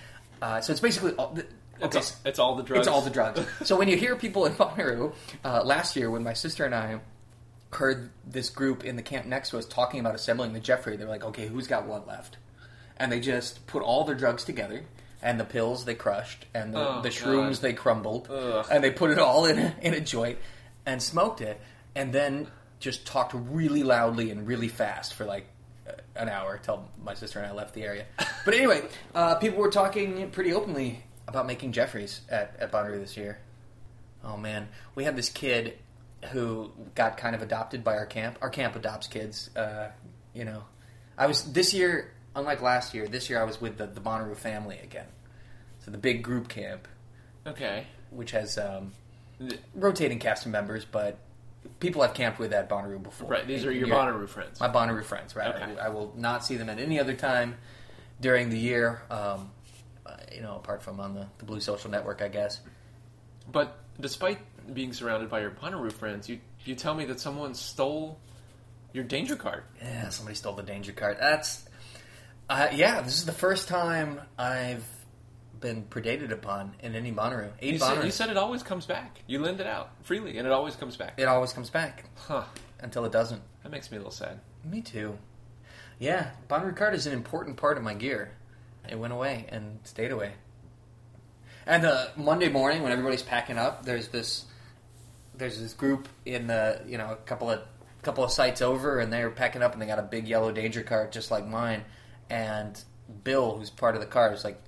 Uh, 0.42 0.60
so 0.60 0.72
it's 0.72 0.80
basically 0.80 1.12
all, 1.12 1.36
Okay, 1.82 1.98
It's, 1.98 2.16
it's 2.24 2.38
all 2.38 2.54
the 2.54 2.62
drugs. 2.62 2.86
It's 2.86 2.88
all 2.88 3.02
the 3.02 3.10
drugs. 3.10 3.40
so 3.64 3.76
when 3.76 3.88
you 3.88 3.96
hear 3.96 4.16
people 4.16 4.46
in 4.46 4.54
Bonnaroo, 4.54 5.14
uh, 5.44 5.62
last 5.62 5.96
year 5.96 6.10
when 6.10 6.22
my 6.22 6.32
sister 6.32 6.64
and 6.64 6.74
I 6.74 7.00
heard 7.76 8.10
this 8.26 8.50
group 8.50 8.84
in 8.84 8.96
the 8.96 9.02
camp 9.02 9.26
next 9.26 9.50
to 9.50 9.58
us 9.58 9.66
talking 9.66 10.00
about 10.00 10.14
assembling 10.14 10.52
the 10.52 10.60
Jeffrey, 10.60 10.96
they 10.96 11.04
were 11.04 11.10
like, 11.10 11.24
okay, 11.24 11.46
who's 11.46 11.66
got 11.66 11.86
what 11.86 12.06
left? 12.06 12.36
And 12.96 13.10
they 13.12 13.20
just 13.20 13.66
put 13.66 13.82
all 13.82 14.04
their 14.04 14.14
drugs 14.14 14.44
together, 14.44 14.82
and 15.22 15.38
the 15.40 15.44
pills 15.44 15.84
they 15.84 15.94
crushed, 15.94 16.46
and 16.54 16.74
the, 16.74 16.78
Oh, 16.98 17.02
the 17.02 17.10
shrooms 17.10 17.52
God. 17.54 17.62
they 17.62 17.72
crumbled, 17.72 18.28
Ugh. 18.30 18.66
and 18.70 18.82
they 18.82 18.90
put 18.90 19.10
it 19.10 19.18
all 19.18 19.46
in 19.46 19.58
a, 19.58 19.74
in 19.82 19.94
a 19.94 20.00
joint 20.00 20.38
and 20.84 21.02
smoked 21.02 21.40
it, 21.40 21.60
and 21.94 22.12
then 22.12 22.48
just 22.80 23.06
talked 23.06 23.32
really 23.34 23.82
loudly 23.82 24.30
and 24.30 24.46
really 24.46 24.68
fast 24.68 25.14
for 25.14 25.24
like 25.24 25.46
an 26.16 26.28
hour 26.28 26.58
till 26.62 26.88
my 27.02 27.14
sister 27.14 27.38
and 27.38 27.46
I 27.48 27.52
left 27.52 27.74
the 27.74 27.82
area. 27.84 28.06
But 28.44 28.54
anyway, 28.54 28.82
uh, 29.12 29.34
people 29.36 29.58
were 29.58 29.70
talking 29.72 30.30
pretty 30.30 30.52
openly 30.52 31.02
about 31.26 31.46
making 31.48 31.72
Jeffries 31.72 32.20
at, 32.30 32.54
at 32.60 32.70
Bonnaroo 32.70 33.00
this 33.00 33.16
year. 33.16 33.38
Oh 34.22 34.36
man, 34.36 34.68
we 34.94 35.02
had 35.02 35.16
this 35.16 35.28
kid 35.28 35.76
who 36.28 36.70
got 36.94 37.16
kind 37.16 37.34
of 37.34 37.42
adopted 37.42 37.82
by 37.84 37.96
our 37.96 38.06
camp. 38.06 38.38
Our 38.40 38.50
camp 38.50 38.76
adopts 38.76 39.06
kids. 39.06 39.50
Uh, 39.56 39.88
you 40.34 40.44
know, 40.44 40.64
I 41.16 41.26
was 41.26 41.52
this 41.52 41.72
year, 41.74 42.12
unlike 42.34 42.62
last 42.62 42.94
year. 42.94 43.08
This 43.08 43.28
year 43.30 43.40
I 43.40 43.44
was 43.44 43.60
with 43.60 43.78
the, 43.78 43.86
the 43.86 44.00
Bonnaroo 44.00 44.36
family 44.36 44.78
again. 44.78 45.06
So 45.84 45.90
the 45.90 45.98
big 45.98 46.22
group 46.22 46.48
camp, 46.48 46.88
Okay. 47.46 47.86
which 48.10 48.32
has 48.32 48.58
um, 48.58 48.92
rotating 49.74 50.18
cast 50.18 50.46
members, 50.46 50.84
but 50.84 51.18
people 51.80 52.02
I've 52.02 52.14
camped 52.14 52.38
with 52.38 52.52
at 52.52 52.68
Bonnaroo 52.68 53.02
before. 53.02 53.28
Right. 53.30 53.46
These 53.46 53.64
are 53.64 53.72
your 53.72 53.88
Bonnaroo 53.88 54.28
friends. 54.28 54.58
my 54.60 54.68
Bonnaroo 54.68 55.04
friends, 55.04 55.34
right? 55.36 55.54
Okay. 55.54 55.80
I, 55.80 55.86
I 55.86 55.88
will 55.90 56.12
not 56.16 56.44
see 56.44 56.56
them 56.56 56.68
at 56.68 56.78
any 56.78 56.98
other 56.98 57.14
time 57.14 57.56
during 58.20 58.50
the 58.50 58.58
year. 58.58 59.02
Um, 59.10 59.50
uh, 60.04 60.16
you 60.34 60.40
know, 60.42 60.56
apart 60.56 60.82
from 60.82 61.00
on 61.00 61.14
the, 61.14 61.26
the 61.38 61.44
Blue 61.44 61.60
Social 61.60 61.90
Network, 61.90 62.22
I 62.22 62.28
guess. 62.28 62.60
But 63.50 63.78
despite 64.00 64.38
being 64.72 64.92
surrounded 64.92 65.28
by 65.30 65.40
your 65.40 65.50
Bonnaroo 65.50 65.92
friends, 65.92 66.28
you 66.28 66.40
you 66.64 66.74
tell 66.74 66.94
me 66.94 67.04
that 67.06 67.20
someone 67.20 67.54
stole 67.54 68.18
your 68.92 69.04
danger 69.04 69.36
card. 69.36 69.62
Yeah, 69.80 70.08
somebody 70.08 70.34
stole 70.36 70.54
the 70.54 70.62
danger 70.62 70.92
card. 70.92 71.18
That's, 71.20 71.68
uh, 72.48 72.68
yeah. 72.72 73.02
This 73.02 73.18
is 73.18 73.24
the 73.26 73.32
first 73.32 73.68
time 73.68 74.20
I've 74.38 74.84
been 75.60 75.84
predated 75.84 76.32
upon 76.32 76.74
in 76.80 76.94
any 76.94 77.12
Bonnaroo. 77.12 77.50
Eight 77.60 77.74
You 77.74 77.78
Bonnaroo. 77.80 77.94
said, 77.96 78.04
you 78.04 78.10
said 78.10 78.30
it 78.30 78.36
always 78.36 78.62
comes 78.62 78.84
back. 78.86 79.20
You 79.26 79.40
lend 79.40 79.60
it 79.60 79.66
out 79.66 79.90
freely, 80.02 80.38
and 80.38 80.46
it 80.46 80.52
always 80.52 80.76
comes 80.76 80.96
back. 80.96 81.14
it 81.18 81.24
always 81.28 81.52
comes 81.52 81.70
back 81.70 82.04
Huh. 82.26 82.44
until 82.80 83.04
it 83.04 83.12
doesn't. 83.12 83.42
That 83.62 83.70
makes 83.70 83.90
me 83.90 83.96
a 83.96 84.00
little 84.00 84.10
sad. 84.12 84.40
Me 84.64 84.80
too. 84.82 85.16
Yeah, 85.98 86.30
Bonnaroo 86.48 86.76
card 86.76 86.94
is 86.94 87.06
an 87.06 87.12
important 87.12 87.56
part 87.56 87.76
of 87.78 87.82
my 87.84 87.94
gear. 87.94 88.32
It 88.88 88.98
went 88.98 89.12
away 89.12 89.46
and 89.48 89.78
stayed 89.84 90.10
away. 90.10 90.32
And 91.66 91.84
uh, 91.84 92.06
Monday 92.16 92.48
morning, 92.48 92.82
when 92.82 92.92
everybody's 92.92 93.22
packing 93.22 93.58
up, 93.58 93.84
there's 93.84 94.08
this 94.08 94.44
there's 95.38 95.60
this 95.60 95.74
group 95.74 96.08
in 96.24 96.46
the 96.46 96.80
you 96.86 96.98
know 96.98 97.12
a 97.12 97.16
couple 97.16 97.50
of 97.50 97.60
couple 98.02 98.24
of 98.24 98.30
sites 98.30 98.62
over, 98.62 99.00
and 99.00 99.12
they're 99.12 99.30
packing 99.30 99.62
up, 99.62 99.72
and 99.72 99.82
they 99.82 99.86
got 99.86 99.98
a 99.98 100.02
big 100.02 100.28
yellow 100.28 100.52
danger 100.52 100.82
cart 100.82 101.12
just 101.12 101.30
like 101.30 101.46
mine. 101.46 101.84
And 102.30 102.80
Bill, 103.24 103.56
who's 103.56 103.70
part 103.70 103.94
of 103.94 104.00
the 104.00 104.06
cart, 104.06 104.32
is 104.34 104.44
like 104.44 104.60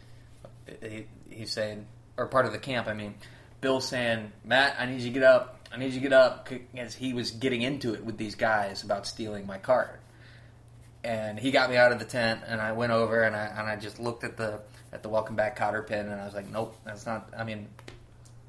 he, 0.83 1.07
he's 1.31 1.53
saying, 1.53 1.87
or 2.17 2.27
part 2.27 2.47
of 2.47 2.53
the 2.53 2.59
camp, 2.59 2.89
I 2.89 2.95
mean, 2.95 3.15
Bill 3.61 3.81
saying, 3.81 4.33
Matt, 4.45 4.77
I 4.79 4.87
need 4.87 5.01
you 5.01 5.09
to 5.09 5.15
get 5.15 5.23
up. 5.23 5.57
I 5.73 5.77
need 5.77 5.93
you 5.93 6.01
to 6.01 6.01
get 6.01 6.13
up 6.13 6.49
because 6.49 6.95
he 6.95 7.13
was 7.13 7.31
getting 7.31 7.63
into 7.63 7.95
it 7.95 8.05
with 8.05 8.17
these 8.17 8.35
guys 8.35 8.83
about 8.83 9.07
stealing 9.07 9.47
my 9.47 9.59
cart 9.59 10.01
and 11.05 11.39
he 11.39 11.51
got 11.51 11.71
me 11.71 11.77
out 11.77 11.93
of 11.93 11.99
the 11.99 12.05
tent 12.05 12.43
and 12.47 12.61
I 12.61 12.73
went 12.73 12.93
over 12.93 13.23
and 13.23 13.35
I 13.35 13.47
and 13.47 13.69
I 13.69 13.77
just 13.77 13.99
looked 13.99 14.25
at 14.25 14.37
the 14.37 14.61
at 14.93 15.03
the 15.03 15.09
welcome 15.09 15.37
back 15.37 15.57
cotter 15.57 15.83
pin 15.83 16.09
and 16.09 16.21
I 16.21 16.25
was 16.25 16.35
like 16.35 16.51
nope 16.51 16.77
that's 16.85 17.07
not 17.07 17.31
I 17.37 17.45
mean 17.45 17.69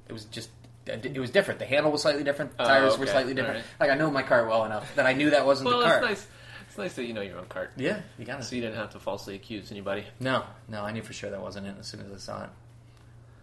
it 0.07 0.13
was 0.13 0.25
just 0.25 0.49
it 0.89 1.17
was 1.19 1.29
different 1.31 1.59
the 1.59 1.65
handle 1.65 1.91
was 1.91 2.01
slightly 2.01 2.23
different 2.23 2.55
the 2.57 2.63
Oh, 2.63 2.67
tires 2.67 2.97
were 2.97 3.05
slightly 3.07 3.33
different 3.33 3.57
Alright. 3.57 3.79
like 3.79 3.89
I 3.91 3.95
know 3.95 4.09
my 4.11 4.23
cart 4.23 4.47
well 4.47 4.65
enough 4.65 4.93
that 4.95 5.05
I 5.05 5.13
knew 5.13 5.29
that 5.31 5.45
wasn't 5.45 5.69
Well, 5.69 5.79
the 5.79 5.87
it's 5.93 6.01
nice. 6.01 6.27
It's 6.67 6.77
nice 6.77 6.93
that 6.95 7.05
you 7.05 7.13
know 7.13 7.21
your 7.21 7.37
own 7.39 7.45
card, 7.45 7.69
yeah 7.77 7.99
you 8.17 8.25
got 8.25 8.39
it. 8.39 8.43
so 8.43 8.55
you 8.55 8.61
didn't 8.61 8.77
have 8.77 8.91
to 8.91 8.99
falsely 8.99 9.35
accuse 9.35 9.71
anybody. 9.71 10.05
no 10.19 10.43
no 10.67 10.81
I 10.83 10.91
knew 10.91 11.01
for 11.01 11.13
sure 11.13 11.29
that 11.29 11.41
wasn't 11.41 11.67
it 11.67 11.75
as 11.79 11.87
soon 11.87 12.01
as 12.01 12.11
I 12.11 12.17
saw 12.17 12.43
it 12.43 12.49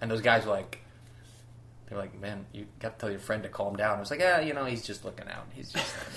and 0.01 0.11
those 0.11 0.21
guys 0.23 0.45
were 0.45 0.53
like 0.53 0.79
they're 1.89 1.99
like 1.99 2.19
man 2.21 2.47
you 2.53 2.67
got 2.81 2.95
to 2.95 3.01
tell 3.01 3.11
your 3.11 3.21
friend 3.21 3.43
to 3.45 3.49
calm 3.49 3.77
down 3.77 3.97
I 3.97 4.01
was 4.01 4.11
like 4.11 4.21
yeah 4.21 4.41
you 4.41 4.55
know 4.55 4.65
he's 4.65 4.85
just 4.85 5.05
looking 5.05 5.29
out 5.29 5.47
he's 5.55 5.71
just 5.73 5.95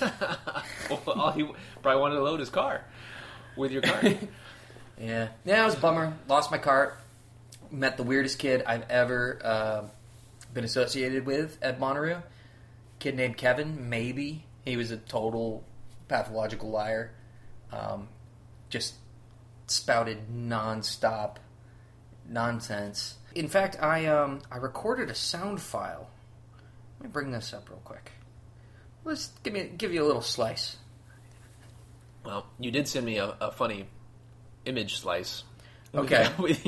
well, 0.90 1.02
all 1.06 1.30
he 1.32 1.44
probably 1.82 2.00
wanted 2.00 2.16
to 2.16 2.22
load 2.22 2.40
his 2.40 2.50
car 2.50 2.84
with 3.56 3.72
your 3.72 3.82
card. 3.82 4.18
Yeah, 5.02 5.28
yeah, 5.46 5.62
it 5.62 5.64
was 5.64 5.74
a 5.76 5.80
bummer. 5.80 6.12
Lost 6.28 6.50
my 6.50 6.58
cart. 6.58 6.98
Met 7.70 7.96
the 7.96 8.02
weirdest 8.02 8.38
kid 8.38 8.62
I've 8.66 8.84
ever 8.90 9.38
uh, 9.42 9.82
been 10.52 10.64
associated 10.64 11.26
with 11.26 11.58
at 11.62 11.78
Bonnaroo. 11.78 12.22
Kid 12.98 13.16
named 13.16 13.36
Kevin. 13.36 13.88
Maybe 13.88 14.44
he 14.64 14.76
was 14.76 14.90
a 14.90 14.96
total 14.96 15.64
pathological 16.08 16.70
liar. 16.70 17.12
Um, 17.72 18.08
just 18.68 18.94
spouted 19.66 20.28
nonstop 20.32 21.36
nonsense. 22.28 23.16
In 23.34 23.48
fact, 23.48 23.80
I 23.80 24.06
um, 24.06 24.40
I 24.50 24.56
recorded 24.56 25.10
a 25.10 25.14
sound 25.14 25.60
file. 25.60 26.10
Let 26.98 27.08
me 27.08 27.12
bring 27.12 27.30
this 27.30 27.52
up 27.52 27.68
real 27.68 27.80
quick. 27.84 28.12
Let's 29.04 29.28
give 29.42 29.52
me 29.52 29.70
give 29.76 29.92
you 29.92 30.02
a 30.02 30.06
little 30.06 30.22
slice. 30.22 30.76
well, 32.24 32.46
you 32.58 32.70
did 32.70 32.88
send 32.88 33.06
me 33.06 33.18
a, 33.18 33.36
a 33.40 33.52
funny 33.52 33.86
image 34.64 34.96
slice. 34.96 35.44
Okay. 35.94 36.28
with 36.38 36.64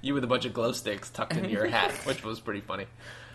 you 0.00 0.14
with 0.14 0.24
a 0.24 0.26
bunch 0.26 0.44
of 0.44 0.52
glow 0.54 0.72
sticks 0.72 1.10
tucked 1.10 1.36
into 1.36 1.50
your 1.50 1.66
hat, 1.66 1.92
which 2.04 2.24
was 2.24 2.40
pretty 2.40 2.60
funny. 2.60 2.86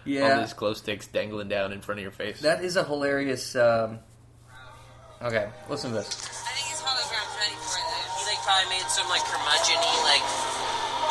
Yeah. 0.06 0.22
All 0.22 0.30
Yeah, 0.30 0.40
these 0.42 0.54
glow 0.54 0.74
sticks 0.74 1.08
dangling 1.08 1.50
down 1.50 1.72
in 1.72 1.82
front 1.82 2.00
of 2.00 2.04
your 2.04 2.12
face. 2.12 2.42
That 2.42 2.64
is 2.64 2.76
a 2.76 2.84
hilarious. 2.84 3.56
Um... 3.56 4.00
Okay, 5.22 5.52
listen 5.68 5.92
to 5.92 6.00
this. 6.00 6.08
I 6.08 6.56
think 6.56 6.72
his 6.72 6.80
hologram's 6.80 7.36
ready 7.36 7.58
for 7.60 7.76
it. 7.76 7.86
He 8.16 8.24
like 8.32 8.40
probably 8.48 8.72
made 8.72 8.88
some 8.88 9.04
like 9.12 9.20
curmudgeon-y 9.28 9.96
like 10.08 10.24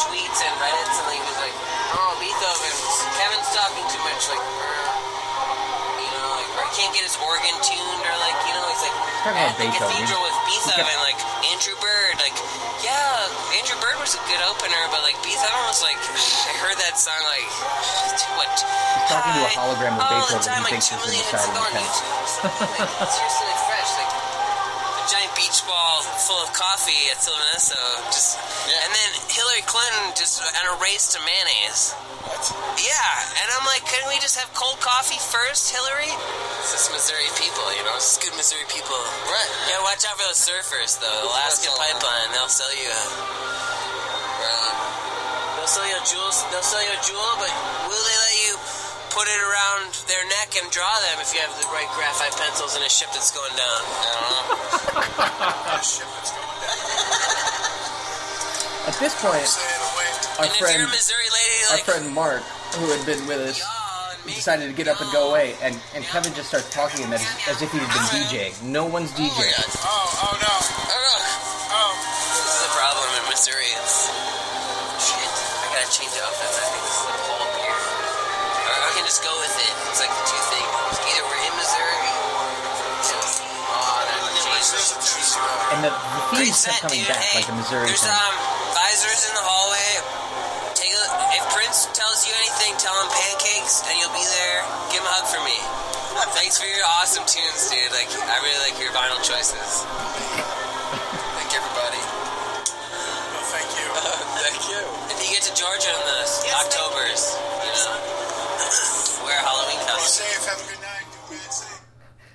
tweets 0.00 0.40
and 0.40 0.54
reddits, 0.64 0.96
and 0.96 1.06
like 1.12 1.20
he 1.20 1.26
was 1.28 1.38
like, 1.44 1.56
"Oh, 1.92 2.12
Beethoven, 2.16 2.72
Kevin's 3.20 3.50
talking 3.52 3.84
too 3.92 4.02
much." 4.08 4.22
Like, 4.32 4.40
"Er," 4.40 4.80
you 6.00 6.08
know, 6.16 6.28
like 6.40 6.48
or 6.56 6.64
he 6.64 6.72
can't 6.80 6.92
get 6.96 7.04
his 7.04 7.20
organ 7.20 7.52
tuned, 7.60 8.00
or 8.08 8.14
like 8.24 8.38
you 8.48 8.52
know, 8.56 8.64
he's 8.72 8.82
like 8.88 8.96
Talking 9.28 9.36
about 9.36 9.52
at 9.52 9.56
the 9.60 9.64
Beethoven. 9.68 9.92
cathedral 9.92 10.20
with 10.24 10.36
He 10.40 10.56
Beethoven, 10.56 10.98
like 11.04 11.20
opener, 14.68 14.84
but 14.92 15.00
like 15.00 15.16
Beethoven 15.24 15.64
was 15.64 15.80
like, 15.80 15.96
I 15.96 16.52
heard 16.60 16.76
that 16.84 17.00
song 17.00 17.16
like 17.24 17.48
too 18.20 18.32
much. 18.36 18.60
He's 18.60 19.08
talking 19.08 19.32
to 19.32 19.42
a 19.48 19.52
hologram 19.56 19.96
of 19.96 20.04
all 20.04 20.12
Beethoven 20.12 20.36
the 20.36 20.44
time, 20.44 20.60
he 20.60 20.64
like 20.68 20.72
thinks 20.76 20.88
two 20.92 21.00
in 21.00 21.00
the 21.00 21.08
million 21.08 21.24
of 21.24 21.32
hits 21.32 21.48
the 21.48 21.56
on 21.56 21.72
tent. 21.72 21.88
YouTube. 21.88 23.00
Like, 23.00 23.12
seriously, 23.16 23.46
like 23.48 23.62
fresh, 23.64 23.90
like 23.96 24.12
a 24.12 25.04
giant 25.08 25.32
beach 25.32 25.60
ball 25.64 26.04
full 26.20 26.40
of 26.44 26.52
coffee 26.52 27.08
at 27.08 27.16
Sylvan 27.24 27.48
Esso. 27.56 27.80
Just 28.12 28.36
and 28.68 28.92
then 28.92 29.10
Hillary 29.32 29.64
Clinton 29.64 30.12
just 30.12 30.44
on 30.44 30.64
a 30.68 30.76
race 30.84 31.08
to 31.16 31.18
mayonnaise. 31.24 31.96
Yeah, 32.76 33.40
and 33.40 33.48
I'm 33.56 33.64
like, 33.64 33.88
couldn't 33.88 34.12
we 34.12 34.20
just 34.20 34.36
have 34.36 34.52
cold 34.52 34.76
coffee 34.84 35.16
first, 35.16 35.72
Hillary? 35.72 36.12
It's 36.60 36.76
just 36.76 36.92
Missouri 36.92 37.24
people, 37.40 37.64
you 37.72 37.80
know. 37.88 37.96
It's 37.96 38.20
just 38.20 38.20
good 38.20 38.36
Missouri 38.36 38.68
people. 38.68 39.00
Right. 39.32 39.48
Yeah, 39.72 39.80
watch 39.80 40.04
out 40.04 40.20
for 40.20 40.28
those 40.28 40.36
surfers, 40.36 41.00
though. 41.00 41.24
Alaska 41.32 41.72
Pipeline, 41.72 42.28
they'll 42.36 42.52
sell 42.52 42.68
you 42.76 42.90
a. 42.92 43.02
They'll 45.68 45.84
sell 45.84 45.92
you 45.92 46.00
a 46.00 46.06
jewel. 46.08 46.32
They'll 46.48 46.64
sell 46.64 46.80
you 46.80 46.88
a 46.96 47.02
jewel, 47.04 47.28
but 47.36 47.52
will 47.84 48.00
they 48.08 48.18
let 48.24 48.36
you 48.40 48.56
put 49.12 49.28
it 49.28 49.36
around 49.36 49.92
their 50.08 50.24
neck 50.40 50.56
and 50.56 50.64
draw 50.72 50.88
them 51.12 51.20
if 51.20 51.36
you 51.36 51.44
have 51.44 51.52
the 51.60 51.68
right 51.68 51.84
graphite 51.92 52.32
pencils 52.40 52.72
in 52.72 52.80
a 52.80 52.88
ship 52.88 53.12
that's 53.12 53.28
going 53.36 53.52
down? 53.52 53.80
I 53.84 54.08
don't 54.16 54.32
know. 54.32 54.48
At 58.88 58.96
this 58.96 59.12
point, 59.20 59.44
our 60.40 60.48
and 60.48 60.48
if 60.48 60.56
you're 60.56 60.72
friend, 60.72 60.88
a 60.88 60.88
Missouri 60.88 61.28
lady, 61.36 61.60
our 61.68 61.84
friend 61.84 62.16
Mark, 62.16 62.40
who 62.80 62.88
had 62.88 63.04
been 63.04 63.20
with 63.28 63.44
us, 63.44 63.60
y'all 63.60 63.68
and 64.16 64.24
me, 64.24 64.40
decided 64.40 64.72
to 64.72 64.74
get 64.74 64.88
up 64.88 65.04
and 65.04 65.12
go 65.12 65.28
away, 65.28 65.52
and, 65.60 65.76
and 65.92 66.00
Kevin 66.08 66.32
just 66.32 66.48
starts 66.48 66.72
talking 66.72 67.04
to 67.04 67.04
him 67.04 67.12
as, 67.12 67.20
as 67.44 67.60
if 67.60 67.68
he'd 67.76 67.84
been 67.84 68.08
DJing. 68.08 68.56
No 68.64 68.88
one's 68.88 69.12
DJing. 69.12 69.52
Oh, 69.84 70.32
oh 70.32 70.32
no. 70.32 70.54
Oh. 71.76 71.92
This 72.32 72.56
is 72.56 72.56
the 72.64 72.72
problem 72.72 73.04
in 73.20 73.28
Missouri. 73.28 73.68
It's 73.84 74.47
and 85.78 85.86
the, 85.86 85.94
the 85.94 86.22
fees 86.34 86.58
set, 86.58 86.82
coming 86.82 87.06
dude. 87.06 87.14
back, 87.14 87.22
hey, 87.22 87.38
like 87.38 87.46
the 87.46 87.54
Missouri 87.54 87.86
there's, 87.86 88.02
thing. 88.02 88.10
um, 88.10 88.34
visors 88.74 89.22
in 89.30 89.34
the 89.38 89.46
hallway. 89.46 90.02
Take 90.74 90.90
a, 90.90 91.04
if 91.38 91.44
Prince 91.54 91.86
tells 91.94 92.26
you 92.26 92.34
anything, 92.34 92.74
tell 92.82 92.94
him 92.98 93.06
pancakes, 93.14 93.86
and 93.86 93.94
you'll 94.02 94.10
be 94.10 94.26
there. 94.26 94.58
Give 94.90 94.98
him 94.98 95.06
a 95.06 95.14
hug 95.22 95.30
for 95.30 95.38
me. 95.46 95.54
Thanks 96.34 96.58
for 96.58 96.66
your 96.66 96.82
awesome 96.98 97.22
tunes, 97.30 97.70
dude. 97.70 97.94
Like, 97.94 98.10
I 98.10 98.42
really 98.42 98.58
like 98.66 98.74
your 98.82 98.90
vinyl 98.90 99.22
choices. 99.22 99.86
Thank 101.38 101.50
everybody. 101.54 102.02
Well, 102.02 103.46
thank 103.54 103.70
you. 103.78 103.86
Uh, 103.94 104.02
thank 104.50 104.58
you. 104.66 104.82
If 105.14 105.18
you 105.22 105.30
get 105.30 105.46
to 105.46 105.54
Georgia 105.54 105.94
in 105.94 106.02
the 106.10 106.18
yes, 106.26 106.58
October's, 106.58 107.22
you 107.62 107.70
know, 107.70 109.30
wear 109.30 109.38
Halloween 109.46 109.78
costume. 109.86 110.26
Well, 110.26 110.42
safe. 110.42 110.42
Have 110.42 110.58
a 110.58 110.66
good 110.74 110.82
night. 110.82 111.06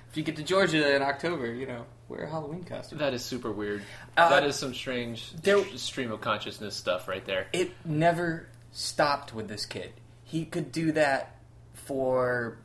If 0.08 0.16
you 0.16 0.22
get 0.24 0.36
to 0.40 0.44
Georgia 0.44 0.96
in 0.96 1.02
October, 1.04 1.52
you 1.52 1.68
know 1.68 1.84
wear 2.08 2.24
a 2.24 2.30
Halloween 2.30 2.64
costume. 2.64 2.98
That 2.98 3.14
is 3.14 3.24
super 3.24 3.50
weird. 3.50 3.82
Uh, 4.16 4.28
that 4.30 4.44
is 4.44 4.56
some 4.56 4.74
strange 4.74 5.32
there- 5.42 5.64
stream 5.76 6.12
of 6.12 6.20
consciousness 6.20 6.76
stuff 6.76 7.08
right 7.08 7.24
there. 7.24 7.46
It 7.52 7.72
never 7.84 8.48
stopped 8.72 9.34
with 9.34 9.48
this 9.48 9.66
kid. 9.66 9.92
He 10.24 10.44
could 10.44 10.72
do 10.72 10.92
that 10.92 11.36
for 11.72 12.58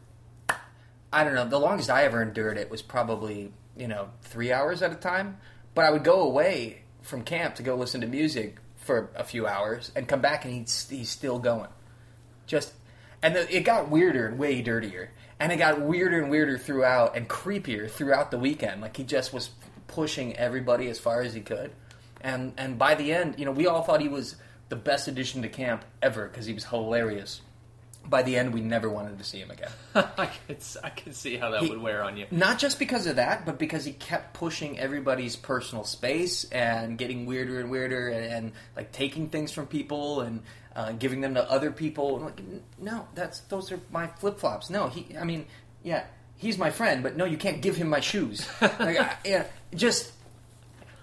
I 1.12 1.24
don't 1.24 1.34
know. 1.34 1.48
The 1.48 1.60
longest 1.60 1.90
I 1.90 2.04
ever 2.04 2.22
endured 2.22 2.58
it 2.58 2.70
was 2.70 2.82
probably 2.82 3.52
you 3.76 3.88
know 3.88 4.10
three 4.22 4.52
hours 4.52 4.82
at 4.82 4.92
a 4.92 4.96
time. 4.96 5.38
But 5.76 5.86
I 5.86 5.92
would 5.92 6.04
go 6.04 6.22
away 6.22 6.82
from 7.02 7.24
camp 7.24 7.56
to 7.56 7.64
go 7.64 7.76
listen 7.76 8.02
to 8.02 8.08
music 8.08 8.58
for 8.78 9.10
a 9.16 9.24
few 9.24 9.48
hours 9.48 9.92
and 9.96 10.08
come 10.08 10.22
back 10.22 10.46
and 10.46 10.54
he's 10.54 10.88
he's 10.90 11.10
still 11.10 11.40
going. 11.40 11.70
Just 12.48 12.74
and 13.22 13.36
the, 13.36 13.56
it 13.56 13.62
got 13.62 13.90
weirder 13.90 14.28
and 14.28 14.40
way 14.40 14.62
dirtier, 14.62 15.12
and 15.40 15.52
it 15.52 15.58
got 15.58 15.80
weirder 15.82 16.22
and 16.22 16.30
weirder 16.30 16.58
throughout 16.58 17.16
and 17.16 17.28
creepier 17.28 17.90
throughout 17.90 18.32
the 18.32 18.38
weekend. 18.40 18.82
Like 18.82 18.98
he 18.98 19.04
just 19.04 19.34
was 19.34 19.50
pushing 19.88 20.36
everybody 20.38 20.90
as 20.90 21.00
far 21.00 21.22
as 21.22 21.34
he 21.34 21.42
could, 21.42 21.72
and 22.22 22.54
and 22.58 22.78
by 22.78 22.96
the 22.96 23.14
end, 23.14 23.36
you 23.38 23.46
know, 23.46 23.52
we 23.52 23.68
all 23.68 23.82
thought 23.84 24.02
he 24.02 24.08
was 24.10 24.36
the 24.70 24.76
best 24.76 25.08
addition 25.08 25.42
to 25.42 25.50
camp 25.50 25.84
ever 26.02 26.28
because 26.28 26.46
he 26.46 26.54
was 26.54 26.66
hilarious. 26.66 27.42
By 28.06 28.24
the 28.24 28.38
end, 28.38 28.54
we 28.54 28.62
never 28.62 28.90
wanted 28.90 29.20
to 29.20 29.24
see 29.24 29.38
him 29.40 29.52
again. 29.52 29.70
I 29.96 30.90
can 30.96 31.14
see 31.14 31.38
how 31.38 31.52
that 31.52 31.62
He- 31.62 31.70
would 31.70 31.82
wear 31.82 32.04
on 32.04 32.18
you. 32.18 32.26
Not 32.32 32.58
just 32.58 32.80
because 32.80 33.06
of 33.06 33.18
that, 33.18 33.46
but 33.46 33.60
because 33.60 33.86
he 33.86 33.92
kept 33.92 34.34
pushing 34.34 34.80
everybody's 34.80 35.36
personal 35.36 35.84
space 35.84 36.46
and 36.46 36.98
getting 36.98 37.26
weirder 37.28 37.60
and 37.60 37.70
weirder, 37.70 38.08
and, 38.10 38.26
and 38.34 38.52
like 38.76 38.92
taking 38.92 39.30
things 39.30 39.52
from 39.52 39.68
people 39.68 40.22
and 40.22 40.42
uh, 40.76 40.92
giving 40.94 41.22
them 41.22 41.34
to 41.36 41.52
other 41.52 41.72
people. 41.72 42.18
I'm 42.18 42.24
like, 42.26 42.42
no, 42.80 43.08
that's 43.16 43.40
those 43.42 43.72
are 43.72 43.80
my 43.92 44.08
flip 44.08 44.40
flops. 44.40 44.70
No, 44.70 44.88
he. 44.88 45.16
I 45.18 45.24
mean, 45.24 45.46
yeah, 45.84 46.06
he's 46.38 46.58
my 46.58 46.70
friend, 46.72 47.04
but 47.04 47.16
no, 47.18 47.26
you 47.26 47.38
can't 47.38 47.62
give 47.62 47.76
him 47.76 47.90
my 47.90 48.00
shoes. 48.00 48.48
like, 48.62 49.00
I, 49.00 49.16
yeah, 49.26 49.46
just. 49.74 50.12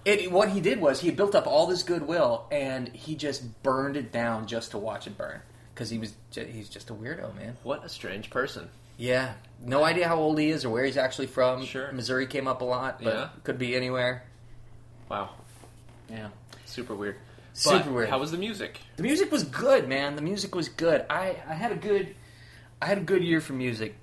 It, 0.05 0.31
what 0.31 0.49
he 0.49 0.61
did 0.61 0.79
was 0.79 1.01
he 1.01 1.11
built 1.11 1.35
up 1.35 1.47
all 1.47 1.67
this 1.67 1.83
goodwill 1.83 2.45
and 2.49 2.87
he 2.87 3.15
just 3.15 3.61
burned 3.61 3.97
it 3.97 4.13
down 4.13 4.47
just 4.47 4.71
to 4.71 4.77
watch 4.77 5.05
it 5.05 5.17
burn 5.17 5.41
because 5.73 5.89
he 5.89 5.97
was 5.97 6.13
he's 6.31 6.69
just 6.69 6.89
a 6.89 6.93
weirdo 6.93 7.35
man. 7.35 7.57
What 7.63 7.83
a 7.83 7.89
strange 7.89 8.29
person. 8.29 8.69
Yeah, 8.95 9.33
no 9.61 9.83
idea 9.83 10.07
how 10.07 10.15
old 10.15 10.39
he 10.39 10.49
is 10.49 10.63
or 10.63 10.69
where 10.69 10.85
he's 10.85 10.95
actually 10.95 11.27
from. 11.27 11.65
Sure. 11.65 11.91
Missouri 11.91 12.25
came 12.25 12.47
up 12.47 12.61
a 12.61 12.63
lot, 12.63 13.03
but 13.03 13.13
Yeah. 13.13 13.29
could 13.43 13.57
be 13.59 13.75
anywhere. 13.75 14.23
Wow, 15.09 15.31
Yeah, 16.09 16.29
super 16.63 16.95
weird. 16.95 17.17
Super 17.57 17.91
weird. 17.91 18.09
How 18.09 18.19
was 18.19 18.31
the 18.31 18.37
music? 18.37 18.79
the 18.97 19.03
music 19.03 19.31
was 19.31 19.43
good, 19.43 19.87
man. 19.87 20.15
The 20.15 20.21
music 20.21 20.53
was 20.53 20.69
good. 20.69 21.05
I, 21.09 21.35
I 21.47 21.53
had 21.55 21.71
a 21.71 21.75
good, 21.75 22.15
I 22.81 22.85
had 22.85 22.97
a 22.99 23.01
good 23.01 23.23
year 23.23 23.41
for 23.41 23.53
music. 23.53 23.95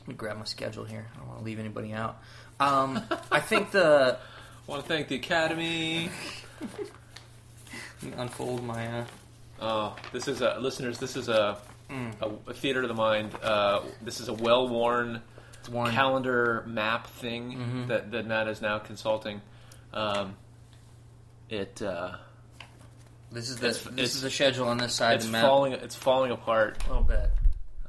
Let 0.00 0.08
me 0.08 0.14
grab 0.14 0.36
my 0.38 0.44
schedule 0.44 0.84
here. 0.84 1.06
I 1.14 1.18
don't 1.18 1.28
want 1.28 1.38
to 1.40 1.44
leave 1.44 1.58
anybody 1.58 1.92
out. 1.94 2.18
Um, 2.60 3.02
I 3.32 3.40
think 3.40 3.70
the 3.70 4.18
I 4.18 4.70
want 4.70 4.82
to 4.82 4.88
thank 4.88 5.08
the 5.08 5.16
Academy. 5.16 6.10
let 6.60 8.02
me 8.02 8.12
unfold 8.16 8.62
my. 8.64 8.86
Uh, 9.00 9.04
Oh, 9.60 9.96
this 10.12 10.26
is 10.28 10.40
a 10.42 10.58
listeners. 10.58 10.98
This 10.98 11.16
is 11.16 11.28
a 11.28 11.58
Mm. 11.90 12.12
a, 12.20 12.50
a 12.50 12.54
theater 12.54 12.82
of 12.82 12.88
the 12.88 12.94
mind. 12.94 13.30
Uh, 13.42 13.80
this 14.02 14.18
is 14.18 14.28
a 14.28 14.32
well-worn 14.32 15.20
calendar 15.70 16.64
map 16.66 17.06
thing 17.06 17.52
Mhm. 17.58 17.88
that 17.88 18.10
that 18.10 18.26
Matt 18.26 18.48
is 18.48 18.60
now 18.62 18.78
consulting. 18.78 19.40
Um, 19.92 20.34
it 21.50 21.80
uh, 21.82 22.16
this 23.34 23.50
is 23.50 23.56
the 23.56 23.68
it's- 23.68 23.82
this 23.84 23.92
it's- 23.92 24.14
is 24.14 24.22
the 24.22 24.30
schedule 24.30 24.68
on 24.68 24.78
this 24.78 24.94
side 24.94 25.16
it's 25.16 25.24
of 25.26 25.30
the 25.30 25.36
map. 25.38 25.44
falling. 25.46 25.72
It's 25.74 25.94
falling 25.94 26.30
apart. 26.30 26.82
a 26.84 26.88
little 26.88 27.04
bit, 27.04 27.30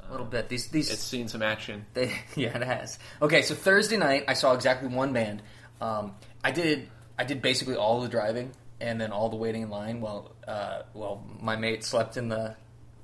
a 0.08 0.12
little 0.12 0.26
bit. 0.26 0.50
These 0.50 0.68
these 0.68 0.92
It's 0.92 1.02
seen 1.04 1.28
some 1.28 1.42
action. 1.42 1.86
They, 1.94 2.12
yeah, 2.36 2.56
it 2.58 2.64
has. 2.64 3.00
Okay, 3.22 3.42
so 3.42 3.56
Thursday 3.56 3.98
night 3.98 4.26
I 4.28 4.34
saw 4.34 4.54
exactly 4.54 4.90
one 4.90 5.14
band. 5.14 5.42
Um, 5.82 6.16
I 6.44 6.52
did 6.52 6.90
I 7.18 7.24
did 7.24 7.42
basically 7.42 7.76
all 7.76 8.02
the 8.02 8.10
driving 8.10 8.52
and 8.82 9.00
then 9.00 9.12
all 9.12 9.30
the 9.30 9.38
waiting 9.38 9.62
in 9.62 9.70
line 9.70 10.02
while 10.02 10.36
uh, 10.48 10.82
while 10.94 11.24
my 11.40 11.56
mate 11.56 11.84
slept 11.84 12.18
in 12.18 12.28
the 12.30 12.56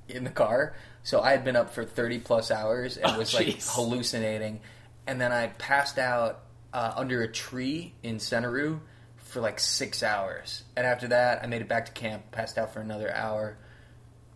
in 0.08 0.24
the 0.24 0.30
car. 0.30 0.74
So 1.02 1.20
I 1.20 1.30
had 1.30 1.44
been 1.44 1.56
up 1.56 1.72
for 1.74 1.84
thirty 1.84 2.18
plus 2.18 2.50
hours 2.50 2.96
and 2.96 3.06
Oh, 3.06 3.18
was 3.18 3.32
like 3.34 3.46
jeez. 3.46 3.74
hallucinating, 3.74 4.60
and 5.06 5.20
then 5.20 5.32
I 5.32 5.46
passed 5.48 5.98
out 5.98 6.40
uh, 6.72 6.92
under 6.96 7.22
a 7.22 7.28
tree 7.28 7.94
in 8.02 8.16
Centeroo 8.16 8.80
for 9.32 9.40
like 9.40 9.58
six 9.58 10.02
hours. 10.02 10.62
And 10.76 10.86
after 10.86 11.08
that, 11.08 11.42
I 11.42 11.46
made 11.46 11.62
it 11.62 11.68
back 11.68 11.86
to 11.86 11.92
camp, 11.92 12.30
passed 12.30 12.58
out 12.58 12.72
for 12.72 12.80
another 12.80 13.12
hour, 13.12 13.56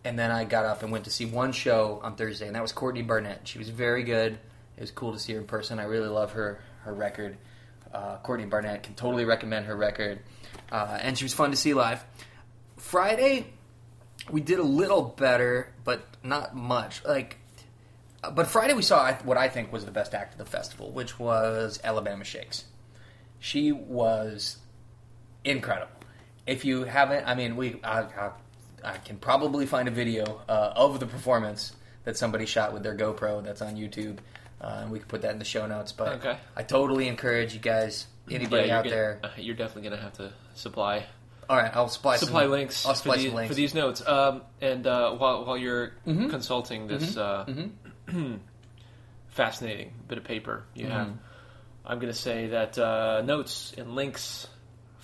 and 0.03 0.17
then 0.17 0.31
I 0.31 0.43
got 0.43 0.65
up 0.65 0.83
and 0.83 0.91
went 0.91 1.05
to 1.05 1.11
see 1.11 1.25
one 1.25 1.51
show 1.51 1.99
on 2.03 2.15
Thursday, 2.15 2.47
and 2.47 2.55
that 2.55 2.61
was 2.61 2.71
Courtney 2.71 3.03
Barnett. 3.03 3.47
She 3.47 3.59
was 3.59 3.69
very 3.69 4.03
good. 4.03 4.33
It 4.75 4.81
was 4.81 4.91
cool 4.91 5.13
to 5.13 5.19
see 5.19 5.33
her 5.33 5.39
in 5.39 5.45
person. 5.45 5.79
I 5.79 5.83
really 5.83 6.07
love 6.07 6.31
her 6.33 6.59
her 6.83 6.93
record. 6.93 7.37
Uh, 7.93 8.17
Courtney 8.17 8.45
Barnett 8.45 8.83
can 8.83 8.95
totally 8.95 9.25
recommend 9.25 9.65
her 9.67 9.75
record, 9.75 10.19
uh, 10.71 10.97
and 11.01 11.17
she 11.17 11.25
was 11.25 11.33
fun 11.33 11.51
to 11.51 11.57
see 11.57 11.73
live. 11.73 12.03
Friday, 12.77 13.47
we 14.31 14.41
did 14.41 14.59
a 14.59 14.63
little 14.63 15.01
better, 15.01 15.73
but 15.83 16.05
not 16.23 16.55
much. 16.55 17.03
Like, 17.05 17.37
uh, 18.23 18.31
but 18.31 18.47
Friday 18.47 18.73
we 18.73 18.81
saw 18.81 19.13
what 19.17 19.37
I 19.37 19.47
think 19.47 19.71
was 19.71 19.85
the 19.85 19.91
best 19.91 20.13
act 20.13 20.33
of 20.33 20.39
the 20.39 20.45
festival, 20.45 20.91
which 20.91 21.19
was 21.19 21.79
Alabama 21.83 22.23
Shakes. 22.23 22.65
She 23.39 23.71
was 23.71 24.57
incredible. 25.43 25.91
If 26.45 26.63
you 26.65 26.83
haven't, 26.83 27.25
I 27.27 27.35
mean, 27.35 27.55
we 27.57 27.79
I, 27.83 28.01
I, 28.01 28.31
I 28.83 28.97
can 28.97 29.17
probably 29.17 29.65
find 29.65 29.87
a 29.87 29.91
video 29.91 30.41
uh, 30.47 30.73
of 30.75 30.99
the 30.99 31.05
performance 31.05 31.75
that 32.05 32.15
somebody 32.17 32.45
shot 32.45 32.73
with 32.73 32.83
their 32.83 32.95
GoPro 32.95 33.43
that's 33.43 33.61
on 33.61 33.75
YouTube, 33.75 34.19
uh, 34.61 34.79
and 34.83 34.91
we 34.91 34.99
can 34.99 35.07
put 35.09 35.21
that 35.23 35.31
in 35.33 35.39
the 35.39 35.45
show 35.45 35.67
notes. 35.67 35.91
But 35.91 36.13
Okay. 36.19 36.37
I 36.55 36.63
totally 36.63 37.07
encourage 37.09 37.53
you 37.53 37.59
guys, 37.59 38.07
anybody 38.31 38.67
Yeah, 38.67 38.77
out 38.77 38.83
gonna- 38.85 38.95
there. 38.95 39.19
uh, 39.23 39.29
you're 39.37 39.55
definitely 39.55 39.89
going 39.89 39.97
to 39.97 40.03
have 40.03 40.13
to 40.13 40.31
supply 40.55 41.05
All 41.49 41.55
right, 41.57 41.71
I'll 41.75 41.87
supply 41.89 42.17
supply 42.17 42.43
some, 42.43 42.51
links, 42.51 42.85
I'll 42.85 42.93
for, 42.93 42.97
supply 42.97 43.15
these, 43.17 43.25
some 43.27 43.35
links 43.35 43.47
for 43.49 43.55
these 43.55 43.73
notes. 43.73 44.07
Um, 44.07 44.41
and 44.61 44.85
uh, 44.87 45.11
while 45.15 45.45
while 45.45 45.57
you're 45.57 45.93
Mhm. 46.05 46.29
consulting 46.29 46.87
this 46.87 47.15
uh, 47.17 47.45
Mhm. 47.47 48.39
fascinating 49.29 49.93
bit 50.07 50.17
of 50.17 50.23
paper 50.23 50.63
you 50.73 50.85
Mhm. 50.87 50.91
have, 50.91 51.09
I'm 51.85 51.99
going 51.99 52.11
to 52.11 52.17
say 52.19 52.47
that 52.47 52.77
uh, 52.77 53.21
notes 53.21 53.73
and 53.77 53.95
links 53.95 54.47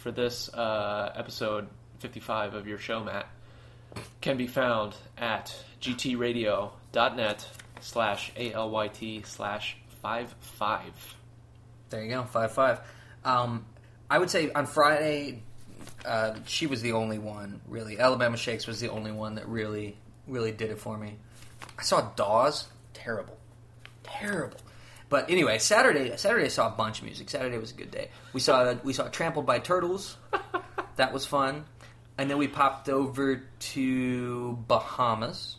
for 0.03 0.11
this 0.11 0.53
uh, 0.53 1.13
episode 1.15 1.65
55 1.99 2.55
of 2.55 2.67
your 2.67 2.77
show, 2.77 3.01
Matt, 3.01 3.25
can 4.19 4.35
be 4.35 4.47
found 4.47 4.95
at 5.17 5.55
gtradio.net 5.81 7.47
slash 7.79 8.33
alyt 8.35 9.25
slash 9.25 9.77
five 10.01 10.35
five. 10.41 11.15
There 11.89 12.03
you 12.03 12.09
go, 12.09 12.23
five 12.23 12.51
five. 12.51 12.81
Um, 13.23 13.65
I 14.09 14.17
would 14.17 14.29
say 14.29 14.51
on 14.51 14.65
Friday, 14.65 15.41
uh, 16.05 16.35
she 16.45 16.67
was 16.67 16.81
the 16.81 16.91
only 16.91 17.17
one 17.17 17.61
really. 17.65 17.97
Alabama 17.97 18.35
Shakes 18.35 18.67
was 18.67 18.81
the 18.81 18.89
only 18.89 19.13
one 19.13 19.35
that 19.35 19.47
really, 19.47 19.95
really 20.27 20.51
did 20.51 20.69
it 20.69 20.79
for 20.79 20.97
me. 20.97 21.15
I 21.79 21.83
saw 21.83 22.01
Dawes, 22.17 22.67
terrible, 22.93 23.37
terrible. 24.03 24.59
But 25.13 25.29
anyway, 25.29 25.59
Saturday, 25.59 26.17
Saturday 26.17 26.45
I 26.45 26.47
saw 26.47 26.69
a 26.69 26.75
bunch 26.75 26.97
of 26.97 27.05
music. 27.05 27.29
Saturday 27.29 27.59
was 27.59 27.69
a 27.69 27.75
good 27.75 27.91
day. 27.91 28.09
We 28.33 28.39
saw 28.39 28.73
we 28.83 28.93
saw 28.93 29.09
Trampled 29.09 29.45
by 29.45 29.59
Turtles. 29.59 30.17
that 30.95 31.13
was 31.13 31.23
fun, 31.23 31.65
and 32.17 32.31
then 32.31 32.39
we 32.39 32.47
popped 32.47 32.89
over 32.89 33.43
to 33.59 34.57
Bahamas. 34.67 35.57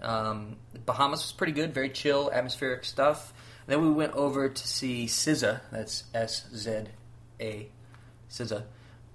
Um, 0.00 0.54
Bahamas 0.86 1.20
was 1.20 1.32
pretty 1.32 1.52
good, 1.52 1.74
very 1.74 1.90
chill, 1.90 2.30
atmospheric 2.32 2.84
stuff. 2.84 3.34
Then 3.66 3.82
we 3.82 3.90
went 3.90 4.12
over 4.12 4.48
to 4.48 4.68
see 4.68 5.06
SZA. 5.06 5.62
That's 5.72 6.04
S 6.14 6.46
Z 6.54 6.84
A, 7.40 7.68
SZA, 8.30 8.62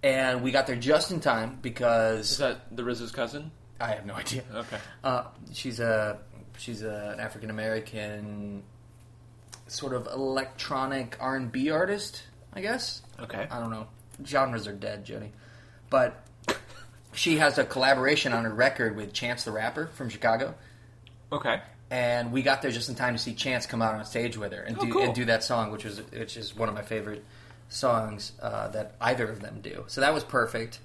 and 0.03 0.43
we 0.43 0.51
got 0.51 0.67
there 0.67 0.75
just 0.75 1.11
in 1.11 1.21
time 1.21 1.59
because 1.61 2.31
Is 2.31 2.37
that 2.39 2.75
the 2.75 2.83
RZA's 2.83 3.13
cousin? 3.13 3.51
I 3.79 3.93
have 3.93 4.05
no 4.05 4.15
idea. 4.15 4.43
Okay. 4.53 4.79
Uh, 5.01 5.23
she's 5.53 5.79
a 5.79 6.19
she's 6.57 6.81
a, 6.81 7.11
an 7.13 7.21
African 7.21 7.49
American 7.49 8.63
sort 9.67 9.93
of 9.93 10.07
electronic 10.07 11.17
R 11.19 11.35
and 11.35 11.51
B 11.51 11.69
artist, 11.71 12.23
I 12.53 12.61
guess. 12.61 13.01
Okay. 13.19 13.47
I 13.49 13.59
don't 13.59 13.71
know. 13.71 13.87
Genres 14.25 14.67
are 14.67 14.73
dead, 14.73 15.05
Jody. 15.05 15.31
But 15.89 16.25
she 17.13 17.37
has 17.37 17.57
a 17.57 17.63
collaboration 17.65 18.33
on 18.33 18.43
her 18.43 18.53
record 18.53 18.95
with 18.95 19.13
Chance 19.13 19.43
the 19.45 19.51
Rapper 19.51 19.87
from 19.87 20.09
Chicago. 20.09 20.55
Okay. 21.31 21.61
And 21.89 22.31
we 22.31 22.41
got 22.41 22.61
there 22.61 22.71
just 22.71 22.89
in 22.89 22.95
time 22.95 23.13
to 23.13 23.19
see 23.19 23.33
Chance 23.33 23.65
come 23.67 23.81
out 23.81 23.93
on 23.95 24.03
stage 24.05 24.37
with 24.37 24.51
her 24.53 24.61
and 24.61 24.77
Oh, 24.79 24.85
do 24.85 24.91
cool. 24.91 25.01
and 25.03 25.13
do 25.13 25.25
that 25.25 25.43
song, 25.43 25.71
which 25.71 25.85
was 25.85 26.01
which 26.11 26.35
is 26.37 26.55
one 26.55 26.67
of 26.67 26.75
my 26.75 26.81
favorite 26.81 27.23
songs 27.69 28.31
uh, 28.41 28.67
that 28.69 28.95
either 29.01 29.27
of 29.29 29.39
them 29.41 29.59
do. 29.61 29.83
So 29.87 30.01
that 30.01 30.13
was 30.13 30.23
perfect. 30.23 30.79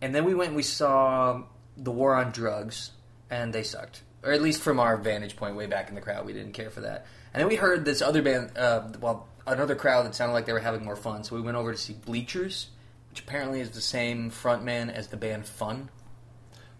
And 0.00 0.14
then 0.14 0.24
we 0.24 0.34
went 0.34 0.48
and 0.48 0.56
we 0.56 0.62
saw 0.62 1.42
the 1.76 1.90
War 1.90 2.14
on 2.14 2.30
Drugs, 2.30 2.90
and 3.30 3.52
they 3.52 3.62
sucked, 3.62 4.02
or 4.24 4.32
at 4.32 4.42
least 4.42 4.62
from 4.62 4.80
our 4.80 4.96
vantage 4.96 5.36
point, 5.36 5.56
way 5.56 5.66
back 5.66 5.88
in 5.88 5.94
the 5.94 6.00
crowd, 6.00 6.26
we 6.26 6.32
didn't 6.32 6.52
care 6.52 6.70
for 6.70 6.80
that. 6.82 7.06
And 7.32 7.40
then 7.40 7.48
we 7.48 7.56
heard 7.56 7.84
this 7.84 8.00
other 8.02 8.22
band, 8.22 8.56
uh, 8.56 8.88
well, 9.00 9.28
another 9.46 9.74
crowd 9.74 10.06
that 10.06 10.14
sounded 10.14 10.34
like 10.34 10.46
they 10.46 10.52
were 10.52 10.60
having 10.60 10.84
more 10.84 10.96
fun. 10.96 11.24
So 11.24 11.34
we 11.34 11.42
went 11.42 11.56
over 11.56 11.72
to 11.72 11.78
see 11.78 11.92
Bleachers, 11.92 12.68
which 13.10 13.20
apparently 13.20 13.60
is 13.60 13.70
the 13.70 13.80
same 13.80 14.30
frontman 14.30 14.92
as 14.92 15.08
the 15.08 15.16
band 15.16 15.46
Fun. 15.46 15.88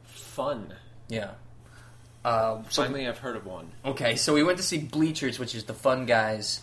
Fun. 0.05 0.75
Yeah. 1.09 1.33
Uh, 2.25 2.63
so 2.71 2.83
Finally, 2.83 3.07
I've 3.07 3.19
heard 3.19 3.37
of 3.37 3.45
one. 3.45 3.73
Okay, 3.85 4.17
so 4.17 4.33
we 4.33 4.43
went 4.43 4.59
to 4.59 4.65
see 4.65 4.79
Bleachers, 4.79 5.39
which 5.39 5.55
is 5.55 5.65
the 5.65 5.75
Fun 5.75 6.07
Guys 6.07 6.63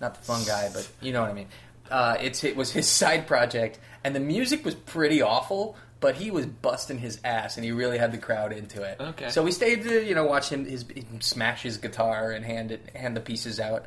not 0.00 0.14
the 0.14 0.22
fun 0.22 0.42
guy, 0.44 0.70
but 0.72 0.88
you 1.00 1.12
know 1.12 1.20
what 1.20 1.30
I 1.30 1.34
mean. 1.34 1.48
Uh, 1.90 2.16
it's 2.20 2.42
it 2.44 2.56
was 2.56 2.72
his 2.72 2.88
side 3.00 3.26
project, 3.26 3.78
and 4.02 4.14
the 4.14 4.20
music 4.20 4.64
was 4.64 4.74
pretty 4.74 5.22
awful. 5.22 5.76
But 6.00 6.16
he 6.16 6.30
was 6.30 6.46
busting 6.46 6.98
his 6.98 7.20
ass, 7.24 7.56
and 7.56 7.64
he 7.64 7.72
really 7.72 7.98
had 7.98 8.10
the 8.10 8.18
crowd 8.18 8.52
into 8.52 8.82
it. 8.82 8.98
Okay. 8.98 9.28
So 9.28 9.42
we 9.42 9.52
stayed 9.52 9.82
to 9.82 10.04
you 10.06 10.14
know 10.14 10.24
watch 10.24 10.48
him 10.48 10.64
his 10.64 10.88
him 10.88 11.20
smash 11.20 11.62
his 11.62 11.76
guitar 11.76 12.30
and 12.30 12.44
hand 12.44 12.72
it 12.72 12.96
hand 12.96 13.16
the 13.16 13.20
pieces 13.20 13.60
out. 13.60 13.84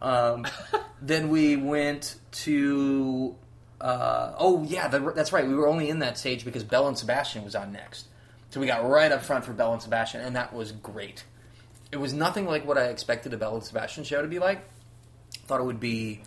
Um, 0.00 0.46
then 1.02 1.28
we 1.28 1.56
went 1.56 2.16
to 2.32 3.34
uh, 3.80 4.34
oh 4.38 4.62
yeah 4.64 4.88
the, 4.88 5.12
that's 5.12 5.32
right 5.32 5.46
we 5.46 5.54
were 5.54 5.68
only 5.68 5.88
in 5.90 5.98
that 6.00 6.18
stage 6.18 6.44
because 6.44 6.62
Belle 6.62 6.86
and 6.86 6.96
Sebastian 6.96 7.44
was 7.44 7.54
on 7.56 7.72
next, 7.72 8.06
so 8.50 8.60
we 8.60 8.66
got 8.66 8.88
right 8.88 9.10
up 9.10 9.22
front 9.22 9.44
for 9.44 9.52
Belle 9.52 9.72
and 9.72 9.82
Sebastian, 9.82 10.20
and 10.20 10.36
that 10.36 10.52
was 10.52 10.72
great. 10.72 11.24
It 11.92 11.98
was 11.98 12.12
nothing 12.12 12.46
like 12.46 12.66
what 12.66 12.78
I 12.78 12.84
expected 12.84 13.32
a 13.32 13.36
Belle 13.36 13.56
and 13.56 13.64
Sebastian 13.64 14.04
show 14.04 14.22
to 14.22 14.28
be 14.28 14.38
like. 14.38 14.64
Thought 15.46 15.60
it 15.60 15.64
would 15.64 15.80
be, 15.80 16.22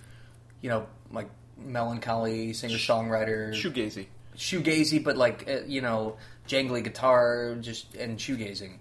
you 0.62 0.69
know, 0.69 0.88
like 1.12 1.30
melancholy 1.58 2.54
singer 2.54 2.78
songwriter 2.78 3.54
Shoegazy. 3.54 4.08
Shoegazy, 4.39 5.04
but 5.04 5.17
like 5.17 5.47
uh, 5.47 5.60
you 5.67 5.82
know, 5.82 6.15
jangly 6.47 6.84
guitar, 6.84 7.56
just 7.60 7.93
and 7.95 8.17
shoegazing. 8.17 8.78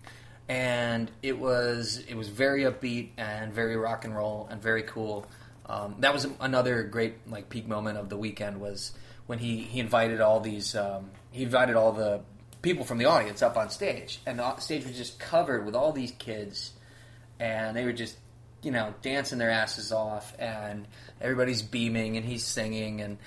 And 0.49 1.11
it 1.23 1.39
was 1.39 2.03
it 2.09 2.15
was 2.15 2.29
very 2.29 2.63
upbeat 2.63 3.11
and 3.19 3.53
very 3.53 3.77
rock 3.77 4.07
and 4.07 4.17
roll 4.17 4.49
and 4.51 4.63
very 4.63 4.85
cool. 4.85 5.27
Um, 5.67 5.97
that 5.99 6.15
was 6.15 6.27
another 6.41 6.85
great 6.85 7.29
like 7.29 7.51
peak 7.51 7.69
moment 7.69 7.99
of 7.99 8.09
the 8.09 8.17
weekend 8.17 8.61
was 8.61 8.93
when 9.27 9.39
he 9.39 9.59
he 9.59 9.81
invited 9.81 10.23
all 10.23 10.41
these 10.41 10.75
um, 10.75 11.11
he 11.31 11.43
invited 11.43 11.77
all 11.77 11.93
the 11.93 12.23
people 12.63 12.85
from 12.85 12.99
the 12.99 13.05
audience 13.05 13.43
up 13.43 13.57
on 13.57 13.69
stage, 13.69 14.21
and 14.27 14.39
the 14.39 14.57
stage 14.57 14.87
was 14.87 14.97
just 14.97 15.19
covered 15.19 15.67
with 15.67 15.75
all 15.75 15.93
these 15.93 16.13
kids, 16.13 16.73
and 17.39 17.77
they 17.77 17.85
were 17.85 17.93
just 17.93 18.17
you 18.63 18.71
know 18.71 18.95
dancing 19.03 19.39
their 19.39 19.51
asses 19.51 19.93
off, 19.93 20.35
and 20.39 20.87
everybody's 21.21 21.61
beaming, 21.61 22.17
and 22.17 22.25
he's 22.25 22.45
singing, 22.45 23.03
and 23.03 23.19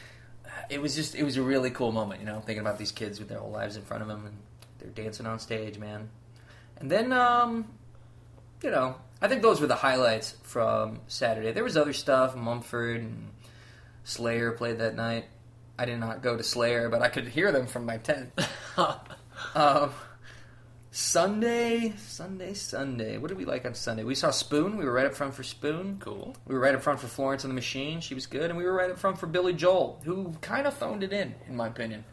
it 0.71 0.81
was 0.81 0.95
just 0.95 1.15
it 1.15 1.23
was 1.23 1.35
a 1.35 1.41
really 1.41 1.69
cool 1.69 1.91
moment, 1.91 2.21
you 2.21 2.25
know, 2.25 2.39
thinking 2.39 2.61
about 2.61 2.79
these 2.79 2.93
kids 2.93 3.19
with 3.19 3.27
their 3.27 3.39
whole 3.39 3.51
lives 3.51 3.75
in 3.75 3.83
front 3.83 4.01
of 4.01 4.07
them, 4.07 4.25
and 4.25 4.37
they're 4.79 5.03
dancing 5.03 5.25
on 5.25 5.37
stage, 5.37 5.77
man. 5.77 6.09
And 6.77 6.89
then, 6.89 7.11
um, 7.11 7.67
you 8.63 8.71
know, 8.71 8.95
I 9.21 9.27
think 9.27 9.41
those 9.41 9.59
were 9.59 9.67
the 9.67 9.75
highlights 9.75 10.37
from 10.43 11.01
Saturday. 11.07 11.51
There 11.51 11.65
was 11.65 11.75
other 11.75 11.93
stuff. 11.93 12.35
Mumford 12.37 13.01
and 13.01 13.27
Slayer 14.05 14.53
played 14.53 14.79
that 14.79 14.95
night. 14.95 15.25
I 15.77 15.85
did 15.85 15.99
not 15.99 16.21
go 16.23 16.37
to 16.37 16.43
Slayer, 16.43 16.87
but 16.89 17.01
I 17.01 17.09
could 17.09 17.27
hear 17.27 17.51
them 17.51 17.67
from 17.67 17.85
my 17.85 17.97
tent. 17.97 18.31
um, 19.55 19.91
Sunday, 20.93 21.93
Sunday, 21.97 22.53
Sunday. 22.53 23.17
What 23.17 23.29
did 23.29 23.37
we 23.37 23.45
like 23.45 23.65
on 23.65 23.73
Sunday? 23.73 24.03
We 24.03 24.13
saw 24.13 24.29
Spoon. 24.29 24.75
We 24.75 24.83
were 24.83 24.91
right 24.91 25.05
up 25.05 25.13
front 25.15 25.33
for 25.33 25.41
Spoon. 25.41 25.97
Cool. 26.01 26.35
We 26.45 26.53
were 26.53 26.59
right 26.59 26.75
up 26.75 26.81
front 26.81 26.99
for 26.99 27.07
Florence 27.07 27.45
and 27.45 27.51
the 27.51 27.55
Machine. 27.55 28.01
She 28.01 28.13
was 28.13 28.25
good, 28.25 28.49
and 28.49 28.57
we 28.57 28.65
were 28.65 28.73
right 28.73 28.91
up 28.91 28.99
front 28.99 29.17
for 29.17 29.25
Billy 29.25 29.53
Joel, 29.53 30.01
who 30.03 30.33
kind 30.41 30.67
of 30.67 30.73
phoned 30.73 31.01
it 31.03 31.13
in, 31.13 31.33
in 31.47 31.55
my 31.55 31.67
opinion. 31.67 32.03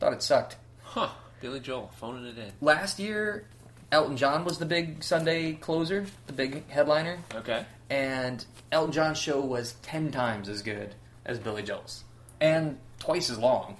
Thought 0.00 0.14
it 0.14 0.22
sucked. 0.22 0.56
Huh. 0.82 1.10
Billy 1.40 1.60
Joel 1.60 1.92
phoning 1.96 2.24
it 2.26 2.36
in. 2.38 2.50
Last 2.60 2.98
year, 2.98 3.46
Elton 3.92 4.16
John 4.16 4.44
was 4.44 4.58
the 4.58 4.66
big 4.66 5.04
Sunday 5.04 5.52
closer, 5.52 6.04
the 6.26 6.32
big 6.32 6.68
headliner, 6.68 7.18
Okay. 7.32 7.64
and 7.88 8.44
Elton 8.72 8.90
John's 8.92 9.18
show 9.18 9.40
was 9.40 9.74
ten 9.82 10.10
times 10.10 10.48
as 10.48 10.62
good 10.62 10.96
as 11.24 11.38
Billy 11.38 11.62
Joel's, 11.62 12.02
and 12.40 12.78
twice 12.98 13.30
as 13.30 13.38
long. 13.38 13.76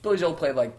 Billy 0.00 0.16
Joel 0.16 0.32
played 0.32 0.54
like 0.54 0.74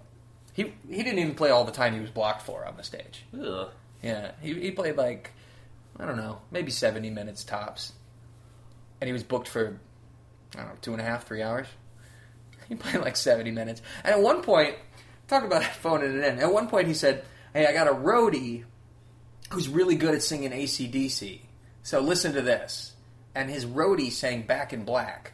he 0.55 0.73
he 0.89 1.03
didn't 1.03 1.19
even 1.19 1.35
play 1.35 1.49
all 1.49 1.65
the 1.65 1.71
time 1.71 1.93
he 1.93 1.99
was 1.99 2.09
blocked 2.09 2.41
for 2.41 2.65
on 2.65 2.77
the 2.77 2.83
stage. 2.83 3.25
Ugh. 3.39 3.69
Yeah, 4.01 4.31
he, 4.41 4.53
he 4.53 4.71
played 4.71 4.95
like 4.95 5.31
I 5.99 6.05
don't 6.05 6.15
know, 6.15 6.39
maybe 6.49 6.71
seventy 6.71 7.09
minutes 7.09 7.43
tops, 7.43 7.91
and 8.99 9.07
he 9.07 9.13
was 9.13 9.23
booked 9.23 9.49
for 9.49 9.77
I 10.55 10.59
don't 10.59 10.67
know 10.69 10.75
two 10.81 10.93
and 10.93 11.01
a 11.01 11.05
half, 11.05 11.27
three 11.27 11.43
hours. 11.43 11.67
He 12.67 12.73
played 12.73 12.95
like 12.95 13.15
seventy 13.15 13.51
minutes, 13.51 13.83
and 14.03 14.15
at 14.15 14.21
one 14.21 14.41
point, 14.41 14.75
talk 15.27 15.43
about 15.43 15.63
phoning 15.81 16.17
it 16.17 16.23
in. 16.23 16.39
At 16.39 16.51
one 16.51 16.67
point, 16.67 16.87
he 16.87 16.95
said, 16.95 17.23
"Hey, 17.53 17.67
I 17.67 17.73
got 17.73 17.87
a 17.87 17.93
roadie 17.93 18.63
who's 19.51 19.69
really 19.69 19.95
good 19.95 20.15
at 20.15 20.23
singing 20.23 20.49
ACDC, 20.49 21.41
so 21.83 21.99
listen 21.99 22.33
to 22.33 22.41
this." 22.41 22.93
And 23.35 23.51
his 23.51 23.67
roadie 23.67 24.11
sang 24.11 24.43
"Back 24.47 24.73
in 24.73 24.83
Black." 24.83 25.33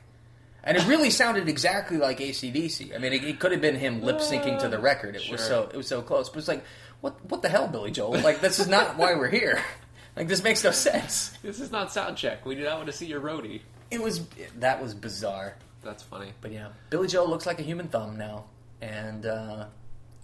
And 0.64 0.78
it 0.78 0.86
really 0.88 1.10
sounded 1.10 1.50
exactly 1.50 1.98
like 1.98 2.20
ACDC. 2.20 2.96
I 2.96 3.00
mean, 3.00 3.14
it, 3.14 3.24
it 3.24 3.40
could 3.40 3.52
have 3.52 3.62
been 3.62 3.76
him 3.76 4.02
lip 4.02 4.18
syncing 4.18 4.60
to 4.60 4.68
the 4.68 4.80
record. 4.80 5.16
It 5.16 5.30
was 5.32 5.42
so 5.42 5.70
it 5.74 5.76
was 5.78 5.88
so 5.88 6.02
close. 6.02 6.30
But 6.30 6.40
it's 6.40 6.48
like, 6.48 6.64
what 7.02 7.24
what 7.30 7.42
the 7.42 7.50
hell, 7.50 7.68
Billy 7.68 7.92
Joel? 7.92 8.20
Like 8.20 8.42
this 8.42 8.60
is 8.60 8.68
not 8.68 8.98
why 8.98 9.16
we're 9.16 9.30
here. 9.30 9.62
Like 10.14 10.28
this 10.28 10.44
makes 10.44 10.62
no 10.62 10.72
sense. 10.72 11.32
This 11.42 11.62
is 11.62 11.72
not 11.72 11.90
sound 11.90 12.18
check. 12.18 12.46
We 12.46 12.56
do 12.56 12.66
not 12.66 12.76
want 12.76 12.88
to 12.88 12.92
see 12.92 13.06
your 13.06 13.22
roadie. 13.22 13.62
It 13.90 14.02
was 14.02 14.28
that 14.58 14.82
was 14.82 14.94
bizarre. 14.94 15.56
That's 15.84 16.04
funny. 16.04 16.34
But 16.42 16.52
yeah, 16.52 16.68
Billy 16.90 17.08
Joel 17.08 17.30
looks 17.30 17.46
like 17.46 17.60
a 17.60 17.64
human 17.64 17.88
thumb 17.88 18.18
now, 18.18 18.44
and 18.82 19.26
uh, 19.26 19.68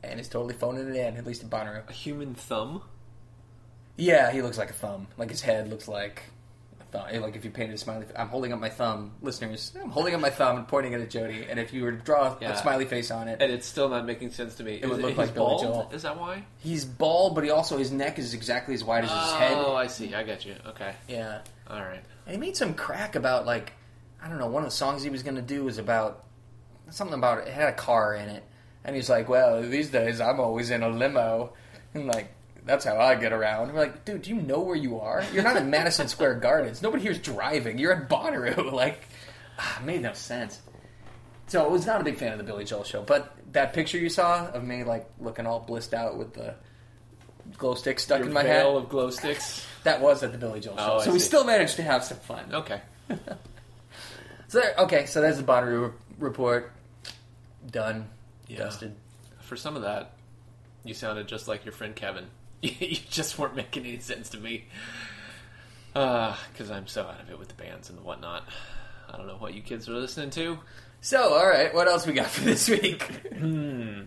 and 0.03 0.19
he's 0.19 0.27
totally 0.27 0.55
phoning 0.55 0.89
it 0.89 0.95
in. 0.95 1.15
At 1.15 1.25
least 1.25 1.41
in 1.41 1.49
Bonnaroo. 1.49 1.89
A 1.89 1.93
human 1.93 2.35
thumb? 2.35 2.81
Yeah, 3.95 4.31
he 4.31 4.41
looks 4.41 4.57
like 4.57 4.69
a 4.69 4.73
thumb. 4.73 5.07
Like 5.17 5.29
his 5.29 5.41
head 5.41 5.69
looks 5.69 5.87
like 5.87 6.23
thumb. 7.05 7.21
Like 7.21 7.35
if 7.35 7.45
you 7.45 7.51
painted 7.51 7.75
a 7.75 7.77
smiley, 7.77 8.05
I'm 8.15 8.27
holding 8.29 8.53
up 8.53 8.59
my 8.59 8.69
thumb, 8.69 9.11
listeners. 9.21 9.71
I'm 9.81 9.89
holding 9.89 10.13
up 10.15 10.21
my 10.21 10.29
thumb 10.29 10.57
and 10.57 10.67
pointing 10.67 10.93
it 10.93 11.01
at 11.01 11.09
Jody. 11.09 11.45
And 11.49 11.59
if 11.59 11.73
you 11.73 11.83
were 11.83 11.91
to 11.91 11.97
draw 11.97 12.35
Yeah. 12.41 12.53
a 12.53 12.57
smiley 12.57 12.85
face 12.85 13.11
on 13.11 13.27
it, 13.27 13.41
And 13.41 13.51
it's 13.51 13.65
still 13.67 13.89
not 13.89 14.05
making 14.05 14.31
sense 14.31 14.55
to 14.55 14.63
me. 14.63 14.79
It 14.81 14.87
would 14.89 15.01
look 15.01 15.17
like 15.17 15.33
Billy 15.33 15.45
bald? 15.47 15.61
Joel. 15.61 15.89
Is 15.93 16.01
that 16.03 16.19
why? 16.19 16.43
he's 16.57 16.85
bald, 16.85 17.35
but 17.35 17.43
he 17.43 17.49
also 17.51 17.77
his 17.77 17.91
neck 17.91 18.19
is 18.19 18.33
exactly 18.33 18.73
as 18.73 18.83
wide 18.83 19.03
as 19.05 19.11
his 19.11 19.31
head. 19.33 19.53
oh, 19.55 19.75
head. 19.75 19.85
I 19.85 19.87
see. 19.87 20.13
I 20.15 20.23
got 20.23 20.45
you. 20.45 20.55
Okay. 20.67 20.93
Yeah, 21.07 21.39
All 21.69 21.79
right. 21.81 22.03
and 22.25 22.33
he 22.33 22.37
made 22.39 22.55
some 22.57 22.73
crack 22.73 23.15
about 23.15 23.45
like 23.45 23.73
I 24.23 24.29
don't 24.29 24.39
know. 24.39 24.47
One 24.47 24.63
of 24.63 24.69
the 24.69 24.75
songs 24.75 25.03
he 25.03 25.09
was 25.09 25.23
going 25.23 25.35
to 25.35 25.41
do 25.43 25.63
was 25.63 25.77
about 25.77 26.23
something 26.89 27.17
about 27.17 27.39
it 27.39 27.47
had 27.49 27.69
a 27.69 27.73
car 27.73 28.15
in 28.15 28.29
it, 28.29 28.43
and 28.83 28.95
he's 28.95 29.09
like, 29.09 29.29
"Well, 29.29 29.61
these 29.61 29.89
days 29.91 30.19
I'm 30.19 30.39
always 30.39 30.69
in 30.71 30.81
a 30.83 30.89
limo," 30.89 31.53
and 31.93 32.07
like. 32.07 32.33
That's 32.67 32.85
how 32.85 32.97
I 32.97 33.15
get 33.15 33.33
around. 33.33 33.73
We're 33.73 33.79
like, 33.79 34.05
dude, 34.05 34.21
do 34.23 34.29
you 34.29 34.35
know 34.41 34.59
where 34.59 34.75
you 34.75 34.99
are? 34.99 35.23
You're 35.33 35.43
not 35.43 35.57
in 35.57 35.69
Madison 35.71 36.07
Square 36.07 36.35
Gardens. 36.35 36.81
Nobody 36.81 37.01
here's 37.03 37.17
driving. 37.19 37.77
You're 37.79 37.93
at 37.93 38.09
Bonnaroo. 38.09 38.71
Like, 38.77 39.07
ah, 39.57 39.79
it 39.79 39.85
made 39.85 40.01
no 40.01 40.13
sense. 40.13 40.61
So 41.47 41.63
I 41.63 41.67
was 41.67 41.85
not 41.85 42.01
a 42.01 42.03
big 42.03 42.17
fan 42.17 42.33
of 42.33 42.37
the 42.37 42.43
Billy 42.43 42.65
Joel 42.65 42.83
show, 42.83 43.01
but 43.01 43.33
that 43.53 43.73
picture 43.73 43.97
you 43.97 44.09
saw 44.09 44.47
of 44.51 44.63
me 44.63 44.83
like 44.83 45.09
looking 45.19 45.47
all 45.47 45.61
blissed 45.61 45.93
out 45.93 46.17
with 46.17 46.33
the 46.33 46.53
glow 47.57 47.73
stick 47.73 47.99
stuck 47.99 48.19
Your 48.19 48.27
in 48.27 48.33
my 48.33 48.43
head, 48.43 48.65
of 48.65 48.89
glow 48.89 49.09
sticks. 49.09 49.65
that 49.83 50.01
was 50.01 50.21
at 50.23 50.33
the 50.33 50.37
Billy 50.37 50.59
Joel 50.59 50.75
show. 50.77 50.83
Oh, 50.83 50.97
I 50.99 51.05
so 51.05 51.13
we 51.13 51.19
see. 51.19 51.25
still 51.25 51.45
managed 51.45 51.77
to 51.77 51.83
have 51.83 52.03
some 52.03 52.17
fun. 52.17 52.53
Okay. 52.53 52.81
So 54.49 54.59
there, 54.59 54.75
okay, 54.79 55.05
so 55.05 55.21
that's 55.21 55.37
the 55.37 55.43
Bonnaroo 55.43 55.87
re- 55.87 55.91
report. 56.19 56.71
Done. 57.69 58.07
Yeah. 58.47 58.59
Dusted. 58.59 58.95
For 59.41 59.55
some 59.55 59.75
of 59.75 59.81
that, 59.83 60.13
you 60.83 60.93
sounded 60.93 61.27
just 61.27 61.47
like 61.47 61.65
your 61.65 61.73
friend 61.73 61.95
Kevin. 61.95 62.25
you 62.61 62.97
just 63.09 63.37
weren't 63.37 63.55
making 63.55 63.85
any 63.85 63.99
sense 63.99 64.29
to 64.29 64.37
me. 64.37 64.65
Because 65.93 66.69
I'm 66.69 66.87
so 66.87 67.03
out 67.03 67.21
of 67.21 67.29
it 67.29 67.39
with 67.39 67.47
the 67.47 67.55
bands 67.55 67.89
and 67.89 68.03
whatnot. 68.03 68.43
I 69.09 69.17
don't 69.17 69.27
know 69.27 69.37
what 69.37 69.53
you 69.53 69.61
kids 69.61 69.87
are 69.89 69.93
listening 69.93 70.29
to. 70.31 70.59
So, 71.01 71.33
all 71.33 71.47
right, 71.47 71.73
what 71.73 71.87
else 71.87 72.05
we 72.05 72.13
got 72.13 72.27
for 72.29 72.43
this 72.43 72.69
week? 72.69 73.03
hmm. 73.03 74.01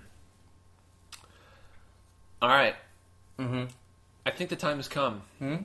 All 2.43 2.49
right. 2.49 2.75
mm-hmm. 3.39 3.65
I 4.25 4.31
think 4.31 4.51
the 4.51 4.57
time 4.57 4.77
has 4.77 4.89
come 4.89 5.23
hmm? 5.39 5.57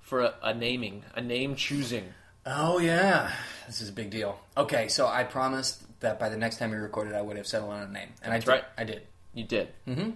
for 0.00 0.20
a, 0.20 0.34
a 0.42 0.54
naming, 0.54 1.04
a 1.14 1.20
name 1.20 1.54
choosing. 1.54 2.04
Oh 2.46 2.78
yeah, 2.78 3.30
this 3.66 3.80
is 3.80 3.90
a 3.90 3.92
big 3.92 4.10
deal. 4.10 4.38
Okay, 4.56 4.88
so 4.88 5.06
I 5.06 5.24
promised 5.24 5.82
that 6.00 6.18
by 6.18 6.28
the 6.30 6.36
next 6.36 6.58
time 6.58 6.70
we 6.70 6.76
recorded, 6.76 7.14
I 7.14 7.20
would 7.20 7.36
have 7.36 7.46
settled 7.46 7.72
on 7.72 7.82
a 7.82 7.88
name, 7.88 8.08
and 8.22 8.32
That's 8.32 8.48
I 8.48 8.52
did. 8.52 8.60
right. 8.60 8.64
I 8.78 8.84
did. 8.84 9.02
You 9.34 9.44
did. 9.44 9.68
Mm-hmm. 9.86 10.10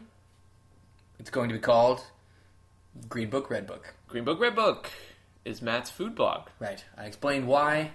It's 1.22 1.30
going 1.30 1.48
to 1.50 1.54
be 1.54 1.60
called 1.60 2.04
Green 3.08 3.30
Book, 3.30 3.48
Red 3.48 3.64
Book. 3.64 3.94
Green 4.08 4.24
Book, 4.24 4.40
Red 4.40 4.56
Book 4.56 4.90
is 5.44 5.62
Matt's 5.62 5.88
food 5.88 6.16
blog. 6.16 6.48
Right. 6.58 6.84
I 6.98 7.04
explained 7.04 7.46
why 7.46 7.92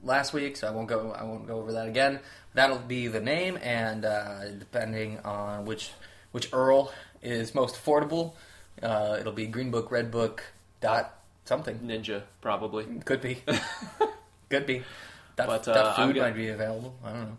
last 0.00 0.32
week, 0.32 0.56
so 0.56 0.68
I 0.68 0.70
won't 0.70 0.86
go. 0.86 1.10
I 1.10 1.24
won't 1.24 1.48
go 1.48 1.58
over 1.58 1.72
that 1.72 1.88
again. 1.88 2.20
That'll 2.54 2.78
be 2.78 3.08
the 3.08 3.18
name, 3.20 3.58
and 3.62 4.04
uh, 4.04 4.48
depending 4.52 5.18
on 5.24 5.64
which 5.64 5.90
which 6.30 6.52
URL 6.52 6.92
is 7.20 7.52
most 7.52 7.74
affordable, 7.74 8.34
uh, 8.80 9.16
it'll 9.18 9.32
be 9.32 9.48
Green 9.48 9.72
Book, 9.72 9.90
Red 9.90 10.12
Book, 10.12 10.44
dot 10.80 11.18
something. 11.46 11.80
Ninja, 11.80 12.22
probably. 12.40 12.84
Could 13.04 13.20
be. 13.22 13.42
Could 14.50 14.66
be. 14.66 14.84
That, 15.34 15.48
But, 15.48 15.66
uh, 15.66 15.94
I'm 15.96 16.06
food 16.10 16.14
gonna- 16.14 16.28
might 16.28 16.36
be 16.36 16.48
available. 16.50 16.94
I 17.04 17.10
don't 17.10 17.20
know. 17.22 17.38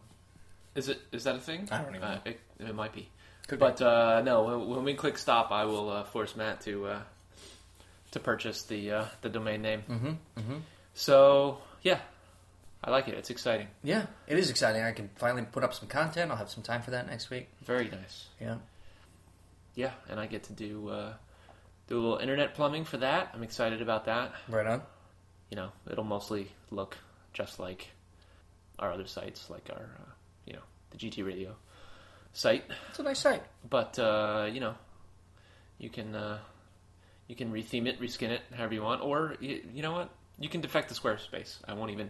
Is 0.76 0.90
it? 0.90 1.00
Is 1.14 1.24
that 1.24 1.38
a 1.38 1.40
thing? 1.40 1.70
I 1.72 1.82
don't 1.82 1.96
even 1.96 2.04
Uh, 2.04 2.16
know. 2.16 2.22
it, 2.26 2.40
it 2.60 2.76
might 2.76 2.92
be. 2.92 3.08
Could 3.50 3.58
But 3.58 3.82
uh, 3.82 4.22
no, 4.24 4.44
when, 4.44 4.70
when 4.70 4.84
we 4.84 4.94
click 4.94 5.18
stop, 5.18 5.52
I 5.52 5.66
will 5.66 5.90
uh, 5.90 6.04
force 6.04 6.36
Matt 6.36 6.62
to 6.62 6.86
uh, 6.86 7.00
to 8.12 8.20
purchase 8.20 8.62
the 8.64 8.92
uh, 8.92 9.06
the 9.22 9.30
domain 9.30 9.64
name. 9.64 9.84
Mm-hmm. 9.90 10.08
Mm-hmm. 10.40 10.58
So 10.94 11.58
yeah, 11.82 11.98
I 12.84 12.92
like 12.92 13.08
it. 13.08 13.16
It's 13.16 13.32
exciting. 13.32 13.66
Yeah, 13.84 14.06
it 14.28 14.38
is 14.38 14.52
exciting. 14.52 14.84
I 14.84 14.92
can 14.92 15.10
finally 15.16 15.48
put 15.52 15.64
up 15.64 15.74
some 15.74 15.88
content. 15.90 16.30
I'll 16.30 16.38
have 16.38 16.52
some 16.52 16.62
time 16.62 16.84
for 16.84 16.92
that 16.92 17.08
next 17.08 17.32
week. 17.32 17.50
Very 17.66 17.90
nice. 17.90 18.28
Yeah. 18.40 18.58
Yeah, 19.74 19.94
and 20.10 20.20
I 20.20 20.28
get 20.28 20.44
to 20.44 20.54
do 20.54 20.90
uh, 20.90 21.14
do 21.88 21.98
a 21.98 22.02
little 22.02 22.18
internet 22.18 22.54
plumbing 22.54 22.86
for 22.86 22.98
that. 22.98 23.32
I'm 23.34 23.42
excited 23.42 23.82
about 23.82 24.06
that. 24.06 24.32
Right 24.48 24.68
on. 24.68 24.84
you 25.50 25.56
know, 25.56 25.72
it'll 25.90 26.04
mostly 26.04 26.52
look 26.70 26.98
just 27.34 27.60
like 27.60 27.88
our 28.78 28.92
other 28.92 29.08
sites, 29.08 29.50
like 29.50 29.72
our, 29.72 29.90
uh, 30.00 30.12
you 30.46 30.54
know, 30.54 30.62
the 30.92 30.98
GT 30.98 31.26
Radio 31.26 31.56
site. 32.34 32.64
It's 32.90 33.00
a 33.00 33.04
nice 33.04 33.20
site. 33.20 33.44
But 33.70 33.98
uh, 34.00 34.50
you 34.52 34.60
know, 34.60 34.76
you 35.78 35.90
can 35.90 36.16
uh, 36.16 36.40
you 37.28 37.36
can 37.36 37.52
retheme 37.52 37.88
it, 37.88 38.00
reskin 38.02 38.30
it, 38.30 38.42
however 38.56 38.74
you 38.74 38.84
want, 38.84 39.02
or 39.02 39.36
you, 39.40 39.62
you 39.74 39.82
know 39.82 39.92
what, 39.94 40.10
you 40.40 40.50
can 40.50 40.62
defect 40.62 40.90
the 40.90 40.96
Squarespace. 40.96 41.58
I 41.68 41.74
won't 41.74 41.92
even 41.92 42.10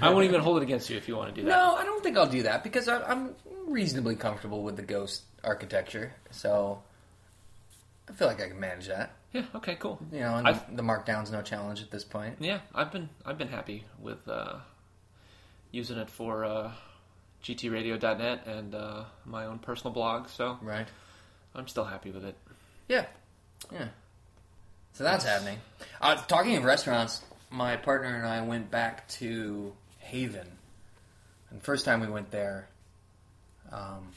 I 0.00 0.10
won't 0.10 0.24
even 0.24 0.40
hold 0.40 0.56
it 0.58 0.62
against 0.64 0.90
you 0.90 0.96
if 0.96 1.06
you 1.08 1.16
want 1.16 1.34
to 1.34 1.40
do 1.40 1.46
that. 1.46 1.56
No, 1.56 1.74
I 1.76 1.84
don't 1.84 2.02
think 2.02 2.16
I'll 2.16 2.28
do 2.28 2.42
that 2.44 2.62
because 2.64 2.88
I, 2.88 3.02
I'm 3.02 3.34
reasonably 3.66 4.16
comfortable 4.16 4.62
with 4.62 4.76
the 4.76 4.82
Ghost 4.82 5.22
architecture. 5.44 6.12
So 6.32 6.82
I 8.08 8.12
feel 8.12 8.26
like 8.26 8.42
I 8.42 8.48
can 8.48 8.58
manage 8.58 8.88
that. 8.88 9.12
Yeah. 9.32 9.44
Okay. 9.54 9.76
Cool. 9.76 9.98
You 10.12 10.20
know, 10.20 10.34
and 10.36 10.48
I've- 10.48 10.60
the, 10.70 10.76
the 10.76 10.82
markdown's 10.82 11.30
no 11.30 11.40
challenge 11.42 11.80
at 11.80 11.90
this 11.90 12.04
point. 12.04 12.36
Yeah, 12.40 12.60
I've 12.74 12.90
been 12.92 13.08
I've 13.24 13.38
been 13.38 13.48
happy 13.48 13.84
with 14.00 14.26
uh, 14.28 14.56
using 15.70 15.96
it 15.98 16.10
for 16.10 16.44
uh, 16.44 16.72
GTRadio.net 17.42 18.46
and 18.46 18.74
uh, 18.74 19.04
my 19.24 19.46
own 19.46 19.58
personal 19.58 19.92
blog, 19.92 20.28
so 20.28 20.58
Right. 20.62 20.86
I'm 21.54 21.68
still 21.68 21.84
happy 21.84 22.10
with 22.10 22.24
it. 22.24 22.36
Yeah. 22.88 23.06
Yeah. 23.72 23.88
So 24.94 25.04
that's 25.04 25.24
happening. 25.24 25.58
Uh, 26.00 26.16
talking 26.16 26.56
of 26.56 26.64
restaurants, 26.64 27.22
my 27.50 27.76
partner 27.76 28.14
and 28.14 28.26
I 28.26 28.42
went 28.42 28.70
back 28.70 29.08
to 29.08 29.72
Haven. 29.98 30.46
And 31.50 31.60
the 31.60 31.64
first 31.64 31.84
time 31.84 32.00
we 32.00 32.08
went 32.08 32.30
there, 32.30 32.68
um, 33.70 34.08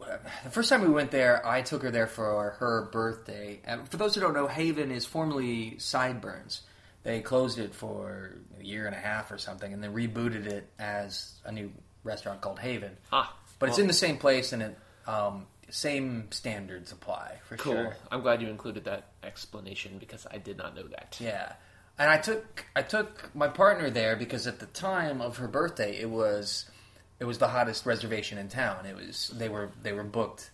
the 0.44 0.50
first 0.50 0.68
time 0.68 0.82
we 0.82 0.88
went 0.88 1.10
there, 1.10 1.46
I 1.46 1.62
took 1.62 1.82
her 1.82 1.90
there 1.90 2.06
for 2.06 2.56
her 2.58 2.88
birthday. 2.92 3.60
And 3.64 3.88
for 3.88 3.96
those 3.96 4.14
who 4.14 4.20
don't 4.20 4.34
know, 4.34 4.46
Haven 4.46 4.90
is 4.90 5.06
formerly 5.06 5.76
SideBern's. 5.78 6.62
They 7.02 7.20
closed 7.20 7.58
it 7.58 7.74
for 7.74 8.34
a 8.58 8.62
year 8.64 8.86
and 8.86 8.94
a 8.94 8.98
half 8.98 9.30
or 9.30 9.38
something, 9.38 9.72
and 9.72 9.82
then 9.82 9.94
rebooted 9.94 10.46
it 10.46 10.68
as 10.78 11.32
a 11.44 11.52
new 11.52 11.72
restaurant 12.04 12.40
called 12.40 12.58
Haven. 12.58 12.96
Ah, 13.12 13.34
But 13.58 13.70
it's 13.70 13.78
in 13.78 13.86
the 13.86 13.92
same 13.92 14.18
place, 14.18 14.52
and 14.52 14.62
it 14.62 14.78
um, 15.06 15.46
same 15.70 16.30
standards 16.30 16.92
apply 16.92 17.38
for 17.48 17.56
cool. 17.56 17.72
sure. 17.72 17.96
I'm 18.10 18.20
glad 18.20 18.42
you 18.42 18.48
included 18.48 18.84
that 18.84 19.08
explanation 19.22 19.96
because 19.98 20.26
I 20.30 20.38
did 20.38 20.58
not 20.58 20.74
know 20.76 20.86
that. 20.88 21.16
Yeah, 21.20 21.52
and 21.98 22.10
I 22.10 22.18
took 22.18 22.64
I 22.76 22.82
took 22.82 23.34
my 23.34 23.48
partner 23.48 23.88
there 23.90 24.14
because 24.16 24.46
at 24.46 24.58
the 24.58 24.66
time 24.66 25.20
of 25.22 25.38
her 25.38 25.48
birthday, 25.48 25.98
it 25.98 26.10
was 26.10 26.70
it 27.18 27.24
was 27.24 27.38
the 27.38 27.48
hottest 27.48 27.86
reservation 27.86 28.36
in 28.38 28.48
town. 28.48 28.84
It 28.86 28.94
was 28.96 29.32
they 29.34 29.48
were 29.48 29.70
they 29.82 29.92
were 29.94 30.04
booked. 30.04 30.50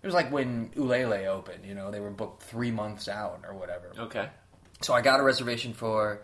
It 0.00 0.06
was 0.06 0.14
like 0.14 0.30
when 0.30 0.68
Ulele 0.76 1.26
opened. 1.26 1.64
You 1.66 1.74
know, 1.74 1.90
they 1.90 1.98
were 2.00 2.10
booked 2.10 2.44
three 2.44 2.70
months 2.70 3.08
out 3.08 3.40
or 3.48 3.54
whatever. 3.54 3.92
Okay. 3.98 4.28
So 4.80 4.94
I 4.94 5.00
got 5.00 5.20
a 5.20 5.22
reservation 5.22 5.72
for 5.72 6.20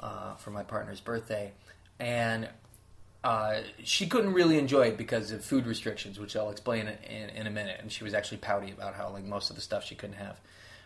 uh, 0.00 0.34
for 0.36 0.50
my 0.50 0.62
partner's 0.62 1.00
birthday, 1.00 1.52
and 1.98 2.48
uh, 3.24 3.60
she 3.82 4.06
couldn't 4.06 4.32
really 4.34 4.58
enjoy 4.58 4.82
it 4.88 4.96
because 4.98 5.32
of 5.32 5.44
food 5.44 5.66
restrictions, 5.66 6.18
which 6.18 6.36
I'll 6.36 6.50
explain 6.50 6.86
in, 6.86 7.30
in 7.30 7.46
a 7.46 7.50
minute. 7.50 7.78
And 7.80 7.90
she 7.90 8.04
was 8.04 8.14
actually 8.14 8.38
pouty 8.38 8.70
about 8.70 8.94
how 8.94 9.10
like 9.10 9.24
most 9.24 9.50
of 9.50 9.56
the 9.56 9.62
stuff 9.62 9.84
she 9.84 9.94
couldn't 9.94 10.16
have. 10.16 10.38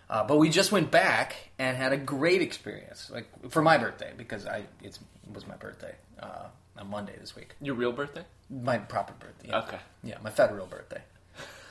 Uh, 0.08 0.24
but 0.24 0.38
we 0.38 0.48
just 0.48 0.72
went 0.72 0.90
back 0.90 1.36
and 1.58 1.76
had 1.76 1.92
a 1.92 1.96
great 1.96 2.42
experience, 2.42 3.10
like 3.12 3.26
for 3.50 3.62
my 3.62 3.78
birthday 3.78 4.12
because 4.16 4.46
I 4.46 4.64
it's, 4.82 4.98
it 4.98 5.34
was 5.34 5.46
my 5.46 5.54
birthday 5.56 5.94
uh, 6.20 6.46
on 6.78 6.90
Monday 6.90 7.14
this 7.20 7.36
week, 7.36 7.54
Your 7.60 7.74
real 7.76 7.92
birthday? 7.92 8.24
my 8.48 8.78
proper 8.78 9.12
birthday. 9.20 9.48
Yeah. 9.48 9.60
Okay. 9.60 9.78
Yeah, 10.02 10.16
my 10.24 10.30
federal 10.30 10.66
birthday. 10.66 11.02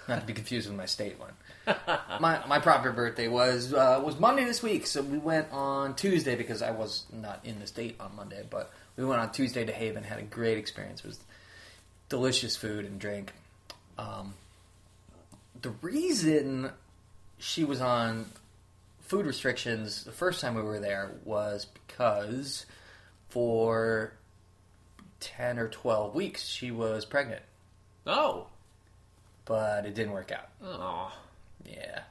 Not 0.08 0.21
to 0.21 0.25
be 0.25 0.34
confused 0.34 0.67
with 0.69 0.78
my 0.78 0.86
state 0.86 1.19
one. 1.19 1.34
my 2.20 2.46
my 2.48 2.60
proper 2.60 2.92
birthday 2.92 3.28
was 3.28 3.74
uh, 3.74 4.02
was 4.04 4.20
Monday 4.20 4.44
this 4.46 4.62
week, 4.64 4.88
so 4.88 5.02
we 5.02 5.18
went 5.18 5.48
on 5.52 5.96
Tuesday 5.96 6.36
because 6.36 6.62
I 6.62 6.72
was 6.72 7.04
not 7.12 7.40
in 7.44 7.60
the 7.60 7.68
state 7.68 7.96
on 8.00 8.16
Monday, 8.16 8.44
but 8.50 8.72
we 8.96 9.06
went 9.06 9.22
on 9.22 9.32
Tuesday 9.32 9.66
to 9.66 9.72
Haven, 9.72 10.04
had 10.04 10.20
a 10.20 10.24
great 10.24 10.58
experience. 10.58 11.00
It 11.02 11.08
was 11.08 11.20
delicious 12.10 12.56
food 12.56 12.86
and 12.86 13.00
drink. 13.00 13.34
Um, 13.98 14.34
the 15.62 15.72
reason 15.82 16.72
she 17.38 17.64
was 17.66 17.82
on 17.82 18.26
food 19.02 19.26
restrictions 19.26 20.04
the 20.04 20.12
first 20.12 20.40
time 20.40 20.56
we 20.56 20.62
were 20.62 20.80
there 20.80 21.12
was 21.26 21.66
because 21.66 22.66
for 23.30 24.14
10 25.20 25.58
or 25.60 25.68
12 25.68 26.14
weeks 26.16 26.46
she 26.48 26.70
was 26.72 27.06
pregnant 27.06 27.42
Oh. 28.06 28.48
but 29.46 29.86
it 29.86 29.96
didn't 29.96 30.14
work 30.14 30.32
out 30.32 30.48
Oh. 30.64 31.12
Yeah 31.65 32.02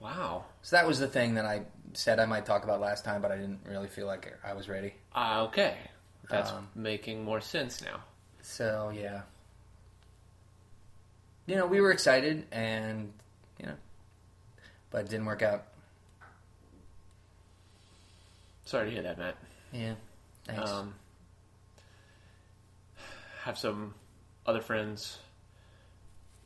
Wow. 0.00 0.44
so 0.62 0.76
that 0.76 0.86
was 0.86 0.98
the 0.98 1.08
thing 1.08 1.34
that 1.34 1.44
i 1.46 1.62
said 1.94 2.18
i 2.20 2.26
might 2.26 2.44
talk 2.46 2.64
about 2.64 2.80
last 2.80 3.04
time 3.04 3.22
but 3.22 3.30
i 3.32 3.36
didn't 3.36 3.60
really 3.66 3.88
feel 3.88 4.06
like 4.06 4.32
i 4.44 4.52
was 4.52 4.68
ready 4.68 4.94
Ah, 5.14 5.40
okay. 5.42 5.76
That's 6.28 6.50
Um, 6.50 6.68
making 6.74 7.24
more 7.24 7.40
sense 7.40 7.80
now. 7.82 8.00
so 8.42 8.92
yeah 8.94 9.22
you 11.46 11.54
know 11.56 11.66
we 11.66 11.80
were 11.80 11.92
excited 11.92 12.44
and 12.52 13.12
you 13.58 13.66
know 13.66 13.76
but 14.90 15.04
it 15.04 15.08
didn't 15.10 15.26
work 15.26 15.42
out 15.42 15.64
Sorry 18.64 18.86
to 18.86 18.90
hear 18.92 19.02
that, 19.02 19.16
Matt. 19.18 19.36
yeah 19.72 19.94
thanks 20.44 20.68
Um, 20.70 20.94
have 23.44 23.56
some 23.56 23.94
other 24.44 24.60
friends, 24.60 25.18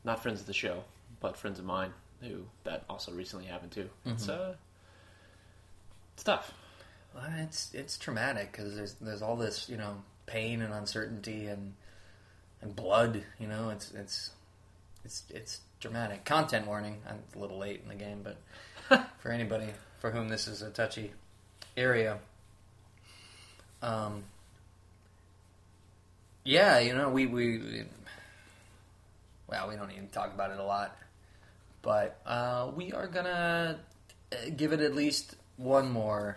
not 0.05 0.23
friends 0.23 0.41
of 0.41 0.47
the 0.47 0.53
show, 0.53 0.85
but 1.21 1.37
friends 1.39 1.59
of 1.59 1.65
mine 1.65 1.95
who 2.23 2.45
that 2.65 2.85
also 2.89 3.13
recently 3.13 3.47
happened 3.47 3.73
to. 3.73 3.89
It's 4.07 4.27
Mm-hmm. 4.27 4.51
uh, 4.51 4.55
it's 6.15 6.25
tough. 6.25 6.53
Well, 7.15 7.25
it's 7.39 7.73
it's 7.75 7.99
traumatic 7.99 8.53
because 8.53 8.75
there's 8.77 8.95
there's 8.95 9.23
all 9.23 9.37
this 9.37 9.69
you 9.69 9.77
know 9.77 10.03
pain 10.27 10.63
and 10.63 10.73
uncertainty 10.73 11.47
and 11.47 11.75
and 12.63 12.75
blood. 12.77 13.25
You 13.39 13.49
know, 13.49 13.71
it's 13.71 13.91
it's 13.93 14.31
it's 15.05 15.23
it's 15.31 15.61
dramatic. 15.81 16.25
Content 16.25 16.67
warning. 16.67 16.99
I'm 17.09 17.21
a 17.35 17.39
little 17.39 17.59
late 17.59 17.81
in 17.83 17.89
the 17.89 17.95
game, 17.95 18.23
but 18.23 19.07
for 19.19 19.31
anybody 19.31 19.69
for 19.99 20.11
whom 20.11 20.29
this 20.29 20.47
is 20.47 20.63
a 20.63 20.71
touchy 20.71 21.13
area, 21.77 22.19
um, 23.83 24.25
yeah, 26.45 26.79
you 26.79 26.95
know, 26.95 27.09
we 27.09 27.27
we, 27.27 27.59
we 27.59 27.85
well, 29.49 29.69
we 29.69 29.77
don't 29.77 29.91
even 29.91 30.09
talk 30.09 30.33
about 30.33 30.51
it 30.51 30.59
a 30.59 30.63
lot, 30.65 30.97
but 31.83 32.21
uh, 32.27 32.71
we 32.75 32.93
are 32.93 33.07
gonna 33.07 33.81
uh, 34.33 34.37
give 34.57 34.73
it 34.73 34.81
at 34.81 34.95
least 34.95 35.37
one 35.57 35.91
more, 35.91 36.37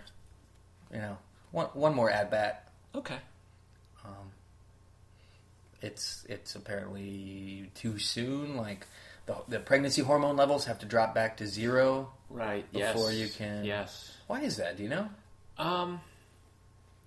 you 0.92 1.00
know, 1.00 1.18
one 1.52 1.68
one 1.74 1.96
more 1.96 2.10
at 2.10 2.32
bat. 2.32 2.72
Okay. 2.96 3.18
Um, 4.06 4.32
it's 5.82 6.26
it's 6.30 6.56
apparently 6.56 7.72
too 7.76 8.00
soon. 8.00 8.56
Like 8.58 8.88
the 9.26 9.36
the 9.48 9.60
pregnancy 9.60 10.02
hormone 10.02 10.36
levels 10.38 10.66
have 10.66 10.80
to 10.80 10.86
drop 10.86 11.14
back 11.14 11.38
to 11.38 11.48
zero. 11.48 12.12
Right. 12.30 12.72
Before 12.72 13.12
yes. 13.12 13.20
you 13.20 13.30
can- 13.30 13.64
Yes. 13.64 14.12
Why 14.28 14.42
is 14.42 14.58
that? 14.58 14.78
Do 14.78 14.84
you 14.84 14.90
know? 14.90 15.10
Um. 15.58 16.02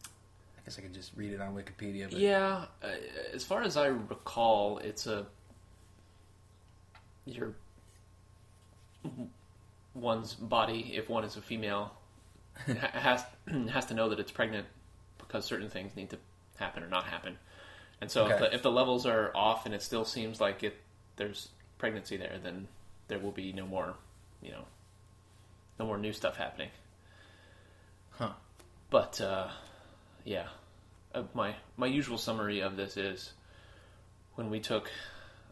I 0.05 0.61
guess 0.65 0.79
I 0.79 0.83
could 0.83 0.95
just 0.95 1.13
read 1.17 1.33
it 1.33 1.41
on 1.41 1.55
Wikipedia. 1.55 2.11
But 2.11 2.19
Yeah. 2.19 2.67
Uh, 2.83 2.89
as 3.33 3.45
far 3.45 3.63
as 3.63 3.77
I 3.77 3.87
recall, 3.87 4.79
it's 4.79 5.07
a 5.07 5.27
your 7.25 7.55
one's 9.95 10.35
body, 10.35 10.93
if 10.95 11.09
one 11.09 11.25
is 11.25 11.37
a 11.37 11.43
female, 11.43 11.93
has 12.93 13.25
has 13.71 13.87
to 13.87 13.95
know 13.95 14.09
that 14.09 14.21
it's 14.21 14.33
pregnant 14.33 14.67
because 15.19 15.45
certain 15.45 15.69
things 15.69 15.97
need 15.97 16.11
to 16.11 16.19
happen 16.57 16.83
or 16.83 16.89
not 16.89 17.05
happen. 17.05 17.37
And 18.01 18.11
so, 18.11 18.27
if, 18.27 18.39
the, 18.39 18.55
if 18.55 18.63
the 18.63 18.71
levels 18.71 19.07
are 19.07 19.35
off 19.35 19.65
and 19.65 19.75
it 19.75 19.83
still 19.83 20.05
seems 20.05 20.41
like 20.41 20.63
it 20.63 20.77
there's 21.17 21.49
pregnancy 21.79 22.17
there, 22.17 22.39
then 22.43 22.69
there 23.09 23.19
will 23.19 23.33
be 23.33 23.53
no 23.53 23.67
more, 23.67 23.95
you 24.43 24.51
know, 24.51 24.65
no 25.79 25.87
more 25.87 25.97
new 25.97 26.13
stuff 26.13 26.37
happening. 26.37 26.69
Huh. 28.11 28.33
But 28.91 29.21
uh, 29.21 29.49
yeah, 30.25 30.49
uh, 31.15 31.23
my 31.35 31.57
my 31.77 31.87
usual 31.87 32.19
summary 32.19 32.61
of 32.61 32.77
this 32.77 32.97
is 32.97 33.33
when 34.35 34.51
we 34.51 34.61
took. 34.61 34.91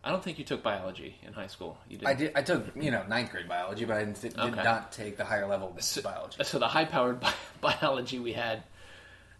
I 0.05 0.11
don't 0.11 0.23
think 0.23 0.39
you 0.39 0.45
took 0.45 0.63
biology 0.63 1.17
in 1.27 1.33
high 1.33 1.47
school. 1.47 1.79
You 1.89 1.97
did. 1.99 2.07
I 2.09 2.15
did. 2.15 2.33
I 2.37 2.43
took 2.43 2.67
you 2.77 2.91
know 2.91 3.05
ninth 3.09 3.31
grade 3.31 3.49
biology, 3.49 3.85
but 3.87 3.97
I 3.97 4.05
didn't, 4.05 4.21
did 4.21 4.39
Okay. 4.39 4.63
not 4.63 4.93
take 4.93 5.17
the 5.17 5.25
higher 5.25 5.47
level 5.49 5.75
So- 5.81 6.03
biology. 6.03 6.45
So 6.45 6.59
the 6.59 6.69
high-powered 6.69 7.21
bi- 7.21 7.33
biology 7.61 8.19
we 8.19 8.33
had, 8.35 8.63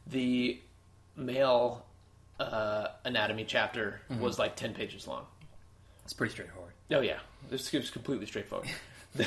the 0.07 0.59
male 1.17 1.85
uh, 2.41 2.89
anatomy 3.05 3.45
chapter 3.45 4.01
Mm-hmm. 4.11 4.23
was 4.23 4.39
like 4.39 4.57
ten 4.57 4.73
pages 4.75 5.07
long. 5.07 5.27
It's 6.05 6.13
pretty 6.15 6.33
straightforward. 6.33 6.73
Oh 6.91 7.01
yeah, 7.01 7.19
this 7.51 7.71
was 7.73 7.91
completely 7.91 8.27
straightforward. 8.27 8.69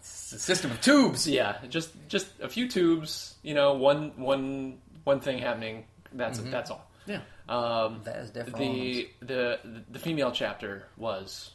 It's 0.00 0.32
a 0.32 0.38
system 0.38 0.70
of 0.72 0.80
tubes. 0.80 1.26
yeah, 1.28 1.58
just 1.68 1.90
just 2.08 2.26
a 2.40 2.48
few 2.48 2.68
tubes. 2.68 3.34
You 3.42 3.54
know, 3.54 3.74
one 3.74 4.12
one 4.16 4.78
one 5.04 5.20
thing 5.20 5.38
happening. 5.38 5.84
That's 6.12 6.38
that's 6.40 6.70
all. 6.70 6.88
Yeah, 7.06 7.20
Um, 7.48 8.00
that 8.04 8.16
is 8.16 8.30
definitely 8.30 9.10
the 9.20 9.58
the 9.64 9.82
the 9.90 9.98
female 9.98 10.32
chapter 10.32 10.84
was 10.96 11.52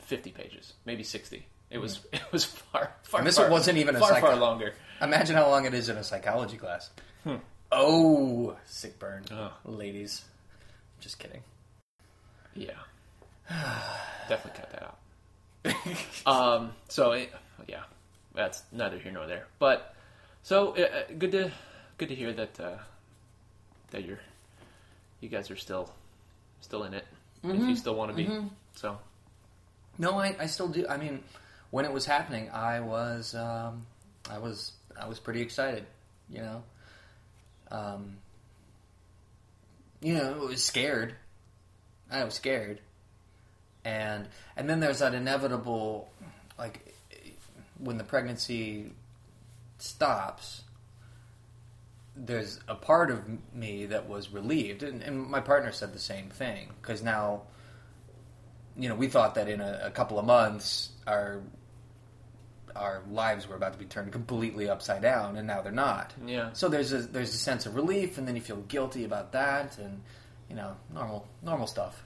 fifty 0.00 0.30
pages, 0.30 0.72
maybe 0.84 1.02
sixty. 1.04 1.46
It 1.70 1.78
was 1.78 2.00
it 2.12 2.22
was 2.32 2.44
far 2.44 2.92
far. 3.02 3.20
And 3.20 3.26
this 3.26 3.36
far, 3.38 3.48
wasn't 3.50 3.78
even 3.78 3.94
a 3.96 4.00
far 4.00 4.08
psycho- 4.10 4.26
far 4.26 4.36
longer. 4.36 4.74
Imagine 5.00 5.36
how 5.36 5.48
long 5.48 5.64
it 5.66 5.72
is 5.74 5.88
in 5.88 5.96
a 5.96 6.04
psychology 6.04 6.56
class. 6.56 6.90
Oh, 7.72 8.56
sick 8.66 8.98
burn, 8.98 9.24
Oh. 9.30 9.52
ladies. 9.64 10.24
Just 10.98 11.18
kidding. 11.20 11.42
Yeah, 12.54 12.72
definitely 14.28 14.60
cut 14.60 14.70
that 14.72 14.82
out. 14.82 16.26
um. 16.26 16.72
So 16.88 17.12
it, 17.12 17.32
yeah, 17.68 17.84
that's 18.34 18.62
neither 18.72 18.98
here 18.98 19.12
nor 19.12 19.26
there. 19.28 19.46
But 19.60 19.94
so 20.42 20.74
uh, 20.76 20.80
uh, 20.80 21.02
good 21.16 21.30
to 21.32 21.52
good 21.98 22.08
to 22.08 22.14
hear 22.16 22.32
that 22.32 22.58
uh, 22.58 22.78
that 23.92 24.04
you're 24.04 24.18
you 25.20 25.28
guys 25.28 25.50
are 25.50 25.56
still 25.56 25.92
still 26.60 26.84
in 26.84 26.94
it. 26.94 27.06
If 27.42 27.50
you 27.68 27.76
still 27.76 27.94
want 27.94 28.10
to 28.10 28.16
be. 28.16 28.24
So 28.74 28.98
No, 29.98 30.18
I, 30.18 30.36
I 30.38 30.46
still 30.46 30.68
do. 30.68 30.86
I 30.88 30.96
mean, 30.96 31.22
when 31.70 31.84
it 31.84 31.92
was 31.92 32.04
happening, 32.06 32.50
I 32.50 32.80
was 32.80 33.34
um, 33.34 33.86
I 34.30 34.38
was 34.38 34.72
I 35.00 35.08
was 35.08 35.18
pretty 35.18 35.40
excited. 35.40 35.84
You 36.28 36.42
know, 36.42 36.62
um, 37.70 38.16
you 40.00 40.14
know, 40.14 40.34
I 40.34 40.44
was 40.44 40.62
scared. 40.64 41.14
I 42.10 42.24
was 42.24 42.34
scared, 42.34 42.80
and 43.84 44.28
and 44.56 44.68
then 44.68 44.80
there's 44.80 44.98
that 44.98 45.14
inevitable, 45.14 46.10
like, 46.58 46.94
when 47.78 47.98
the 47.98 48.04
pregnancy 48.04 48.92
stops. 49.78 50.62
There's 52.16 52.60
a 52.68 52.74
part 52.74 53.10
of 53.10 53.22
me 53.54 53.86
that 53.86 54.08
was 54.08 54.30
relieved, 54.30 54.82
and, 54.82 55.02
and 55.02 55.26
my 55.26 55.40
partner 55.40 55.72
said 55.72 55.92
the 55.92 55.98
same 55.98 56.28
thing 56.28 56.70
because 56.80 57.02
now 57.02 57.42
you 58.76 58.88
know, 58.88 58.94
we 58.94 59.08
thought 59.08 59.34
that 59.34 59.48
in 59.48 59.60
a, 59.60 59.80
a 59.84 59.90
couple 59.90 60.18
of 60.18 60.24
months 60.24 60.90
our 61.06 61.42
our 62.76 63.02
lives 63.10 63.48
were 63.48 63.56
about 63.56 63.72
to 63.72 63.78
be 63.78 63.84
turned 63.84 64.12
completely 64.12 64.68
upside 64.68 65.02
down, 65.02 65.36
and 65.36 65.46
now 65.46 65.60
they're 65.60 65.72
not. 65.72 66.14
Yeah. 66.24 66.50
So 66.52 66.68
there's 66.68 66.92
a 66.92 66.98
there's 66.98 67.34
a 67.34 67.38
sense 67.38 67.66
of 67.66 67.74
relief, 67.74 68.16
and 68.16 68.26
then 68.26 68.36
you 68.36 68.42
feel 68.42 68.56
guilty 68.62 69.04
about 69.04 69.32
that, 69.32 69.76
and 69.78 70.00
you 70.48 70.56
know, 70.56 70.76
normal 70.92 71.28
normal 71.42 71.66
stuff. 71.66 72.04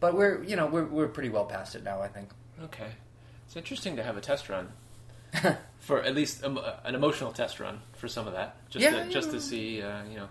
But 0.00 0.14
we're 0.14 0.42
you 0.44 0.56
know 0.56 0.66
we're 0.66 0.84
we're 0.84 1.08
pretty 1.08 1.28
well 1.30 1.46
past 1.46 1.74
it 1.74 1.84
now, 1.84 2.02
I 2.02 2.08
think. 2.08 2.30
okay, 2.64 2.90
it's 3.46 3.56
interesting 3.56 3.96
to 3.96 4.02
have 4.02 4.16
a 4.16 4.20
test 4.20 4.48
run 4.48 4.72
for 5.80 6.02
at 6.02 6.14
least 6.14 6.44
um, 6.44 6.58
uh, 6.58 6.74
an 6.84 6.94
emotional 6.94 7.32
test 7.32 7.60
run 7.60 7.80
for 7.94 8.08
some 8.08 8.26
of 8.26 8.32
that, 8.34 8.56
just 8.70 8.82
Yeah, 8.84 9.04
to, 9.04 9.10
just 9.10 9.28
yeah. 9.28 9.34
to 9.34 9.40
see 9.40 9.82
uh, 9.82 10.02
you 10.04 10.16
know 10.16 10.28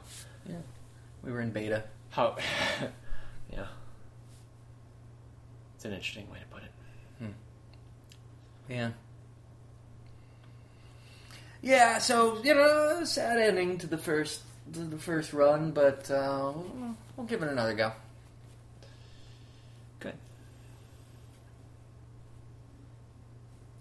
We 1.24 1.32
were 1.32 1.42
in 1.42 1.52
beta. 1.52 1.84
how 2.10 2.38
yeah. 3.54 3.66
It's 5.76 5.86
an 5.86 5.94
interesting 5.94 6.30
way 6.30 6.40
to 6.40 6.46
put 6.54 6.64
it. 6.64 6.72
Yeah. 8.70 8.92
Yeah, 11.62 11.98
so 11.98 12.42
you 12.44 12.54
know, 12.54 13.04
sad 13.04 13.40
ending 13.40 13.78
to 13.80 13.88
the 13.88 13.98
first 13.98 14.42
to 14.74 14.80
the 14.80 14.98
first 15.00 15.34
run, 15.34 15.72
but 15.72 16.10
uh, 16.12 16.52
we'll, 16.56 16.96
we'll 17.18 17.26
give 17.28 17.42
it 17.42 17.50
another 17.50 17.74
go. 17.74 17.92
Good. 20.00 20.14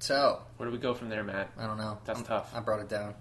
So 0.09 0.41
Where 0.57 0.67
do 0.67 0.73
we 0.73 0.81
go 0.81 0.95
from 0.95 1.11
there, 1.11 1.23
Matt? 1.23 1.51
I 1.59 1.67
don't 1.67 1.77
know. 1.77 1.99
That's 2.07 2.21
I'm- 2.21 2.27
tough. 2.27 2.51
I 2.55 2.61
brought 2.61 2.81
it 2.81 2.89
down. 2.89 3.15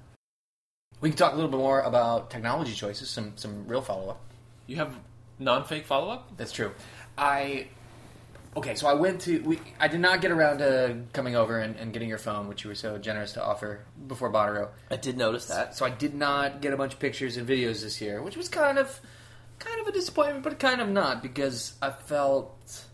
We 1.01 1.09
can 1.09 1.17
talk 1.17 1.33
a 1.33 1.35
little 1.35 1.51
bit 1.51 1.57
more 1.57 1.81
about 1.81 2.29
technology 2.29 2.73
choices, 2.73 3.09
some 3.09 3.33
some 3.35 3.67
real 3.67 3.81
follow 3.81 4.09
up. 4.11 4.21
You 4.67 4.77
have 4.77 4.95
non-fake 5.37 5.85
follow-up? 5.85 6.37
That's 6.37 6.53
true. 6.53 6.71
I 7.17 7.67
okay, 8.55 8.75
so 8.75 8.87
I 8.87 8.93
went 8.93 9.19
to 9.21 9.41
we 9.41 9.59
I 9.81 9.89
did 9.89 9.99
not 9.99 10.21
get 10.21 10.31
around 10.31 10.59
to 10.59 11.01
coming 11.11 11.35
over 11.35 11.59
and, 11.59 11.75
and 11.75 11.91
getting 11.91 12.07
your 12.07 12.17
phone, 12.17 12.47
which 12.47 12.63
you 12.63 12.69
were 12.69 12.75
so 12.75 12.97
generous 12.97 13.33
to 13.33 13.43
offer 13.43 13.81
before 14.07 14.31
Bonnaroo. 14.31 14.69
I 14.89 14.95
did 14.95 15.17
notice 15.17 15.47
that. 15.47 15.75
So 15.75 15.85
I 15.85 15.89
did 15.89 16.15
not 16.15 16.61
get 16.61 16.71
a 16.71 16.77
bunch 16.77 16.93
of 16.93 16.99
pictures 16.99 17.35
and 17.35 17.45
videos 17.45 17.81
this 17.83 17.99
year, 17.99 18.23
which 18.23 18.37
was 18.37 18.47
kind 18.47 18.77
of 18.77 18.97
kind 19.59 19.81
of 19.81 19.87
a 19.87 19.91
disappointment, 19.91 20.41
but 20.41 20.57
kind 20.57 20.79
of 20.79 20.87
not 20.87 21.21
because 21.21 21.75
I 21.81 21.91
felt 21.91 22.85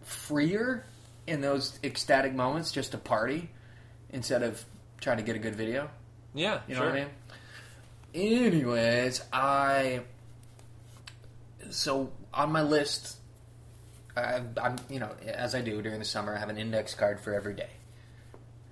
freer 0.00 0.86
in 1.26 1.40
those 1.40 1.78
ecstatic 1.82 2.34
moments 2.34 2.72
just 2.72 2.92
to 2.92 2.98
party 2.98 3.50
instead 4.10 4.42
of 4.42 4.64
trying 5.00 5.16
to 5.18 5.22
get 5.22 5.36
a 5.36 5.38
good 5.38 5.54
video. 5.56 5.90
Yeah, 6.34 6.60
You 6.66 6.74
know 6.74 6.80
sure. 6.82 6.90
what 6.90 6.98
I 6.98 7.04
mean? 7.04 7.10
Anyways, 8.14 9.22
I 9.32 10.00
so 11.70 12.12
on 12.32 12.52
my 12.52 12.62
list, 12.62 13.16
I, 14.16 14.42
I'm 14.62 14.76
you 14.88 15.00
know 15.00 15.10
as 15.26 15.54
I 15.54 15.62
do 15.62 15.82
during 15.82 15.98
the 15.98 16.04
summer, 16.04 16.34
I 16.34 16.38
have 16.38 16.48
an 16.48 16.58
index 16.58 16.94
card 16.94 17.20
for 17.20 17.34
every 17.34 17.54
day, 17.54 17.70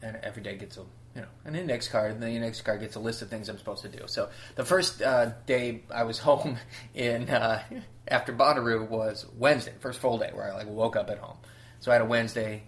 and 0.01 0.17
every 0.23 0.43
day 0.43 0.57
gets 0.57 0.77
a 0.77 0.81
you 1.15 1.23
know 1.23 1.29
an 1.45 1.57
index 1.57 1.89
card, 1.89 2.13
and 2.13 2.23
the 2.23 2.29
index 2.29 2.61
card 2.61 2.81
gets 2.81 2.95
a 2.95 3.01
list 3.01 3.23
of 3.23 3.29
things 3.29 3.49
I'm 3.49 3.59
supposed 3.59 3.83
to 3.83 3.89
do. 3.89 4.05
So 4.07 4.29
the 4.55 4.65
first 4.65 5.03
uh, 5.03 5.33
day 5.47 5.83
I 5.93 6.05
was 6.05 6.19
home 6.29 6.59
in 6.95 7.29
uh, 7.29 7.63
after 8.07 8.33
Bonnaroo 8.33 8.89
was 8.89 9.27
Wednesday, 9.37 9.73
first 9.81 9.99
full 10.01 10.19
day 10.19 10.31
where 10.33 10.53
I 10.53 10.57
like 10.57 10.69
woke 10.69 10.95
up 10.97 11.11
at 11.11 11.19
home. 11.19 11.37
So 11.83 11.91
I 11.91 11.95
had 11.95 12.03
a 12.03 12.07
Wednesday 12.07 12.63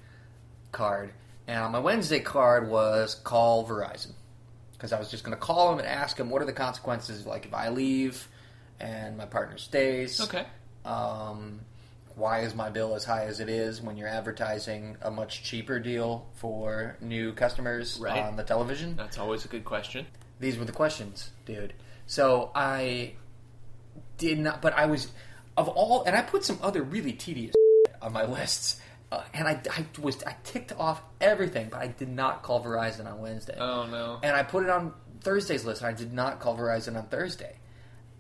card, 0.73 1.13
and 1.47 1.63
on 1.63 1.71
my 1.71 1.79
Wednesday 1.79 2.19
card 2.19 2.69
was 2.69 3.15
call 3.15 3.65
Verizon 3.65 4.11
because 4.73 4.93
I 4.93 4.99
was 4.99 5.09
just 5.09 5.23
going 5.23 5.37
to 5.37 5.41
call 5.41 5.71
them 5.71 5.79
and 5.79 5.87
ask 5.87 6.17
them 6.17 6.31
what 6.31 6.43
are 6.43 6.47
the 6.47 6.53
consequences 6.53 7.25
like 7.25 7.47
if 7.47 7.55
I 7.55 7.69
leave 7.69 8.27
and 8.81 9.17
my 9.17 9.25
partner 9.25 9.57
stays. 9.57 10.21
Okay. 10.21 10.45
Um, 10.85 11.61
why 12.17 12.41
is 12.41 12.57
my 12.57 12.71
bill 12.71 12.97
as 12.97 13.05
high 13.05 13.27
as 13.27 13.39
it 13.39 13.49
is 13.49 13.81
when 13.81 13.97
you're 13.97 14.09
advertising 14.09 14.97
a 15.01 15.13
much 15.13 15.45
cheaper 15.45 15.79
deal 15.79 16.27
for 16.35 16.97
new 17.01 17.33
customers 17.35 17.99
Right. 18.01 18.21
on 18.21 18.35
the 18.35 18.43
television? 18.43 18.97
That's 18.97 19.17
always 19.19 19.45
a 19.45 19.49
good 19.49 19.65
question. 19.65 20.07
These 20.41 20.59
were 20.59 20.65
the 20.65 20.73
questions, 20.73 21.31
dude. 21.47 21.73
So 22.07 22.51
I 22.53 23.13
did 24.19 24.41
not, 24.41 24.61
but 24.61 24.73
I 24.75 24.87
was 24.87 25.13
of 25.57 25.69
all, 25.69 26.03
and 26.03 26.17
I 26.17 26.23
put 26.23 26.45
some 26.45 26.59
other 26.63 26.83
really 26.83 27.13
tedious 27.13 27.55
on 28.03 28.13
my 28.13 28.25
lists, 28.25 28.81
uh, 29.19 29.25
and 29.35 29.47
I, 29.49 29.61
I 29.71 29.87
was 30.01 30.23
I 30.25 30.37
ticked 30.45 30.73
off 30.73 31.03
everything, 31.21 31.69
but 31.71 31.81
I 31.81 31.89
did 31.89 32.09
not 32.09 32.43
call 32.43 32.63
Verizon 32.65 33.07
on 33.11 33.21
Wednesday 33.21 33.57
Oh 33.59 33.87
no. 33.87 34.19
and 34.23 34.35
I 34.37 34.43
put 34.43 34.65
it 34.65 34.71
on 34.71 34.93
Thursday's 35.21 35.65
list, 35.65 35.83
and 35.83 35.89
I 35.91 35.93
did 35.99 36.13
not 36.13 36.41
call 36.41 36.57
Verizon 36.57 36.97
on 36.97 37.07
Thursday. 37.07 37.57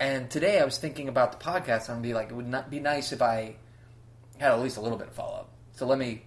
And 0.00 0.30
today 0.30 0.58
I 0.60 0.64
was 0.64 0.78
thinking 0.78 1.08
about 1.08 1.38
the 1.38 1.44
podcast, 1.44 1.88
and 1.88 1.96
I'd 1.98 2.02
be 2.02 2.14
like, 2.14 2.30
it 2.30 2.34
would 2.34 2.48
not 2.48 2.70
be 2.70 2.80
nice 2.80 3.12
if 3.12 3.22
I 3.22 3.56
had 4.38 4.50
at 4.52 4.60
least 4.60 4.76
a 4.76 4.80
little 4.80 4.98
bit 4.98 5.08
of 5.08 5.14
follow 5.14 5.34
up. 5.36 5.50
So 5.72 5.86
let 5.86 5.98
me 5.98 6.22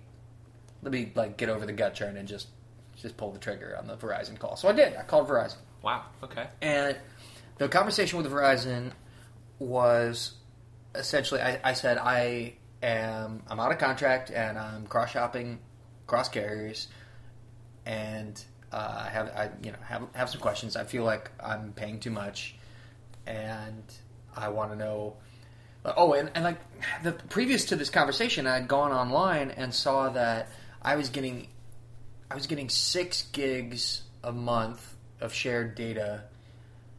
let 0.84 0.91
me 0.93 1.11
like 1.15 1.38
get 1.38 1.49
over 1.49 1.65
the 1.65 1.74
gut 1.74 1.93
churn 1.95 2.15
and 2.18 2.28
just 2.28 2.47
just 2.95 3.18
pull 3.18 3.32
the 3.32 3.39
trigger 3.39 3.76
on 3.80 3.88
the 3.88 3.95
Verizon 3.97 4.38
call. 4.39 4.55
So 4.55 4.68
I 4.70 4.74
did. 4.74 4.95
I 4.95 5.03
called 5.03 5.28
Verizon, 5.28 5.57
Wow. 5.84 6.03
Okay. 6.24 6.47
and 6.61 6.97
the 7.57 7.68
conversation 7.68 8.18
with 8.22 8.32
Verizon 8.32 8.91
was 9.59 10.34
essentially 10.95 11.41
I, 11.41 11.59
I 11.63 11.74
said 11.74 11.97
I 11.97 12.53
am 12.82 13.43
I'm 13.47 13.59
out 13.59 13.71
of 13.71 13.78
contract 13.78 14.32
and 14.32 14.57
I'm 14.57 14.88
cross 14.88 15.11
shopping 15.11 15.59
cross 16.05 16.30
carriers 16.30 16.88
and 17.86 18.43
uh, 18.71 19.03
I 19.05 19.09
have 19.09 19.28
I 19.30 19.49
you 19.63 19.71
know 19.71 19.78
have 19.84 20.07
have 20.13 20.30
some 20.30 20.41
questions. 20.41 20.75
I 20.75 20.84
feel 20.84 21.03
like 21.03 21.32
I'm 21.39 21.71
paying 21.73 21.99
too 21.99 22.11
much, 22.11 22.55
and 23.25 23.84
I 24.36 24.49
want 24.49 24.71
to 24.71 24.78
know. 24.78 25.15
Oh, 25.86 26.13
and, 26.13 26.30
and 26.36 26.43
like 26.43 26.59
the 27.03 27.13
previous 27.13 27.65
to 27.65 27.78
this 27.78 27.89
conversation, 27.89 28.45
I 28.45 28.55
had 28.55 28.67
gone 28.67 28.91
online 28.91 29.51
and 29.51 29.73
saw 29.73 30.09
that 30.09 30.49
I 30.82 30.97
was 30.97 31.09
getting 31.09 31.47
I 32.30 32.36
was 32.36 32.45
getting 32.45 32.67
six 32.67 33.23
gigs 33.32 34.01
a 34.21 34.34
month 34.34 34.95
of 35.21 35.34
shared 35.34 35.75
data 35.75 36.23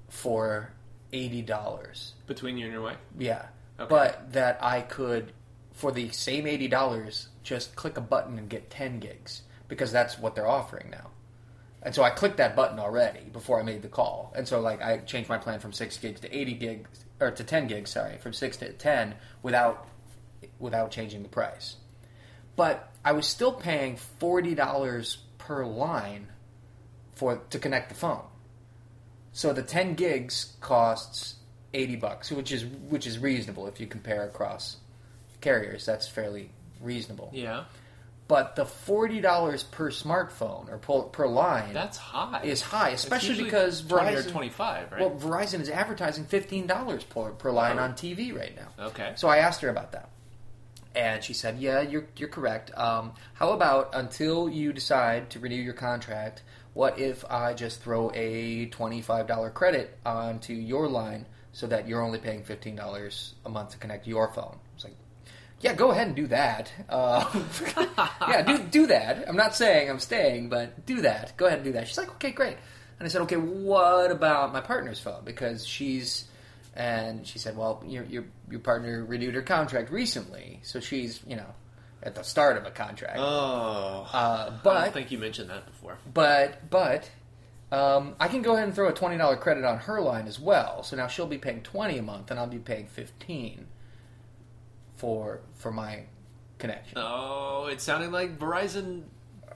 for 0.08 0.72
eighty 1.12 1.42
dollars. 1.42 2.14
Between 2.26 2.56
you 2.56 2.64
and 2.64 2.72
your 2.72 2.82
wife. 2.82 2.98
Yeah. 3.18 3.44
Okay. 3.78 3.88
But 3.88 4.32
that 4.32 4.58
I 4.60 4.80
could, 4.80 5.32
for 5.78 5.92
the 5.92 6.10
same 6.10 6.46
eighty 6.46 6.66
dollars, 6.66 7.28
just 7.44 7.76
click 7.76 7.96
a 7.96 8.00
button 8.00 8.36
and 8.36 8.48
get 8.48 8.68
ten 8.68 8.98
gigs 8.98 9.42
because 9.68 9.92
that's 9.92 10.18
what 10.18 10.34
they're 10.34 10.48
offering 10.48 10.90
now. 10.90 11.10
And 11.82 11.94
so 11.94 12.02
I 12.02 12.10
clicked 12.10 12.38
that 12.38 12.56
button 12.56 12.80
already 12.80 13.20
before 13.32 13.60
I 13.60 13.62
made 13.62 13.82
the 13.82 13.88
call. 13.88 14.32
And 14.36 14.48
so 14.48 14.60
like 14.60 14.82
I 14.82 14.98
changed 14.98 15.28
my 15.28 15.38
plan 15.38 15.60
from 15.60 15.72
six 15.72 15.96
gigs 15.96 16.20
to 16.20 16.36
eighty 16.36 16.54
gigs 16.54 17.04
or 17.20 17.30
to 17.30 17.44
ten 17.44 17.68
gigs, 17.68 17.90
sorry, 17.90 18.18
from 18.18 18.32
six 18.32 18.56
to 18.58 18.72
ten 18.72 19.14
without 19.42 19.86
without 20.58 20.90
changing 20.90 21.22
the 21.22 21.28
price. 21.28 21.76
But 22.56 22.92
I 23.04 23.12
was 23.12 23.26
still 23.26 23.52
paying 23.52 23.96
forty 23.96 24.56
dollars 24.56 25.18
per 25.38 25.64
line 25.64 26.26
for 27.12 27.36
to 27.50 27.58
connect 27.60 27.88
the 27.88 27.94
phone. 27.94 28.24
So 29.32 29.52
the 29.52 29.62
10 29.62 29.94
gigs 29.94 30.56
costs 30.60 31.36
80 31.72 31.96
bucks, 31.96 32.32
which 32.32 32.50
is 32.50 32.64
which 32.64 33.06
is 33.06 33.18
reasonable 33.18 33.68
if 33.68 33.78
you 33.78 33.86
compare 33.86 34.24
across 34.24 34.78
carriers. 35.40 35.84
That's 35.86 36.08
fairly 36.08 36.50
reasonable. 36.80 37.30
Yeah. 37.32 37.64
But 38.28 38.56
the 38.56 38.64
$40 38.64 39.70
per 39.70 39.90
smartphone 39.90 40.70
or 40.70 40.76
per, 40.76 41.00
per 41.02 41.26
line 41.26 41.72
That's 41.72 41.96
high. 41.96 42.42
is 42.44 42.60
high, 42.60 42.90
especially 42.90 43.42
because 43.44 43.80
20 43.80 44.14
or 44.14 44.18
Verizon 44.22 44.30
25, 44.32 44.92
right? 44.92 45.00
Well, 45.00 45.10
Verizon 45.12 45.60
is 45.60 45.70
advertising 45.70 46.26
$15 46.26 47.08
per, 47.08 47.30
per 47.30 47.50
line 47.50 47.78
Oh. 47.78 47.82
on 47.84 47.94
TV 47.94 48.36
right 48.36 48.54
now. 48.54 48.86
okay. 48.88 49.12
So 49.16 49.28
I 49.28 49.38
asked 49.38 49.62
her 49.62 49.70
about 49.70 49.92
that. 49.92 50.10
And 50.94 51.22
she 51.22 51.32
said, 51.32 51.58
"Yeah, 51.58 51.80
you're 51.82 52.06
you're 52.16 52.30
correct. 52.30 52.72
Um, 52.76 53.12
how 53.34 53.50
about 53.52 53.90
until 53.92 54.48
you 54.48 54.72
decide 54.72 55.30
to 55.30 55.38
renew 55.38 55.54
your 55.54 55.74
contract, 55.74 56.42
what 56.72 56.98
if 56.98 57.24
I 57.30 57.54
just 57.54 57.80
throw 57.82 58.10
a 58.14 58.66
twenty 58.66 59.00
five 59.00 59.26
dollar 59.28 59.50
credit 59.50 59.96
onto 60.04 60.54
your 60.54 60.88
line 60.88 61.26
so 61.52 61.66
that 61.68 61.86
you're 61.86 62.02
only 62.02 62.18
paying 62.18 62.42
fifteen 62.42 62.74
dollars 62.74 63.34
a 63.44 63.48
month 63.48 63.70
to 63.72 63.78
connect 63.78 64.06
your 64.08 64.32
phone?" 64.32 64.58
I 65.58 65.62
was 65.62 65.64
like, 65.64 65.72
"Yeah, 65.72 65.74
go 65.74 65.90
ahead 65.90 66.06
and 66.08 66.16
do 66.16 66.26
that. 66.28 66.72
Uh, 66.88 67.24
yeah, 68.28 68.42
do 68.42 68.58
do 68.58 68.86
that. 68.88 69.28
I'm 69.28 69.36
not 69.36 69.54
saying 69.54 69.90
I'm 69.90 69.98
staying, 69.98 70.48
but 70.48 70.86
do 70.86 71.02
that. 71.02 71.36
Go 71.36 71.46
ahead 71.46 71.58
and 71.58 71.64
do 71.64 71.72
that." 71.72 71.88
She's 71.88 71.98
like, 71.98 72.10
"Okay, 72.12 72.30
great." 72.32 72.56
And 72.98 73.06
I 73.06 73.08
said, 73.08 73.22
"Okay, 73.22 73.36
what 73.36 74.10
about 74.10 74.52
my 74.52 74.60
partner's 74.60 75.00
phone? 75.00 75.22
Because 75.24 75.66
she's." 75.66 76.24
And 76.74 77.26
she 77.26 77.38
said, 77.40 77.56
"Well, 77.56 77.82
your 77.86 78.04
your 78.04 78.24
your 78.50 78.60
partner 78.60 79.04
renewed 79.04 79.34
her 79.34 79.42
contract 79.42 79.90
recently, 79.90 80.60
so 80.62 80.78
she's 80.80 81.20
you 81.26 81.34
know 81.36 81.54
at 82.04 82.14
the 82.14 82.22
start 82.22 82.56
of 82.56 82.64
a 82.66 82.70
contract. 82.70 83.16
Oh, 83.18 84.08
Uh, 84.12 84.52
I 84.64 84.84
don't 84.84 84.92
think 84.92 85.10
you 85.10 85.18
mentioned 85.18 85.50
that 85.50 85.66
before. 85.66 85.98
but 86.14 86.70
but 86.70 87.10
um, 87.72 88.14
I 88.20 88.28
can 88.28 88.42
go 88.42 88.52
ahead 88.52 88.64
and 88.64 88.74
throw 88.74 88.88
a 88.88 88.92
twenty 88.92 89.18
dollar 89.18 89.36
credit 89.36 89.64
on 89.64 89.78
her 89.78 90.00
line 90.00 90.28
as 90.28 90.38
well. 90.38 90.84
So 90.84 90.96
now 90.96 91.08
she'll 91.08 91.26
be 91.26 91.38
paying 91.38 91.62
twenty 91.62 91.98
a 91.98 92.02
month, 92.02 92.30
and 92.30 92.38
I'll 92.38 92.46
be 92.46 92.58
paying 92.58 92.86
fifteen 92.86 93.66
for 94.98 95.40
for 95.54 95.72
my 95.72 96.02
connection. 96.58 96.98
Oh, 97.00 97.68
it 97.70 97.80
sounded 97.80 98.12
like 98.12 98.38
Verizon. 98.38 99.04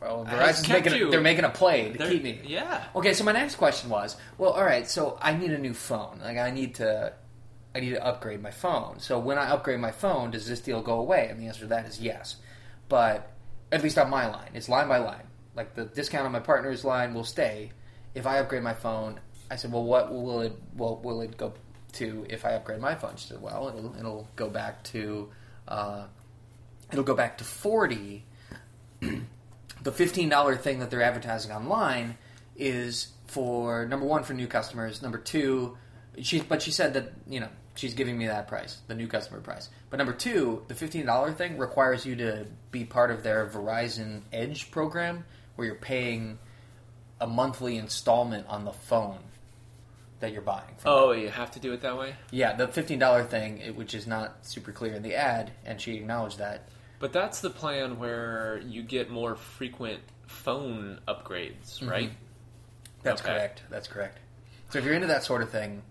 Oh, 0.00 0.24
Verizon's 0.28 0.68
making 0.68 0.94
a, 0.94 1.10
they're 1.10 1.20
making 1.20 1.44
a 1.44 1.50
play 1.50 1.92
to 1.92 1.98
they're- 1.98 2.10
keep 2.10 2.22
me. 2.24 2.40
Yeah. 2.44 2.84
Okay, 2.96 3.12
so 3.14 3.22
my 3.22 3.32
next 3.32 3.54
question 3.56 3.88
was, 3.90 4.16
well, 4.38 4.50
all 4.50 4.64
right, 4.64 4.88
so 4.88 5.16
I 5.20 5.32
need 5.34 5.52
a 5.52 5.58
new 5.58 5.74
phone. 5.74 6.18
Like 6.22 6.38
I 6.38 6.50
need 6.50 6.76
to 6.76 7.12
I 7.74 7.80
need 7.80 7.90
to 7.90 8.04
upgrade 8.04 8.42
my 8.42 8.50
phone. 8.50 8.98
So 8.98 9.18
when 9.18 9.38
I 9.38 9.50
upgrade 9.50 9.80
my 9.80 9.92
phone, 9.92 10.30
does 10.30 10.46
this 10.48 10.60
deal 10.60 10.82
go 10.82 10.98
away? 10.98 11.28
And 11.30 11.40
the 11.40 11.46
answer 11.46 11.60
to 11.60 11.66
that 11.68 11.86
is 11.86 12.00
yes. 12.00 12.36
But 12.88 13.30
at 13.70 13.82
least 13.82 13.98
on 13.98 14.10
my 14.10 14.26
line, 14.28 14.50
it's 14.54 14.68
line 14.68 14.88
by 14.88 14.98
line. 14.98 15.26
Like 15.54 15.74
the 15.74 15.84
discount 15.84 16.26
on 16.26 16.32
my 16.32 16.40
partner's 16.40 16.84
line 16.84 17.14
will 17.14 17.24
stay. 17.24 17.72
If 18.14 18.26
I 18.26 18.38
upgrade 18.38 18.62
my 18.62 18.74
phone, 18.74 19.20
I 19.50 19.56
said, 19.56 19.72
well, 19.72 19.84
what 19.84 20.12
will 20.12 20.40
it 20.42 20.54
well 20.76 20.96
will 20.96 21.20
it 21.22 21.36
go 21.36 21.52
to 21.94 22.26
if 22.28 22.44
I 22.44 22.52
upgrade 22.54 22.80
my 22.80 22.94
phone? 22.94 23.16
She 23.16 23.28
said, 23.28 23.42
well, 23.42 23.68
it'll 23.68 23.96
it'll 23.98 24.28
go 24.36 24.48
back 24.48 24.82
to 24.84 25.28
uh, 25.68 26.04
it'll 26.90 27.04
go 27.04 27.14
back 27.14 27.38
to 27.38 27.44
forty 27.44 28.24
the 29.82 29.92
fifteen 29.92 30.28
dollar 30.28 30.56
thing 30.56 30.78
that 30.78 30.90
they're 30.90 31.02
advertising 31.02 31.52
online 31.52 32.16
is 32.56 33.08
for 33.26 33.86
number 33.86 34.06
one 34.06 34.22
for 34.22 34.34
new 34.34 34.46
customers. 34.46 35.02
Number 35.02 35.18
two, 35.18 35.76
she 36.20 36.40
but 36.40 36.62
she 36.62 36.70
said 36.70 36.94
that 36.94 37.12
you 37.26 37.40
know 37.40 37.48
she's 37.74 37.94
giving 37.94 38.16
me 38.16 38.26
that 38.26 38.48
price, 38.48 38.78
the 38.86 38.94
new 38.94 39.08
customer 39.08 39.40
price. 39.40 39.68
But 39.90 39.96
number 39.96 40.12
two, 40.12 40.62
the 40.68 40.74
fifteen 40.74 41.06
dollar 41.06 41.32
thing 41.32 41.58
requires 41.58 42.06
you 42.06 42.16
to 42.16 42.46
be 42.70 42.84
part 42.84 43.10
of 43.10 43.22
their 43.22 43.46
Verizon 43.46 44.22
Edge 44.32 44.70
program, 44.70 45.24
where 45.56 45.66
you're 45.66 45.74
paying 45.76 46.38
a 47.20 47.26
monthly 47.26 47.76
installment 47.76 48.46
on 48.48 48.64
the 48.64 48.72
phone 48.72 49.18
that 50.22 50.32
you're 50.32 50.40
buying. 50.42 50.74
From 50.78 50.90
Oh, 50.92 51.12
you 51.12 51.28
have 51.28 51.50
to 51.52 51.60
do 51.60 51.72
it 51.74 51.82
that 51.82 51.98
way. 51.98 52.14
yeah, 52.30 52.54
the 52.54 52.66
fifteen 52.68 52.98
dollar 52.98 53.22
thing, 53.24 53.58
it- 53.58 53.76
which 53.76 53.92
is 53.94 54.06
not 54.06 54.44
super 54.46 54.72
clear 54.72 54.94
in 54.94 55.02
the 55.02 55.14
ad, 55.14 55.52
and 55.66 55.80
she 55.80 55.94
acknowledged 55.96 56.38
that. 56.38 56.68
But 56.98 57.12
that's 57.12 57.40
the 57.40 57.50
plan 57.50 57.98
where 57.98 58.60
you 58.64 58.82
get 58.82 59.10
more 59.10 59.34
frequent 59.36 60.00
phone 60.26 61.00
upgrades, 61.06 61.86
right? 61.86 62.10
That's 63.02 63.20
Okay. 63.20 63.32
correct. 63.32 63.62
That's 63.68 63.88
correct. 63.88 64.18
So 64.70 64.78
if 64.78 64.84
you're 64.84 64.94
into 64.94 65.08
that 65.08 65.24
sort 65.24 65.42
of 65.42 65.50
thing, 65.50 65.82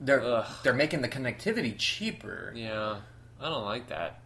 they're 0.00 0.22
Ugh. 0.22 0.46
they're 0.62 0.72
making 0.72 1.02
the 1.02 1.08
connectivity 1.08 1.74
cheaper. 1.76 2.52
Yeah, 2.56 3.00
I 3.40 3.48
don't 3.48 3.64
like 3.64 3.88
that. 3.88 4.20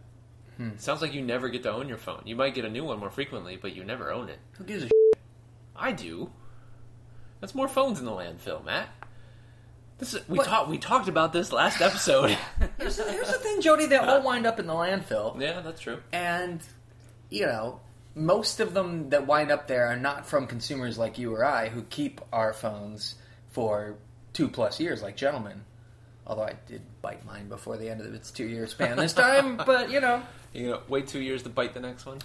Hmm. 0.57 0.77
Sounds 0.77 1.01
like 1.01 1.13
you 1.13 1.21
never 1.21 1.49
get 1.49 1.63
to 1.63 1.71
own 1.71 1.87
your 1.87 1.97
phone. 1.97 2.21
You 2.25 2.35
might 2.35 2.55
get 2.55 2.65
a 2.65 2.69
new 2.69 2.83
one 2.83 2.99
more 2.99 3.09
frequently, 3.11 3.57
but 3.57 3.75
you 3.75 3.83
never 3.83 4.11
own 4.11 4.29
it. 4.29 4.39
Who 4.53 4.63
gives 4.63 4.83
a 4.85 4.89
I 5.75 5.91
do. 5.91 6.31
That's 7.39 7.53
more 7.53 7.67
phones 7.67 7.99
in 7.99 8.05
the 8.05 8.11
landfill, 8.11 8.63
Matt. 8.63 8.89
This 9.99 10.13
is, 10.13 10.29
we 10.29 10.37
talked. 10.37 10.69
We 10.69 10.77
talked 10.77 11.07
about 11.07 11.33
this 11.33 11.51
last 11.51 11.81
episode. 11.81 12.37
here's, 12.77 12.97
the, 12.97 13.11
here's 13.11 13.31
the 13.31 13.39
thing, 13.39 13.61
Jody. 13.61 13.87
They 13.87 13.95
all 13.95 14.21
wind 14.21 14.45
up 14.45 14.59
in 14.59 14.67
the 14.67 14.73
landfill, 14.73 15.39
yeah, 15.41 15.61
that's 15.61 15.81
true. 15.81 15.99
and 16.11 16.61
you 17.29 17.45
know 17.45 17.79
most 18.15 18.59
of 18.59 18.73
them 18.73 19.09
that 19.09 19.27
wind 19.27 19.51
up 19.51 19.67
there 19.67 19.87
are 19.87 19.95
not 19.95 20.25
from 20.25 20.47
consumers 20.47 20.97
like 20.97 21.17
you 21.17 21.33
or 21.33 21.45
I 21.45 21.69
who 21.69 21.83
keep 21.83 22.19
our 22.33 22.51
phones 22.53 23.15
for 23.49 23.95
two 24.33 24.47
plus 24.49 24.79
years, 24.79 25.01
like 25.01 25.15
gentlemen. 25.15 25.63
Although 26.25 26.43
I 26.43 26.53
did 26.67 26.81
bite 27.01 27.25
mine 27.25 27.47
before 27.47 27.77
the 27.77 27.89
end 27.89 28.01
of 28.01 28.13
its 28.13 28.31
two 28.31 28.45
year 28.45 28.67
span 28.67 28.97
this 28.97 29.13
time, 29.13 29.57
but 29.65 29.89
you 29.91 30.01
know, 30.01 30.21
You 30.53 30.69
know, 30.71 30.81
wait 30.87 31.07
two 31.07 31.21
years 31.21 31.43
to 31.43 31.49
bite 31.49 31.73
the 31.73 31.79
next 31.79 32.05
one. 32.05 32.19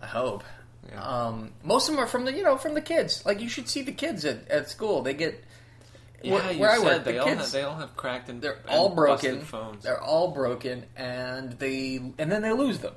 I 0.00 0.06
hope. 0.06 0.44
Yeah. 0.88 1.00
Um, 1.00 1.52
most 1.62 1.88
of 1.88 1.94
them 1.94 2.02
are 2.02 2.08
from 2.08 2.24
the 2.24 2.32
you 2.32 2.42
know 2.42 2.56
from 2.56 2.74
the 2.74 2.80
kids. 2.80 3.24
Like 3.26 3.40
you 3.40 3.48
should 3.48 3.68
see 3.68 3.82
the 3.82 3.92
kids 3.92 4.24
at, 4.24 4.48
at 4.48 4.70
school. 4.70 5.02
They 5.02 5.14
get 5.14 5.44
Yeah, 6.22 6.32
where, 6.34 6.52
you 6.52 6.60
where 6.60 6.70
I 6.70 6.76
said 6.78 6.84
work. 6.84 7.04
they 7.04 7.12
The 7.12 7.18
all 7.18 7.26
kids 7.26 7.40
have, 7.40 7.52
they 7.52 7.62
all 7.62 7.76
have 7.76 7.96
cracked 7.96 8.28
and 8.28 8.40
they're 8.42 8.58
all 8.68 8.88
busted 8.90 9.30
broken. 9.30 9.44
phones. 9.46 9.84
They're 9.84 10.00
all 10.00 10.30
broken, 10.32 10.84
and 10.96 11.52
they 11.58 11.96
and 12.18 12.30
then 12.30 12.42
they 12.42 12.52
lose 12.52 12.78
them. 12.78 12.94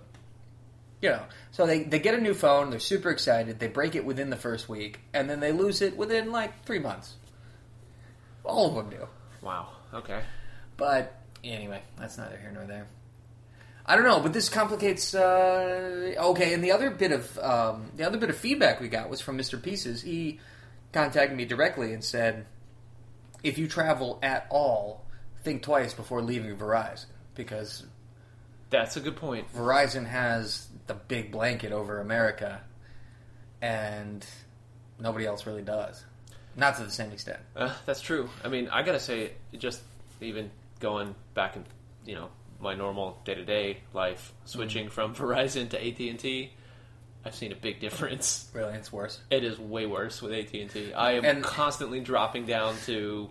You 1.01 1.09
know, 1.11 1.23
so 1.51 1.65
they 1.67 1.84
they 1.84 1.99
get 1.99 2.15
a 2.15 2.21
new 2.21 2.34
phone. 2.34 2.69
They're 2.69 2.80
super 2.80 3.09
excited. 3.09 3.59
They 3.59 3.67
break 3.67 3.95
it 3.95 4.05
within 4.05 4.30
the 4.30 4.36
first 4.38 4.67
week, 4.69 4.99
and 5.13 5.30
then 5.30 5.39
they 5.39 5.51
lose 5.51 5.82
it 5.82 5.97
within 5.97 6.32
like 6.32 6.65
three 6.65 6.80
months. 6.80 7.15
All 8.43 8.69
of 8.69 8.76
them 8.76 8.89
do. 8.89 9.07
Wow. 9.41 9.69
Okay. 9.93 10.21
But 10.78 11.13
anyway, 11.43 11.82
that's 11.97 12.17
neither 12.17 12.38
here 12.38 12.51
nor 12.53 12.65
there. 12.65 12.88
I 13.88 13.95
don't 13.95 14.05
know, 14.05 14.19
but 14.19 14.34
this 14.34 14.49
complicates. 14.49 15.13
Uh, 15.13 16.13
okay, 16.17 16.53
and 16.53 16.63
the 16.63 16.71
other 16.71 16.89
bit 16.89 17.11
of 17.11 17.38
um, 17.39 17.91
the 17.95 18.03
other 18.03 18.17
bit 18.17 18.30
of 18.30 18.38
feedback 18.38 18.80
we 18.82 18.88
got 18.88 19.09
was 19.09 19.21
from 19.21 19.38
Mr. 19.38 19.61
Pieces. 19.61 20.01
He 20.01 20.39
contacted 20.91 21.38
me 21.38 21.45
directly 21.45 21.93
and 21.93 22.03
said, 22.03 22.45
"If 23.46 23.58
you 23.58 23.68
travel 23.68 24.20
at 24.24 24.48
all, 24.50 25.06
think 25.43 25.62
twice 25.62 25.93
before 25.93 26.22
leaving 26.22 26.58
Verizon 26.58 27.06
because 27.36 27.86
That's 28.72 28.98
a 28.98 29.00
good 29.00 29.16
point. 29.16 29.54
Verizon 29.54 30.08
has 30.08 30.68
the 30.88 30.96
big 30.96 31.32
blanket 31.32 31.72
over 31.72 32.00
America, 32.02 32.62
and 33.62 34.26
nobody 35.00 35.26
else 35.26 35.46
really 35.46 35.62
does. 35.62 36.04
Not 36.58 36.76
to 36.78 36.84
the 36.84 36.91
same 36.91 37.12
extent. 37.12 37.39
Uh, 37.56 37.74
that's 37.86 38.02
true. 38.02 38.30
I 38.43 38.48
mean, 38.48 38.68
I 38.70 38.82
gotta 38.82 39.00
say, 39.00 39.34
just 39.56 39.82
even 40.20 40.50
going 40.80 41.14
back 41.36 41.56
in, 41.56 41.66
you 42.06 42.16
know, 42.16 42.30
my 42.60 42.74
normal 42.74 43.18
day 43.24 43.36
to 43.36 43.46
day 43.46 43.78
life, 43.93 44.34
switching 44.46 44.89
from 44.89 45.14
Verizon 45.22 45.70
to 45.70 45.78
AT 45.88 46.00
and 46.00 46.20
T, 46.20 46.52
I've 47.26 47.34
seen 47.36 47.51
a 47.51 47.55
big 47.55 47.80
difference. 47.80 48.49
Really, 48.53 48.73
it's 48.76 48.93
worse. 48.93 49.19
It 49.32 49.43
is 49.43 49.57
way 49.59 49.86
worse 49.88 50.21
with 50.21 50.32
AT 50.32 50.53
and 50.53 50.69
T. 50.69 50.93
I 50.93 51.13
am 51.13 51.26
And- 51.26 51.43
constantly 51.43 51.99
dropping 51.99 52.45
down 52.45 52.76
to 52.86 53.30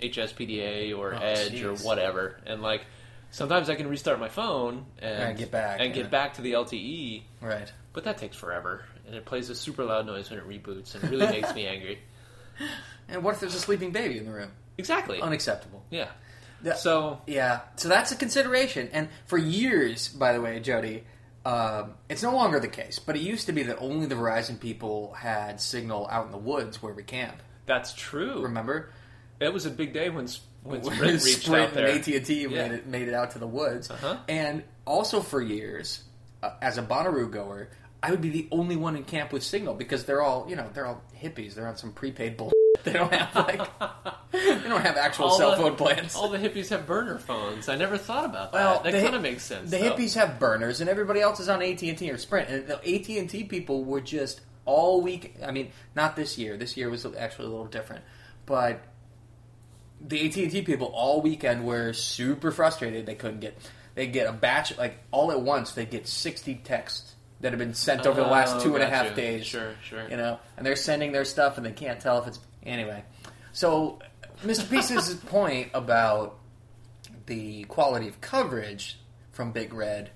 HSPDA 0.00 0.96
or 0.96 1.14
Oh, 1.14 1.18
Edge 1.18 1.62
or 1.62 1.74
whatever, 1.76 2.36
and 2.46 2.62
like 2.62 2.82
sometimes 3.30 3.68
I 3.68 3.74
can 3.74 3.86
restart 3.88 4.18
my 4.18 4.28
phone 4.28 4.86
and, 5.00 5.22
And 5.22 5.38
get 5.38 5.50
back, 5.50 5.80
and 5.80 5.92
get 5.92 6.10
back 6.10 6.34
to 6.34 6.42
the 6.42 6.52
LTE, 6.52 7.22
Right. 7.40 7.70
but 7.92 8.04
that 8.04 8.18
takes 8.18 8.36
forever, 8.36 8.84
and 9.06 9.14
it 9.14 9.24
plays 9.24 9.50
a 9.50 9.54
super 9.54 9.84
loud 9.84 10.06
noise 10.06 10.30
when 10.30 10.38
it 10.38 10.48
reboots, 10.48 10.94
and 10.94 11.04
it 11.04 11.10
really 11.10 11.26
makes 11.26 11.54
me 11.54 11.66
angry. 11.66 11.98
And 13.08 13.24
what 13.24 13.34
if 13.34 13.40
there's 13.40 13.56
a 13.56 13.58
sleeping 13.58 13.90
baby 13.90 14.18
in 14.18 14.24
the 14.24 14.30
room? 14.30 14.52
Exactly. 14.78 15.20
Unacceptable. 15.20 15.82
Yeah. 15.90 16.10
Yeah. 16.62 16.74
So 16.74 17.20
Yeah, 17.26 17.62
so 17.74 17.88
that's 17.88 18.12
a 18.12 18.16
consideration. 18.16 18.88
And 18.92 19.08
for 19.26 19.36
years, 19.36 20.06
by 20.08 20.32
the 20.32 20.40
way, 20.40 20.60
Jody, 20.60 21.02
um, 21.44 21.94
it's 22.08 22.22
no 22.22 22.34
longer 22.34 22.60
the 22.60 22.68
case. 22.68 22.98
But 22.98 23.16
it 23.16 23.20
used 23.22 23.46
to 23.46 23.52
be 23.52 23.62
that 23.64 23.78
only 23.78 24.06
the 24.06 24.14
Verizon 24.14 24.58
people 24.60 25.14
had 25.14 25.60
signal 25.60 26.06
out 26.10 26.26
in 26.26 26.32
the 26.32 26.38
woods 26.38 26.82
where 26.82 26.92
we 26.92 27.02
camp. 27.02 27.36
that's 27.66 27.92
true. 27.94 28.42
Remember? 28.42 28.90
It 29.40 29.52
was 29.52 29.64
a 29.66 29.70
big 29.70 29.92
day 29.94 30.10
when 30.10 30.28
when 30.62 30.80
When 30.82 30.94
Sprint 30.94 31.24
reached 31.24 31.42
Sprint 31.46 31.68
out 31.68 31.74
there. 31.74 31.86
and 31.88 31.98
AT&T 31.98 32.42
Yeah. 32.42 32.48
made, 32.48 32.72
it, 32.72 32.86
made 32.86 33.08
it 33.08 33.14
out 33.14 33.30
to 33.32 33.38
the 33.38 33.46
woods. 33.46 33.90
Uh-huh. 33.90 34.18
And 34.28 34.62
also 34.86 35.20
for 35.22 35.40
years, 35.40 36.02
uh, 36.42 36.50
as 36.60 36.76
a 36.76 36.82
Bonnaroo 36.82 37.30
goer, 37.30 37.70
I 38.02 38.10
would 38.10 38.20
be 38.20 38.28
the 38.30 38.48
only 38.50 38.76
one 38.76 38.96
in 38.96 39.04
camp 39.04 39.32
with 39.32 39.42
signal 39.42 39.74
because 39.74 40.04
they're 40.04 40.20
all, 40.22 40.46
you 40.48 40.56
know, 40.56 40.68
they're 40.74 40.86
all 40.86 41.02
hippies. 41.18 41.54
They're 41.54 41.66
on 41.68 41.76
some 41.76 41.92
prepaid 41.92 42.36
bullshit. 42.36 42.54
They 42.84 42.92
don't 42.94 43.12
have 43.12 43.34
like, 43.34 43.68
they 44.32 44.60
don't 44.68 44.82
have 44.82 44.96
actual 44.96 45.26
All 45.26 45.38
cell 45.38 45.50
the- 45.52 45.56
phone 45.56 45.76
plans. 45.76 46.14
All 46.14 46.28
the 46.28 46.38
hippies 46.38 46.68
have 46.68 46.86
burner 46.86 47.18
phones. 47.18 47.68
I 47.68 47.76
never 47.76 47.98
thought 47.98 48.24
about 48.24 48.52
that. 48.52 48.58
Well, 48.58 48.80
that 48.82 48.92
kind 48.92 49.14
of 49.14 49.22
makes 49.22 49.42
sense. 49.44 49.70
The 49.70 49.78
though. 49.78 49.90
hippies 49.96 50.14
have 50.14 50.38
burners, 50.38 50.80
and 50.80 50.88
everybody 50.88 51.20
else 51.20 51.40
is 51.40 51.48
on 51.48 51.62
AT 51.62 51.82
and 51.82 51.98
T 51.98 52.10
or 52.10 52.18
Sprint. 52.18 52.48
And 52.48 52.68
the 52.68 52.76
AT 52.76 53.08
and 53.18 53.28
T 53.28 53.44
people 53.44 53.84
were 53.84 54.00
just 54.00 54.40
all 54.66 55.00
week. 55.02 55.34
I 55.44 55.50
mean, 55.50 55.72
not 55.96 56.16
this 56.16 56.38
year. 56.38 56.56
This 56.56 56.76
year 56.76 56.88
was 56.90 57.04
actually 57.04 57.46
a 57.46 57.50
little 57.50 57.66
different, 57.66 58.04
but 58.46 58.80
the 60.00 60.26
AT 60.26 60.36
and 60.36 60.50
T 60.50 60.62
people 60.62 60.88
all 60.88 61.20
weekend 61.20 61.64
were 61.64 61.92
super 61.92 62.50
frustrated. 62.50 63.06
They 63.06 63.14
couldn't 63.16 63.40
get. 63.40 63.58
They 63.96 64.06
get 64.06 64.28
a 64.28 64.32
batch 64.32 64.78
like 64.78 64.98
all 65.10 65.32
at 65.32 65.40
once. 65.42 65.72
They 65.72 65.84
get 65.84 66.06
sixty 66.06 66.54
texts 66.54 67.14
that 67.40 67.52
have 67.52 67.58
been 67.58 67.74
sent 67.74 68.06
over 68.06 68.20
the 68.20 68.26
oh, 68.26 68.30
last 68.30 68.56
Oh, 68.56 68.60
two 68.60 68.74
and 68.74 68.84
a 68.84 68.86
half 68.88 69.06
gotcha. 69.08 69.16
days. 69.16 69.46
Sure, 69.46 69.74
sure. 69.82 70.08
You 70.08 70.16
know, 70.16 70.38
and 70.56 70.64
they're 70.64 70.76
sending 70.76 71.10
their 71.10 71.24
stuff, 71.24 71.56
and 71.56 71.66
they 71.66 71.72
can't 71.72 71.98
tell 72.00 72.18
if 72.22 72.28
it's 72.28 72.38
anyway. 72.64 73.02
So, 73.52 73.98
Mr. 74.42 74.68
Pieces' 74.70 75.14
point 75.14 75.70
about 75.74 76.38
the 77.26 77.64
quality 77.64 78.08
of 78.08 78.20
coverage 78.20 78.98
from 79.32 79.52
Big 79.52 79.72
Red 79.72 80.10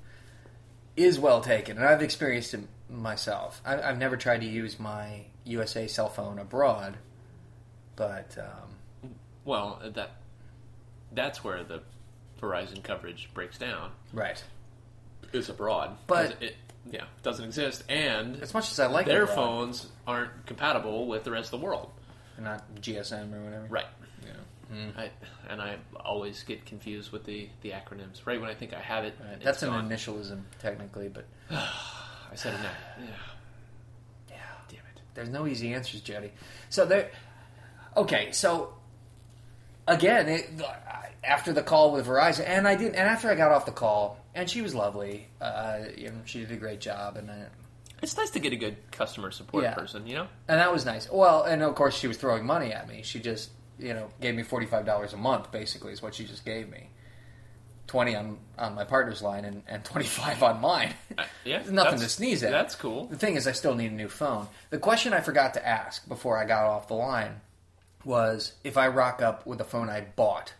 is 0.97 1.19
well 1.19 1.41
taken, 1.41 1.77
and 1.77 1.87
I've 1.87 2.03
experienced 2.03 2.55
it 2.55 2.61
myself. 2.89 3.61
I, 3.65 3.81
I've 3.83 3.99
never 3.99 4.17
tried 4.17 4.41
to 4.41 4.47
use 4.47 4.79
my 4.79 5.25
USA 5.45 5.87
cell 5.87 6.09
phone 6.09 6.39
abroad, 6.39 6.97
but 7.97 8.37
um, 8.39 9.11
Well, 9.45 9.81
that 9.95 10.13
that's 11.13 11.45
where 11.45 11.63
the 11.63 11.83
Verizon 12.41 12.83
coverage 12.83 13.31
breaks 13.35 13.59
down. 13.59 13.91
right. 14.13 14.43
Is 15.33 15.49
abroad, 15.49 15.97
But- 16.07 16.41
it 16.43 16.55
yeah 16.91 17.05
doesn't 17.23 17.45
exist, 17.45 17.83
and 17.89 18.41
As 18.43 18.55
much 18.55 18.71
as 18.71 18.79
I 18.79 18.87
like 18.87 19.07
their 19.07 19.23
abroad, 19.25 19.35
phones 19.35 19.87
aren't 20.07 20.47
compatible 20.47 21.07
with 21.09 21.25
the 21.25 21.31
rest 21.33 21.53
of 21.53 21.61
the 21.61 21.67
world. 21.67 21.91
not 22.39 22.63
GSM 22.81 23.33
or 23.35 23.43
whatever. 23.45 23.67
Right. 23.69 23.87
Yeah. 24.75 25.03
I, 25.03 25.11
and 25.49 25.63
I 25.63 25.77
always 26.05 26.43
get 26.43 26.65
confused 26.67 27.13
with 27.13 27.25
the, 27.25 27.49
the 27.63 27.71
acronyms. 27.71 28.27
Right 28.27 28.41
when 28.41 28.51
I 28.51 28.55
think 28.55 28.75
I 28.75 28.81
have 28.81 29.05
it, 29.05 29.15
Right. 29.21 29.41
That's 29.43 29.63
an 29.63 29.71
gone. 29.71 29.89
initialism, 29.89 30.43
technically, 30.61 31.09
but 31.09 31.27
I 31.51 32.35
said 32.35 32.55
it 32.55 32.59
now. 32.63 32.71
Yeah. 32.99 33.07
yeah. 34.31 34.37
Damn 34.69 34.79
it. 34.79 35.01
There's 35.15 35.29
no 35.29 35.47
easy 35.47 35.73
answers, 35.73 36.01
Jody. 36.01 36.33
So 36.71 36.85
there. 36.87 37.11
Okay, 37.97 38.33
so 38.33 38.75
again, 39.87 40.29
it, 40.29 40.51
after 41.23 41.53
the 41.53 41.63
call 41.63 41.93
with 41.93 42.07
Verizon, 42.07 42.45
and 42.47 42.67
I 42.67 42.75
didn't, 42.75 42.97
and 42.97 43.09
after 43.09 43.31
I 43.31 43.35
got 43.35 43.53
off 43.53 43.67
the 43.67 43.73
call, 43.73 44.19
and 44.35 44.51
she 44.51 44.61
was 44.63 44.75
lovely. 44.75 45.29
Uh, 45.41 45.81
you 45.97 46.09
know, 46.09 46.17
she 46.25 46.41
did 46.41 46.51
a 46.51 46.57
great 46.57 46.81
job, 46.81 47.17
and 47.17 47.31
I, 47.31 47.45
It's 48.03 48.17
nice 48.17 48.31
to 48.31 48.41
get 48.41 48.53
a 48.53 48.57
good 48.57 48.77
customer 48.91 49.31
support 49.31 49.63
Yeah. 49.65 49.75
person, 49.75 50.07
you 50.07 50.15
know? 50.17 50.27
and 50.49 50.59
that 50.59 50.73
was 50.73 50.85
nice. 50.85 51.09
Well, 51.11 51.45
and 51.45 51.63
of 51.63 51.75
course, 51.77 51.97
she 51.97 52.09
was 52.09 52.17
throwing 52.17 52.45
money 52.45 52.73
at 52.73 52.89
me. 52.89 53.03
She 53.05 53.21
just, 53.21 53.51
you 53.79 53.95
know, 53.95 54.09
gave 54.21 54.35
me 54.35 54.43
forty 54.43 54.67
five 54.67 54.87
dollars 54.87 55.13
a 55.13 55.17
month. 55.17 55.51
Basically, 55.53 55.93
is 55.93 56.03
what 56.03 56.15
she 56.15 56.25
just 56.25 56.45
gave 56.45 56.69
me. 56.71 56.91
Twenty 57.87 58.15
on 58.17 58.39
on 58.59 58.75
my 58.75 58.85
partner's 58.85 59.23
line, 59.23 59.45
and, 59.45 59.63
and 59.69 59.85
twenty 59.85 60.07
five 60.07 60.43
on 60.43 60.61
mine. 60.61 60.95
Uh, 61.17 61.25
yeah. 61.45 61.63
Nothing 61.71 62.01
to 62.01 62.09
sneeze 62.09 62.43
at. 62.43 62.51
That's 62.51 62.75
cool. 62.75 63.07
The 63.07 63.17
thing 63.17 63.37
is, 63.37 63.47
I 63.47 63.53
still 63.53 63.75
need 63.75 63.93
a 63.93 63.95
new 63.95 64.09
phone. 64.09 64.49
The 64.71 64.79
question 64.79 65.13
I 65.13 65.21
forgot 65.21 65.55
to 65.55 65.67
ask 65.67 66.07
before 66.09 66.39
I 66.39 66.45
got 66.45 66.65
off 66.65 66.89
the 66.89 66.95
line 66.95 67.41
was 68.05 68.53
if 68.65 68.77
I 68.77 68.89
rock 68.89 69.23
up 69.23 69.47
with 69.47 69.61
a 69.61 69.65
phone 69.65 69.89
I 69.89 70.03
bought, 70.03 70.53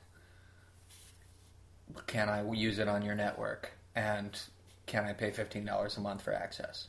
can 2.07 2.29
I 2.29 2.51
use 2.53 2.79
it 2.79 2.89
on 2.89 3.03
your 3.03 3.15
network? 3.15 3.73
And 3.95 4.39
can 4.87 5.05
I 5.05 5.13
pay 5.13 5.31
$15 5.31 5.97
a 5.97 6.01
month 6.01 6.23
for 6.23 6.33
access? 6.33 6.89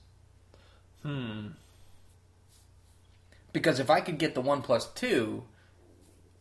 Hmm. 1.03 1.47
Because 3.53 3.79
if 3.79 3.89
I 3.89 4.01
could 4.01 4.17
get 4.17 4.35
the 4.35 4.41
One 4.41 4.63
2, 4.63 5.43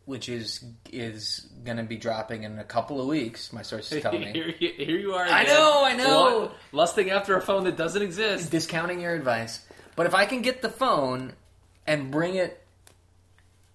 which 0.05 0.29
is 0.29 0.63
is 0.91 1.47
going 1.63 1.77
to 1.77 1.83
be 1.83 1.97
dropping 1.97 2.43
in 2.43 2.59
a 2.59 2.63
couple 2.63 3.01
of 3.01 3.07
weeks, 3.07 3.51
my 3.51 3.61
sources 3.63 4.01
tell 4.01 4.11
me. 4.13 4.25
here, 4.33 4.53
you- 4.59 4.73
here 4.85 4.97
you 4.97 5.13
are. 5.13 5.25
I 5.25 5.43
know, 5.43 5.81
I 5.83 5.95
know. 5.95 6.51
Lusting 6.71 7.09
after 7.09 7.35
a 7.35 7.41
phone 7.41 7.63
that 7.65 7.75
doesn't 7.77 8.01
exist. 8.01 8.51
discounting 8.51 8.99
your 9.01 9.13
advice. 9.15 9.65
But 9.95 10.05
if 10.05 10.13
I 10.13 10.25
can 10.25 10.41
get 10.41 10.61
the 10.61 10.69
phone 10.69 11.33
and 11.87 12.11
bring 12.11 12.35
it, 12.35 12.61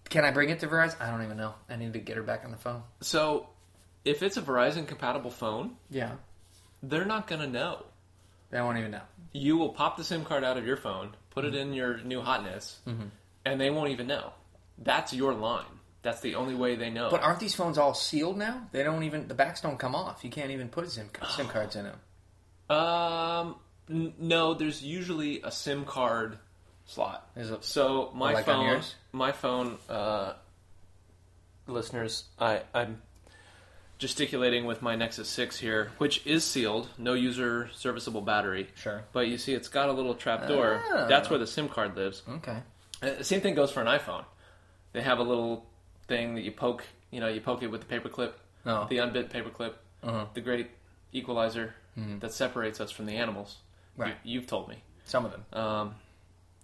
can 0.08 0.24
I 0.24 0.30
bring 0.30 0.50
it 0.50 0.60
to 0.60 0.66
Verizon? 0.68 1.00
I 1.00 1.10
don't 1.10 1.22
even 1.24 1.36
know. 1.36 1.54
I 1.68 1.76
need 1.76 1.92
to 1.94 1.98
get 1.98 2.16
her 2.16 2.22
back 2.22 2.44
on 2.44 2.50
the 2.50 2.56
phone. 2.56 2.82
So, 3.00 3.48
if 4.04 4.22
it's 4.22 4.36
a 4.36 4.42
Verizon 4.42 4.86
compatible 4.86 5.30
phone, 5.30 5.76
Yeah, 5.90 6.12
they're 6.82 7.04
not 7.04 7.26
going 7.26 7.40
to 7.42 7.46
know. 7.46 7.84
they 8.50 8.60
won't 8.60 8.78
even 8.78 8.90
know. 8.90 9.02
You 9.32 9.56
will 9.56 9.68
pop 9.70 9.96
the 9.96 10.04
SIM 10.04 10.24
card 10.24 10.42
out 10.42 10.56
of 10.56 10.66
your 10.66 10.76
phone, 10.76 11.14
put 11.30 11.44
it 11.44 11.54
in 11.54 11.72
your 11.72 11.98
new 12.02 12.20
hotness, 12.20 12.78
Mm-hmm. 12.86 13.06
and 13.44 13.60
they 13.60 13.70
won't 13.70 13.90
even 13.90 14.06
know. 14.06 14.32
That's 14.78 15.12
your 15.14 15.32
line. 15.34 15.64
That's 16.02 16.20
the 16.20 16.34
only 16.36 16.54
way 16.54 16.76
they 16.76 16.88
know. 16.90 17.08
But 17.10 17.22
aren't 17.22 17.40
these 17.40 17.54
phones 17.54 17.76
all 17.78 17.92
sealed 17.94 18.38
now? 18.38 18.68
They 18.72 18.82
don't 18.82 19.02
even 19.02 19.28
the 19.28 19.34
backs 19.34 19.60
don't 19.60 19.78
come 19.78 19.94
off. 19.94 20.24
You 20.24 20.30
can't 20.30 20.50
even 20.50 20.68
put 20.68 20.90
SIM 20.90 21.10
SIM 21.36 21.46
cards 21.54 21.76
in 21.76 21.84
them. 21.84 22.76
Um, 22.76 23.56
n- 23.90 24.14
no, 24.18 24.54
there's 24.54 24.82
usually 24.82 25.42
a 25.42 25.50
SIM 25.50 25.84
card 25.84 26.38
slot. 26.86 27.28
Is 27.36 27.50
it- 27.50 27.64
So 27.64 28.10
my 28.14 28.32
like 28.32 28.46
phone, 28.46 28.80
my 29.12 29.32
phone, 29.32 29.76
uh, 29.88 30.34
listeners, 31.66 32.24
I 32.38 32.62
I'm 32.74 33.02
gesticulating 33.98 34.64
with 34.64 34.80
my 34.80 34.96
Nexus 34.96 35.28
Six 35.28 35.58
here, 35.58 35.90
which 35.98 36.26
is 36.26 36.44
sealed, 36.44 36.88
no 36.96 37.12
user 37.12 37.68
serviceable 37.74 38.22
battery. 38.22 38.68
Sure. 38.76 39.04
But 39.12 39.28
you 39.28 39.36
see, 39.36 39.52
it's 39.52 39.68
got 39.68 39.88
a 39.88 39.92
little 39.92 40.14
trap 40.14 40.48
door. 40.48 40.82
Ah. 40.90 41.06
That's 41.08 41.28
where 41.28 41.38
the 41.38 41.46
SIM 41.46 41.68
card 41.68 41.96
lives. 41.96 42.22
Okay. 42.26 42.58
Uh, 43.02 43.22
same 43.22 43.40
thing 43.40 43.54
goes 43.54 43.70
for 43.70 43.80
an 43.82 43.86
iPhone. 43.86 44.24
They 44.92 45.02
have 45.02 45.18
a 45.18 45.22
little 45.22 45.66
thing 46.10 46.34
that 46.34 46.42
you 46.42 46.52
poke. 46.52 46.84
You 47.10 47.20
know, 47.20 47.28
you 47.28 47.40
poke 47.40 47.62
it 47.62 47.68
with 47.68 47.86
the 47.88 47.98
paperclip, 47.98 48.32
Oh. 48.66 48.86
the 48.90 48.98
unbit 48.98 49.30
paperclip, 49.30 49.74
Uh-huh. 50.02 50.26
the 50.34 50.40
great 50.42 50.68
equalizer 51.12 51.74
that 52.20 52.32
separates 52.32 52.80
us 52.80 52.90
from 52.90 53.06
the 53.06 53.16
animals. 53.16 53.56
Mm-hmm. 53.92 54.02
Right. 54.02 54.14
You, 54.24 54.40
have 54.40 54.46
told 54.48 54.68
me. 54.68 54.76
Some 55.04 55.24
of 55.26 55.32
them. 55.32 55.44
Um, 55.52 55.94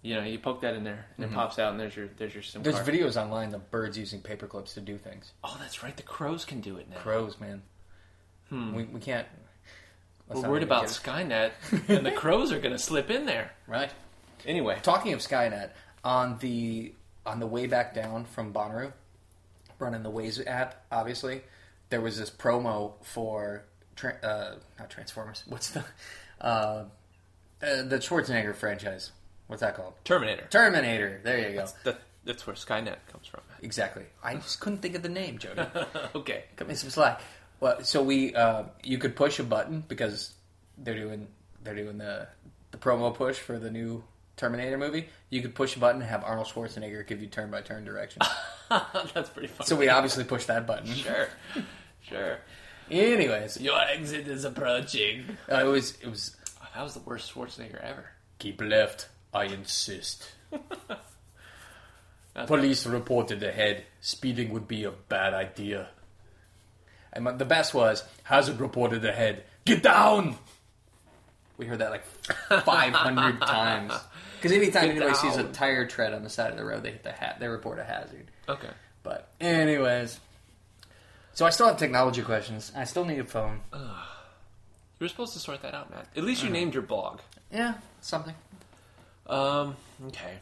you 0.01 0.15
know, 0.15 0.23
you 0.23 0.39
poke 0.39 0.61
that 0.61 0.73
in 0.75 0.83
there, 0.83 1.05
and 1.17 1.25
it 1.25 1.33
pops 1.33 1.59
out, 1.59 1.71
and 1.71 1.79
there's 1.79 1.95
your 1.95 2.07
there's 2.17 2.33
your 2.33 2.41
SIM 2.43 2.61
Mm-hmm. 2.61 2.71
There's 2.71 2.83
card. 2.83 2.95
videos 2.95 3.21
online 3.21 3.53
of 3.53 3.69
birds 3.71 3.97
using 3.97 4.21
paper 4.21 4.47
clips 4.47 4.73
to 4.75 4.81
do 4.81 4.97
things. 4.97 5.31
oh, 5.43 5.57
that's 5.59 5.83
right. 5.83 5.95
The 5.97 6.03
crows 6.03 6.45
can 6.45 6.61
do 6.61 6.77
it 6.77 6.89
now. 6.89 6.97
Crows, 6.97 7.39
man. 7.39 7.61
We, 8.51 8.83
we 8.85 8.99
can't. 9.01 9.27
We're 10.29 10.47
worried 10.47 10.63
about 10.63 10.85
it. 10.85 10.89
Skynet, 10.89 11.51
and 11.89 12.05
the 12.05 12.11
crows 12.11 12.51
are 12.51 12.59
going 12.59 12.73
to 12.73 12.79
slip 12.79 13.09
in 13.09 13.25
there. 13.25 13.51
Right. 13.67 13.91
Anyway, 14.45 14.77
Talking 14.83 15.13
of 15.13 15.19
Skynet, 15.19 15.71
on 16.03 16.37
the 16.39 16.93
on 17.25 17.39
the 17.39 17.47
way 17.47 17.67
back 17.67 17.93
down 17.93 18.23
from 18.25 18.53
Bonnaroo, 18.53 18.93
running 19.79 20.03
the 20.03 20.11
Waze 20.11 20.45
app, 20.47 20.85
obviously, 20.91 21.41
there 21.89 22.01
was 22.01 22.17
this 22.17 22.29
promo 22.29 22.93
for 23.03 23.63
tra- 23.95 24.19
uh, 24.23 24.55
not 24.79 24.89
Transformers. 24.89 25.43
What's 25.47 25.71
the 25.71 25.83
uh, 26.41 26.43
uh, 26.43 26.85
the 27.61 27.97
Schwarzenegger 27.99 28.55
franchise? 28.55 29.11
What's 29.47 29.61
that 29.61 29.75
called? 29.75 29.93
Terminator. 30.03 30.47
Terminator. 30.49 31.21
There 31.23 31.49
you 31.49 31.55
go. 31.55 31.67
That, 31.83 32.01
that's 32.25 32.45
where 32.45 32.55
Skynet 32.55 32.97
comes 33.11 33.27
from. 33.27 33.41
Exactly. 33.61 34.03
I 34.21 34.35
just 34.35 34.59
couldn't 34.59 34.79
think 34.79 34.95
of 34.95 35.01
the 35.01 35.09
name, 35.09 35.37
Jody. 35.37 35.61
okay. 36.15 36.43
Cut 36.57 36.67
me 36.67 36.75
some 36.75 36.89
slack. 36.89 37.21
Well, 37.59 37.83
so 37.83 38.03
we 38.03 38.35
uh, 38.35 38.63
you 38.83 38.97
could 38.97 39.15
push 39.15 39.39
a 39.39 39.43
button 39.43 39.83
because 39.87 40.33
they're 40.77 40.95
doing 40.95 41.27
they're 41.63 41.75
doing 41.75 41.97
the 41.97 42.27
the 42.71 42.77
promo 42.77 43.13
push 43.13 43.37
for 43.37 43.57
the 43.57 43.71
new 43.71 44.03
Terminator 44.37 44.77
movie. 44.77 45.09
You 45.29 45.41
could 45.41 45.53
push 45.55 45.75
a 45.75 45.79
button 45.79 45.99
and 46.01 46.09
have 46.09 46.23
Arnold 46.23 46.47
Schwarzenegger 46.47 47.05
give 47.05 47.21
you 47.21 47.27
turn 47.27 47.51
by 47.51 47.61
turn 47.61 47.83
directions. 47.83 48.25
that's 48.69 49.29
pretty 49.29 49.47
funny. 49.49 49.67
so 49.67 49.75
we 49.75 49.89
obviously 49.89 50.23
pushed 50.23 50.47
that 50.47 50.65
button. 50.65 50.93
sure, 50.93 51.27
sure. 52.01 52.37
Anyways, 52.89 53.59
Your 53.59 53.81
exit 53.81 54.27
is 54.27 54.45
approaching. 54.45 55.37
uh, 55.51 55.55
it 55.57 55.63
was 55.65 55.97
it 56.01 56.07
was 56.07 56.35
Oh, 56.61 56.67
that 56.75 56.83
was 56.83 56.93
the 56.93 57.01
worst 57.01 57.33
Schwarzenegger 57.33 57.81
ever. 57.83 58.05
keep 58.39 58.61
left. 58.61 59.09
I 59.33 59.45
insist. 59.45 60.31
Police 62.45 62.85
reported 62.85 63.41
ahead. 63.43 63.83
Speeding 63.99 64.51
would 64.51 64.67
be 64.67 64.83
a 64.83 64.91
bad 64.91 65.33
idea. 65.33 65.89
And 67.11 67.23
my- 67.23 67.31
the 67.31 67.45
best 67.45 67.73
was 67.73 68.03
hazard 68.23 68.59
reported 68.59 69.03
ahead. 69.03 69.43
Get 69.65 69.81
down. 69.83 70.35
We 71.57 71.65
heard 71.65 71.79
that 71.79 71.89
like 71.89 72.05
500 72.63 73.41
times. 73.41 73.93
Because 74.37 74.51
anytime 74.51 74.91
anybody 74.91 75.13
sees 75.15 75.35
a 75.37 75.43
tire 75.45 75.85
tread 75.87 76.13
on 76.13 76.23
the 76.23 76.29
side 76.29 76.51
of 76.51 76.57
the 76.57 76.63
road, 76.65 76.83
they 76.83 76.91
hit 76.91 77.03
the 77.03 77.11
hat. 77.11 77.37
They 77.39 77.47
report 77.47 77.79
a 77.79 77.83
hazard. 77.83 78.31
Okay. 78.47 78.69
But 79.03 79.29
anyways, 79.39 80.19
so 81.33 81.45
I 81.45 81.49
still 81.49 81.67
have 81.67 81.77
technology 81.77 82.21
questions. 82.21 82.71
I 82.75 82.83
still 82.83 83.05
need 83.05 83.19
a 83.19 83.25
phone. 83.25 83.61
You 83.73 83.79
were 85.01 85.07
supposed 85.07 85.33
to 85.33 85.39
sort 85.39 85.61
that 85.61 85.73
out, 85.73 85.91
Matt. 85.91 86.07
At 86.15 86.23
least 86.23 86.43
you 86.43 86.49
named 86.49 86.73
your 86.73 86.83
blog. 86.83 87.19
Yeah, 87.51 87.75
something. 88.01 88.35
Um. 89.27 89.75
Okay. 90.07 90.39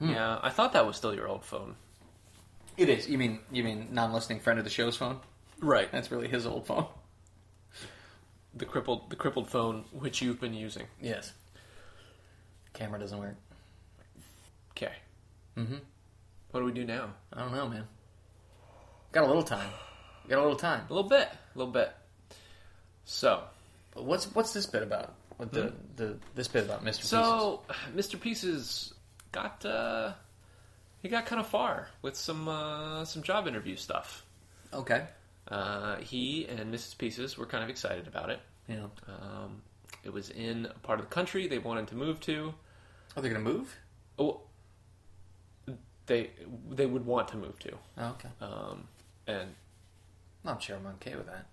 Yeah, 0.00 0.38
I 0.42 0.50
thought 0.50 0.72
that 0.72 0.86
was 0.86 0.96
still 0.96 1.14
your 1.14 1.28
old 1.28 1.44
phone. 1.44 1.76
It 2.76 2.88
is. 2.88 3.08
You 3.08 3.18
mean 3.18 3.40
you 3.52 3.62
mean 3.62 3.88
non-listening 3.92 4.40
friend 4.40 4.58
of 4.58 4.64
the 4.64 4.70
show's 4.70 4.96
phone? 4.96 5.20
Right. 5.60 5.90
That's 5.92 6.10
really 6.10 6.28
his 6.28 6.46
old 6.46 6.66
phone. 6.66 6.86
The 8.54 8.64
crippled, 8.64 9.10
the 9.10 9.16
crippled 9.16 9.48
phone 9.48 9.84
which 9.92 10.20
you've 10.20 10.40
been 10.40 10.54
using. 10.54 10.86
Yes. 11.00 11.32
Camera 12.72 12.98
doesn't 12.98 13.18
work. 13.18 13.36
Okay. 14.70 14.92
Mm-hmm. 15.56 15.76
What 16.50 16.60
do 16.60 16.66
we 16.66 16.72
do 16.72 16.84
now? 16.84 17.10
I 17.32 17.40
don't 17.40 17.52
know, 17.52 17.68
man. 17.68 17.84
Got 19.12 19.24
a 19.24 19.26
little 19.26 19.42
time. 19.42 19.70
Got 20.28 20.38
a 20.38 20.42
little 20.42 20.56
time. 20.56 20.86
A 20.88 20.92
little 20.92 21.08
bit. 21.08 21.28
A 21.28 21.58
little 21.58 21.72
bit. 21.72 21.92
So, 23.04 23.42
But 23.94 24.04
what's 24.04 24.26
what's 24.34 24.52
this 24.52 24.66
bit 24.66 24.82
about? 24.82 25.14
What 25.36 25.52
the, 25.52 25.72
the 25.96 26.18
this 26.34 26.48
bit 26.48 26.64
about 26.64 26.84
Mr. 26.84 26.98
Pieces? 26.98 27.08
so 27.08 27.62
Mr. 27.94 28.20
Pieces 28.20 28.94
got 29.32 29.64
uh, 29.64 30.12
he 31.02 31.08
got 31.08 31.26
kind 31.26 31.40
of 31.40 31.46
far 31.46 31.88
with 32.00 32.16
some 32.16 32.48
uh, 32.48 33.04
some 33.04 33.22
job 33.22 33.46
interview 33.48 33.76
stuff. 33.76 34.24
Okay. 34.72 35.04
Uh, 35.48 35.96
he 35.96 36.46
and 36.46 36.72
Mrs. 36.72 36.96
Pieces 36.96 37.36
were 37.36 37.46
kind 37.46 37.64
of 37.64 37.70
excited 37.70 38.06
about 38.06 38.30
it. 38.30 38.40
Yeah. 38.68 38.86
Um, 39.08 39.62
it 40.04 40.12
was 40.12 40.30
in 40.30 40.66
a 40.66 40.78
part 40.80 40.98
of 41.00 41.08
the 41.08 41.14
country 41.14 41.46
they 41.46 41.58
wanted 41.58 41.88
to 41.88 41.94
move 41.94 42.20
to. 42.20 42.54
Are 43.16 43.22
they're 43.22 43.30
gonna 43.32 43.44
move? 43.44 43.76
Oh, 44.18 44.40
they 46.06 46.30
they 46.70 46.86
would 46.86 47.06
want 47.06 47.28
to 47.28 47.36
move 47.36 47.58
to, 47.60 47.72
Oh, 47.98 48.08
okay. 48.10 48.28
um, 48.40 48.88
and 49.26 49.54
I'm 50.44 50.58
sure 50.60 50.76
I'm 50.76 50.86
okay 51.00 51.14
with 51.14 51.26
that. 51.26 51.46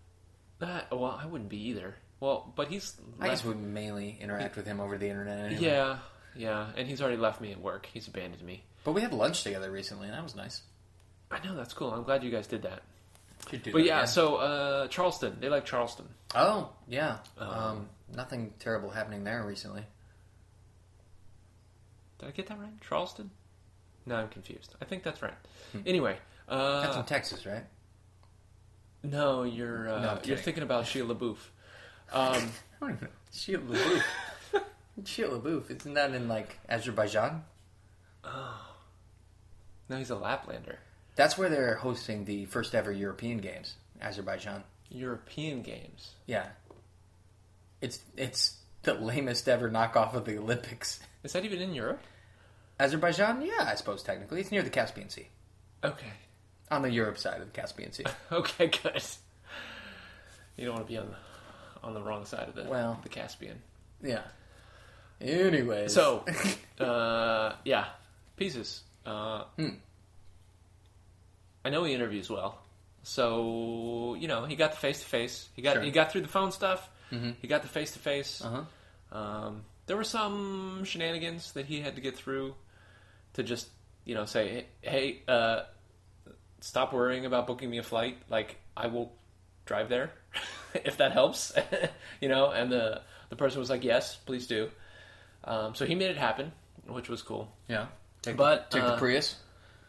that 0.59 0.91
well, 0.91 1.19
I 1.21 1.25
wouldn't 1.25 1.49
be 1.49 1.61
either. 1.69 1.95
Well, 2.19 2.51
but 2.55 2.67
he's 2.67 2.95
I 3.19 3.27
guess 3.29 3.45
left- 3.45 3.57
we 3.57 3.63
mainly 3.63 4.17
interact 4.19 4.55
with 4.55 4.65
him 4.65 4.79
over 4.79 4.97
the 4.97 5.07
internet. 5.07 5.45
Anyway. 5.51 5.61
yeah, 5.63 5.97
yeah, 6.35 6.67
and 6.75 6.87
he's 6.87 7.01
already 7.01 7.17
left 7.17 7.39
me 7.41 7.51
at 7.51 7.61
work. 7.61 7.87
He's 7.93 8.07
abandoned 8.07 8.43
me. 8.43 8.63
but 8.83 8.93
we 8.93 9.01
had 9.01 9.13
lunch 9.13 9.43
together 9.43 9.69
recently, 9.71 10.07
and 10.07 10.15
that 10.17 10.23
was 10.23 10.35
nice. 10.35 10.61
I 11.31 11.45
know 11.45 11.55
that's 11.55 11.73
cool. 11.73 11.93
I'm 11.93 12.03
glad 12.03 12.23
you 12.23 12.31
guys 12.31 12.47
did 12.47 12.63
that. 12.63 12.81
Should 13.49 13.63
do 13.63 13.71
But 13.71 13.77
that 13.79 13.85
yeah, 13.85 13.97
again. 13.99 14.07
so 14.07 14.35
uh, 14.37 14.87
Charleston, 14.87 15.37
they 15.39 15.47
like 15.47 15.63
Charleston. 15.65 16.07
oh 16.35 16.71
yeah, 16.87 17.17
Um, 17.37 17.49
um, 17.49 17.89
nothing 18.15 18.53
terrible 18.59 18.89
happening 18.89 19.23
there 19.23 19.43
recently. 19.45 19.85
Did 22.19 22.27
I 22.27 22.31
get 22.31 22.47
that 22.47 22.59
right? 22.59 22.81
Charleston? 22.81 23.31
No, 24.05 24.15
I'm 24.15 24.29
confused. 24.29 24.75
I 24.81 24.85
think 24.85 25.03
that's 25.03 25.21
right. 25.21 25.33
Anyway, 25.85 26.17
uh, 26.47 26.81
That's 26.81 26.97
in 26.97 27.03
Texas, 27.03 27.45
right? 27.45 27.63
no, 29.03 29.43
you're 29.43 29.87
uh, 29.89 30.01
No, 30.01 30.19
you're 30.23 30.37
thinking 30.37 30.63
about 30.63 30.85
Sheila 30.87 31.15
LaBeouf. 31.15 31.37
Um, 32.11 32.51
even 32.81 33.67
LaBeouf. 33.67 34.03
Shia 35.03 35.29
LaBeouf. 35.29 35.69
Isn't 35.71 35.93
that 35.93 36.13
in 36.13 36.27
like 36.27 36.59
Azerbaijan? 36.67 37.43
Oh. 38.23 38.75
No, 39.87 39.97
he's 39.97 40.11
a 40.11 40.15
Laplander. 40.15 40.77
That's 41.15 41.37
where 41.37 41.49
they're 41.49 41.75
hosting 41.75 42.25
the 42.25 42.45
first 42.45 42.75
ever 42.75 42.91
European 42.91 43.39
Games. 43.39 43.75
Azerbaijan. 44.01 44.63
European 44.89 45.61
Games. 45.61 46.11
Yeah. 46.25 46.47
It's 47.81 47.99
it's 48.17 48.57
the 48.83 48.93
lamest 48.93 49.47
ever 49.47 49.69
knockoff 49.69 50.13
of 50.13 50.25
the 50.25 50.37
Olympics. 50.37 50.99
Is 51.23 51.33
that 51.33 51.45
even 51.45 51.59
in 51.61 51.73
Europe? 51.73 52.01
Azerbaijan, 52.79 53.41
yeah, 53.41 53.65
I 53.69 53.75
suppose 53.75 54.01
technically 54.03 54.39
it's 54.39 54.51
near 54.51 54.63
the 54.63 54.69
Caspian 54.69 55.09
Sea, 55.09 55.27
Okay. 55.83 56.13
on 56.71 56.81
the 56.81 56.89
Europe 56.89 57.17
side 57.17 57.41
of 57.41 57.51
the 57.51 57.61
Caspian 57.61 57.91
Sea. 57.91 58.05
Okay, 58.31 58.67
good. 58.67 59.03
You 60.55 60.65
don't 60.65 60.75
want 60.75 60.87
to 60.87 60.91
be 60.93 60.97
on 60.97 61.07
the 61.09 61.15
on 61.87 61.93
the 61.93 62.01
wrong 62.01 62.25
side 62.25 62.47
of 62.47 62.55
the 62.55 62.63
Well. 62.65 62.99
the 63.03 63.09
Caspian. 63.09 63.61
Yeah. 64.01 64.21
Anyways, 65.21 65.93
So, 65.93 66.23
uh, 66.79 67.55
yeah, 67.65 67.85
pieces. 68.37 68.81
Uh, 69.05 69.43
Hmm. 69.57 69.75
I 71.65 71.69
know 71.69 71.83
he 71.83 71.93
interviews 71.93 72.29
well, 72.29 72.57
so 73.03 74.15
you 74.19 74.27
know 74.29 74.45
he 74.45 74.55
got 74.55 74.71
the 74.71 74.77
face 74.77 74.99
to 75.01 75.05
face. 75.05 75.49
He 75.53 75.61
got 75.61 75.73
Sure. 75.75 75.81
he 75.83 75.91
got 75.91 76.11
through 76.11 76.21
the 76.21 76.27
phone 76.29 76.51
stuff. 76.53 76.89
Mhm. 77.11 77.35
He 77.41 77.47
got 77.47 77.61
the 77.61 77.67
face 77.67 77.91
to 77.93 77.99
face. 77.99 78.41
there 79.87 79.97
were 79.97 80.03
some 80.03 80.83
shenanigans 80.83 81.53
that 81.53 81.65
he 81.65 81.81
had 81.81 81.95
to 81.95 82.01
get 82.01 82.15
through 82.15 82.53
to 83.33 83.43
just 83.43 83.67
you 84.05 84.15
know 84.15 84.25
say, 84.25 84.65
hey, 84.81 85.21
uh, 85.27 85.61
stop 86.61 86.93
worrying 86.93 87.25
about 87.25 87.47
booking 87.47 87.69
me 87.69 87.77
a 87.77 87.83
flight. 87.83 88.17
Like 88.29 88.57
I 88.77 88.87
will 88.87 89.11
drive 89.65 89.89
there 89.89 90.11
if 90.73 90.97
that 90.97 91.11
helps. 91.11 91.53
you 92.21 92.29
know, 92.29 92.51
and 92.51 92.71
the 92.71 93.01
the 93.29 93.35
person 93.35 93.59
was 93.59 93.69
like, 93.69 93.83
yes, 93.83 94.15
please 94.15 94.47
do. 94.47 94.69
Um, 95.43 95.73
so 95.75 95.85
he 95.85 95.95
made 95.95 96.09
it 96.09 96.17
happen, 96.17 96.51
which 96.87 97.09
was 97.09 97.21
cool. 97.21 97.51
Yeah. 97.67 97.87
Take 98.21 98.35
But, 98.35 98.69
the, 98.71 98.77
take 98.79 98.87
uh, 98.87 98.91
the 98.91 98.97
Prius, 98.97 99.35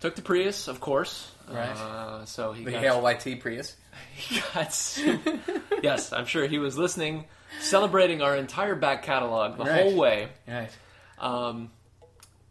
Took 0.00 0.14
the 0.14 0.22
Prius, 0.22 0.68
of 0.68 0.80
course. 0.80 1.30
Right. 1.50 1.76
Uh, 1.76 2.24
so 2.26 2.52
he 2.52 2.64
the 2.64 2.72
got, 2.72 3.02
LYT 3.02 3.40
Prius. 3.40 3.76
he 4.14 4.40
got 4.54 4.98
yes, 5.82 6.12
I'm 6.12 6.26
sure 6.26 6.46
he 6.46 6.58
was 6.58 6.78
listening, 6.78 7.24
celebrating 7.60 8.22
our 8.22 8.36
entire 8.36 8.74
back 8.74 9.02
catalog 9.02 9.56
the 9.58 9.64
Right. 9.64 9.82
whole 9.82 9.96
way. 9.96 10.28
Right. 10.46 10.70
Um, 11.18 11.70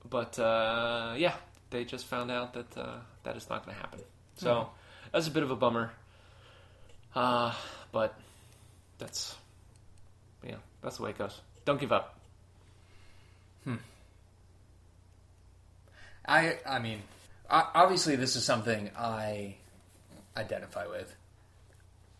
but 0.10 0.38
uh, 0.40 1.14
yeah, 1.18 1.34
they 1.70 1.86
just 1.86 2.06
found 2.08 2.30
out 2.32 2.54
that 2.54 2.78
uh, 2.78 2.96
that 3.24 3.38
is 3.38 3.50
not 3.50 3.66
going 3.66 3.76
to 3.76 3.82
happen. 3.82 4.00
So 4.38 4.70
that's 5.12 5.28
a 5.28 5.32
bit 5.32 5.44
of 5.44 5.52
a 5.52 5.56
bummer. 5.56 5.92
Uh, 7.16 7.54
but 7.92 8.14
that's 9.00 9.36
yeah, 10.46 10.56
that's 10.82 10.98
the 10.98 11.04
way 11.04 11.10
it 11.12 11.18
goes. 11.18 11.40
Don't 11.66 11.80
give 11.80 11.92
up. 11.92 12.20
Hmm. 13.64 13.76
I 16.28 16.58
I 16.68 16.80
mean, 16.80 17.02
obviously 17.50 18.16
this 18.16 18.36
is 18.36 18.44
something 18.44 18.92
I 18.98 19.56
identify 20.38 20.88
with. 20.88 21.16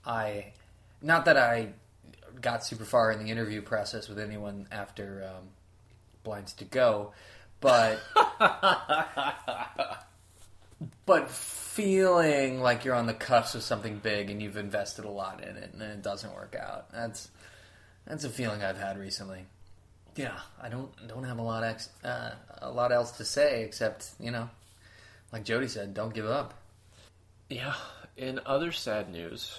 I 0.06 0.54
not 1.02 1.26
that 1.26 1.38
I 1.38 1.70
got 2.42 2.66
super 2.66 2.86
far 2.86 3.12
in 3.12 3.24
the 3.24 3.32
interview 3.32 3.62
process 3.62 4.08
with 4.08 4.20
anyone 4.20 4.68
after 4.72 5.30
um, 5.30 5.50
Blinds 6.24 6.54
to 6.54 6.66
Go, 6.66 7.14
but 7.60 8.00
but 11.06 11.30
feeling 11.30 12.62
like 12.62 12.86
you're 12.86 12.96
on 12.96 13.06
the 13.06 13.14
cusp 13.14 13.56
of 13.56 13.64
something 13.64 14.00
big 14.00 14.30
and 14.30 14.42
you've 14.42 14.58
invested 14.58 15.06
a 15.06 15.10
lot 15.10 15.44
in 15.44 15.58
it 15.58 15.74
and 15.74 15.82
it 15.82 16.02
doesn't 16.02 16.34
work 16.34 16.56
out. 16.60 16.92
That's 16.92 17.30
that's 18.06 18.24
a 18.24 18.30
feeling 18.30 18.64
I've 18.64 18.78
had 18.78 18.98
recently. 18.98 19.46
Yeah, 20.16 20.38
I 20.62 20.70
don't 20.70 20.92
don't 21.08 21.24
have 21.24 21.38
a 21.38 21.42
lot 21.42 21.64
ex, 21.64 21.90
uh, 22.04 22.32
a 22.62 22.72
lot 22.72 22.92
else 22.92 23.12
to 23.12 23.26
say 23.26 23.64
except 23.64 24.10
you 24.20 24.32
know, 24.32 24.50
like 25.32 25.44
Jody 25.44 25.68
said, 25.68 25.94
don't 25.94 26.14
give 26.14 26.26
up. 26.26 26.54
Yeah. 27.50 27.74
In 28.18 28.40
other 28.46 28.72
sad 28.72 29.12
news, 29.12 29.58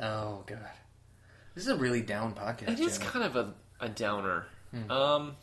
Oh 0.00 0.44
god, 0.46 0.58
this 1.54 1.64
is 1.64 1.70
a 1.70 1.76
really 1.76 2.02
down 2.02 2.34
podcast. 2.34 2.72
it 2.72 2.80
is 2.80 2.98
Jody. 2.98 3.10
kind 3.10 3.24
of 3.24 3.36
a, 3.36 3.54
a 3.80 3.88
downer. 3.88 4.46
Um, 4.90 5.36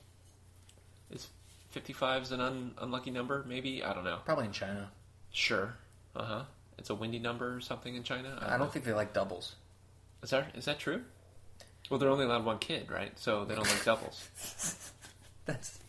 is 1.12 1.28
55 1.70 2.24
is 2.24 2.32
an 2.32 2.42
un, 2.42 2.72
unlucky 2.80 3.12
number? 3.12 3.44
Maybe 3.48 3.84
I 3.84 3.94
don't 3.94 4.04
know. 4.04 4.20
Probably 4.26 4.46
in 4.46 4.52
China. 4.52 4.90
Sure. 5.32 5.74
Uh 6.16 6.24
huh. 6.24 6.44
It's 6.78 6.90
a 6.90 6.96
windy 6.96 7.20
number 7.20 7.56
or 7.56 7.62
something 7.62 7.96
in 7.96 8.04
China. 8.04 8.38
I 8.42 8.58
don't 8.58 8.72
think 8.72 8.86
they 8.86 8.94
like 8.94 9.14
doubles. 9.14 9.56
Is 10.24 10.30
that 10.32 10.56
is 10.56 10.66
that 10.66 10.80
true? 10.80 11.02
Well, 11.90 12.00
they're 12.00 12.10
only 12.10 12.26
allowed 12.26 12.46
one 12.46 12.58
kid, 12.60 12.90
right? 12.90 13.18
So 13.20 13.46
they 13.46 13.56
don't 13.56 13.68
like 13.68 13.84
doubles. 13.86 14.28
That's 15.46 15.80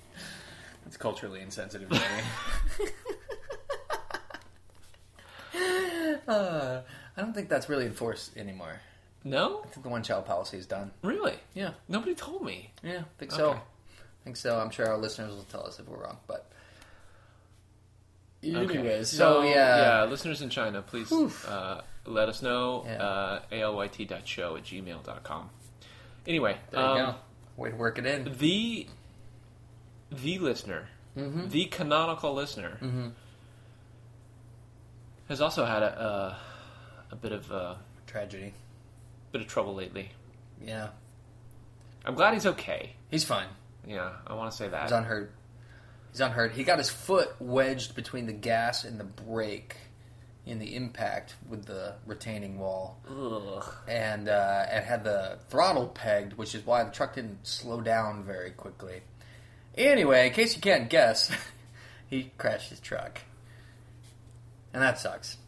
that's 0.84 0.98
culturally 0.98 1.40
insensitive. 1.40 1.88
Jody. 1.88 2.04
uh, 5.54 6.15
I 6.28 6.82
don't 7.16 7.34
think 7.34 7.48
that's 7.48 7.68
really 7.68 7.86
enforced 7.86 8.36
anymore. 8.36 8.80
No, 9.24 9.60
I 9.64 9.68
think 9.68 9.82
the 9.82 9.88
one 9.88 10.02
child 10.02 10.24
policy 10.26 10.56
is 10.56 10.66
done. 10.66 10.92
really? 11.02 11.34
Yeah, 11.54 11.70
Nobody 11.88 12.14
told 12.14 12.42
me. 12.44 12.70
yeah, 12.82 12.98
I 13.00 13.04
think 13.18 13.32
so. 13.32 13.50
Okay. 13.50 13.58
I 13.58 14.24
think 14.24 14.36
so. 14.36 14.58
I'm 14.58 14.70
sure 14.70 14.86
our 14.88 14.98
listeners 14.98 15.34
will 15.34 15.42
tell 15.44 15.66
us 15.66 15.78
if 15.80 15.88
we're 15.88 15.98
wrong, 16.02 16.18
but. 16.26 16.50
Okay. 18.44 18.54
Anyways, 18.78 19.08
so, 19.08 19.42
yeah, 19.42 20.02
yeah, 20.02 20.04
listeners 20.04 20.40
in 20.42 20.50
China, 20.50 20.80
please 20.82 21.10
uh, 21.12 21.80
let 22.04 22.28
us 22.28 22.42
know. 22.42 22.84
Yeah. 22.86 23.02
Uh, 23.02 23.40
alyt.show 23.50 24.56
at 24.56 24.62
gmail.com. 24.62 25.50
Anyway, 26.28 26.56
there 26.70 26.80
you 26.80 26.86
um, 26.86 26.96
go. 26.98 27.14
Way 27.56 27.70
to 27.70 27.76
work 27.76 27.98
it 27.98 28.06
in. 28.06 28.32
the 28.38 28.86
the 30.12 30.38
listener, 30.38 30.88
Mm-hmm. 31.16 31.48
the 31.48 31.64
canonical 31.64 32.34
listener, 32.34 32.78
has 35.28 35.40
also 35.40 35.64
had 35.64 35.82
a 35.82 36.38
a, 37.10 37.12
a 37.12 37.16
bit 37.16 37.32
of 37.32 37.50
a 37.50 37.78
Tragedy. 38.06 38.54
bit 39.32 39.40
of 39.40 39.46
trouble 39.48 39.74
lately. 39.74 40.10
Yeah, 40.64 40.88
I'm 42.04 42.14
glad 42.14 42.34
he's 42.34 42.46
okay. 42.46 42.92
he's 43.10 43.24
fine. 43.24 43.48
Yeah, 43.86 44.12
I 44.26 44.34
want 44.34 44.50
to 44.50 44.56
say 44.56 44.68
that 44.68 44.82
He's 44.82 44.92
unhurt. 44.92 45.32
He's 46.12 46.20
unhurt. 46.20 46.52
He 46.52 46.64
got 46.64 46.78
his 46.78 46.90
foot 46.90 47.34
wedged 47.40 47.94
between 47.94 48.26
the 48.26 48.32
gas 48.32 48.84
and 48.84 48.98
the 48.98 49.04
brake 49.04 49.76
in 50.46 50.58
the 50.60 50.74
impact 50.76 51.34
with 51.48 51.66
the 51.66 51.94
retaining 52.06 52.58
wall, 52.58 52.98
Ugh. 53.10 53.64
and 53.88 54.28
uh, 54.28 54.64
and 54.70 54.84
had 54.84 55.02
the 55.04 55.38
throttle 55.50 55.88
pegged, 55.88 56.34
which 56.34 56.54
is 56.54 56.64
why 56.64 56.84
the 56.84 56.90
truck 56.90 57.14
didn't 57.16 57.46
slow 57.46 57.80
down 57.80 58.24
very 58.24 58.50
quickly. 58.52 59.02
Anyway, 59.76 60.28
in 60.28 60.32
case 60.32 60.54
you 60.54 60.62
can't 60.62 60.88
guess, 60.88 61.30
he 62.08 62.30
crashed 62.38 62.70
his 62.70 62.80
truck, 62.80 63.20
and 64.76 64.82
that 64.84 64.98
sucks. 64.98 65.38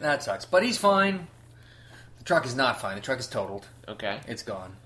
That 0.00 0.22
sucks, 0.22 0.46
but 0.46 0.62
he's 0.62 0.78
fine. 0.78 1.26
The 2.18 2.24
truck 2.24 2.46
is 2.46 2.54
not 2.56 2.80
fine. 2.80 2.94
The 2.96 3.02
truck 3.02 3.18
is 3.18 3.26
totaled. 3.28 3.66
Okay. 3.86 4.18
It's 4.26 4.42
gone. 4.42 4.76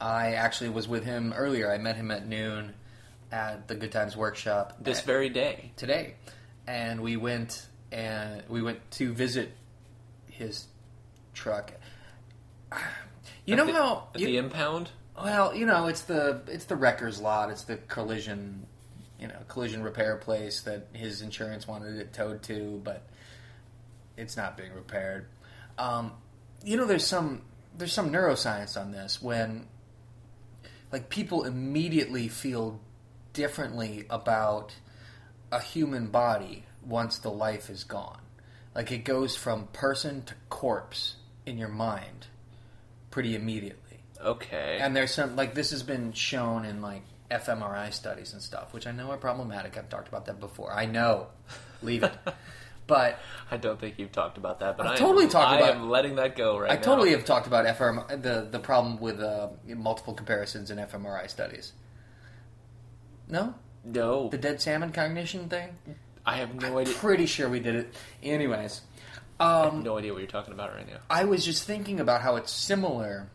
I 0.00 0.32
actually 0.32 0.70
was 0.70 0.88
with 0.88 1.04
him 1.04 1.34
earlier. 1.36 1.70
I 1.70 1.76
met 1.76 1.96
him 1.96 2.10
at 2.10 2.26
noon 2.26 2.72
at 3.30 3.68
the 3.68 3.74
Good 3.74 3.92
Times 3.92 4.16
Workshop 4.16 4.78
This 4.80 5.00
at- 5.00 5.04
very 5.04 5.28
day. 5.28 5.72
today, 5.76 6.14
and 6.66 7.02
we 7.02 7.16
went 7.18 7.66
and 7.92 8.42
we 8.48 8.62
went 8.62 8.90
to 8.92 9.12
visit 9.12 9.52
his 10.28 10.66
truck. 11.34 11.72
You 13.44 13.54
At 13.54 13.58
know 13.58 13.66
the- 13.66 13.72
how 13.72 14.08
at 14.14 14.20
you, 14.20 14.26
the 14.28 14.36
impound? 14.38 14.88
well, 15.20 15.52
you 15.54 15.66
know, 15.66 15.86
it's 15.88 16.02
the 16.02 16.40
it's 16.46 16.64
the 16.66 16.76
wrecker's 16.76 17.20
lot. 17.20 17.50
It's 17.50 17.64
the 17.64 17.76
collision, 17.76 18.66
you 19.22 19.28
know, 19.28 19.38
collision 19.46 19.84
repair 19.84 20.16
place 20.16 20.62
that 20.62 20.88
his 20.92 21.22
insurance 21.22 21.68
wanted 21.68 21.96
it 21.96 22.12
towed 22.12 22.42
to, 22.42 22.80
but 22.82 23.06
it's 24.16 24.36
not 24.36 24.56
being 24.56 24.72
repaired. 24.74 25.26
Um, 25.78 26.10
you 26.64 26.76
know, 26.76 26.86
there's 26.86 27.06
some 27.06 27.42
there's 27.78 27.92
some 27.92 28.10
neuroscience 28.10 28.78
on 28.78 28.90
this 28.90 29.22
when 29.22 29.68
like 30.90 31.08
people 31.08 31.44
immediately 31.44 32.26
feel 32.26 32.80
differently 33.32 34.06
about 34.10 34.74
a 35.52 35.60
human 35.60 36.08
body 36.08 36.64
once 36.84 37.18
the 37.18 37.30
life 37.30 37.70
is 37.70 37.84
gone. 37.84 38.20
Like 38.74 38.90
it 38.90 39.04
goes 39.04 39.36
from 39.36 39.68
person 39.68 40.24
to 40.24 40.34
corpse 40.48 41.14
in 41.46 41.58
your 41.58 41.68
mind 41.68 42.26
pretty 43.12 43.36
immediately. 43.36 44.02
Okay. 44.20 44.78
And 44.80 44.96
there's 44.96 45.12
some 45.12 45.36
like 45.36 45.54
this 45.54 45.70
has 45.70 45.84
been 45.84 46.12
shown 46.12 46.64
in 46.64 46.82
like 46.82 47.04
fMRI 47.32 47.92
studies 47.92 48.32
and 48.32 48.42
stuff, 48.42 48.72
which 48.72 48.86
I 48.86 48.92
know 48.92 49.10
are 49.10 49.16
problematic. 49.16 49.76
I've 49.76 49.88
talked 49.88 50.08
about 50.08 50.26
that 50.26 50.38
before. 50.40 50.72
I 50.72 50.86
know, 50.86 51.28
leave 51.82 52.02
it. 52.02 52.12
But 52.86 53.20
I 53.50 53.56
don't 53.56 53.78
think 53.78 53.98
you've 53.98 54.12
talked 54.12 54.38
about 54.38 54.60
that, 54.60 54.76
but 54.76 54.86
I've 54.86 54.92
I 54.94 54.96
totally 54.96 55.24
am, 55.24 55.30
talked 55.30 55.60
about. 55.60 55.70
I 55.70 55.76
am 55.76 55.88
letting 55.88 56.16
that 56.16 56.36
go 56.36 56.58
right 56.58 56.68
now. 56.68 56.72
I 56.72 56.76
now. 56.76 56.82
totally 56.82 57.12
have 57.12 57.24
talked 57.24 57.46
about 57.46 57.64
FMRI, 57.64 58.20
the 58.22 58.48
the 58.50 58.58
problem 58.58 58.98
with 58.98 59.20
uh, 59.20 59.48
multiple 59.66 60.14
comparisons 60.14 60.70
in 60.70 60.78
fMRI 60.78 61.30
studies. 61.30 61.72
No, 63.28 63.54
No, 63.84 64.28
the 64.28 64.36
dead 64.38 64.60
salmon 64.60 64.92
cognition 64.92 65.48
thing. 65.48 65.70
I 66.26 66.36
have 66.36 66.54
no 66.54 66.78
idea. 66.78 66.94
Pretty 66.94 67.26
sure 67.26 67.48
we 67.48 67.60
did 67.60 67.76
it. 67.76 67.94
Anyways, 68.22 68.82
I 69.40 69.64
have 69.64 69.72
um, 69.74 69.82
no 69.82 69.98
idea 69.98 70.12
what 70.12 70.18
you're 70.18 70.28
talking 70.28 70.52
about 70.52 70.74
right 70.74 70.86
now. 70.86 70.98
I 71.08 71.24
was 71.24 71.44
just 71.44 71.64
thinking 71.64 71.98
about 71.98 72.20
how 72.22 72.36
it's 72.36 72.52
similar 72.52 73.30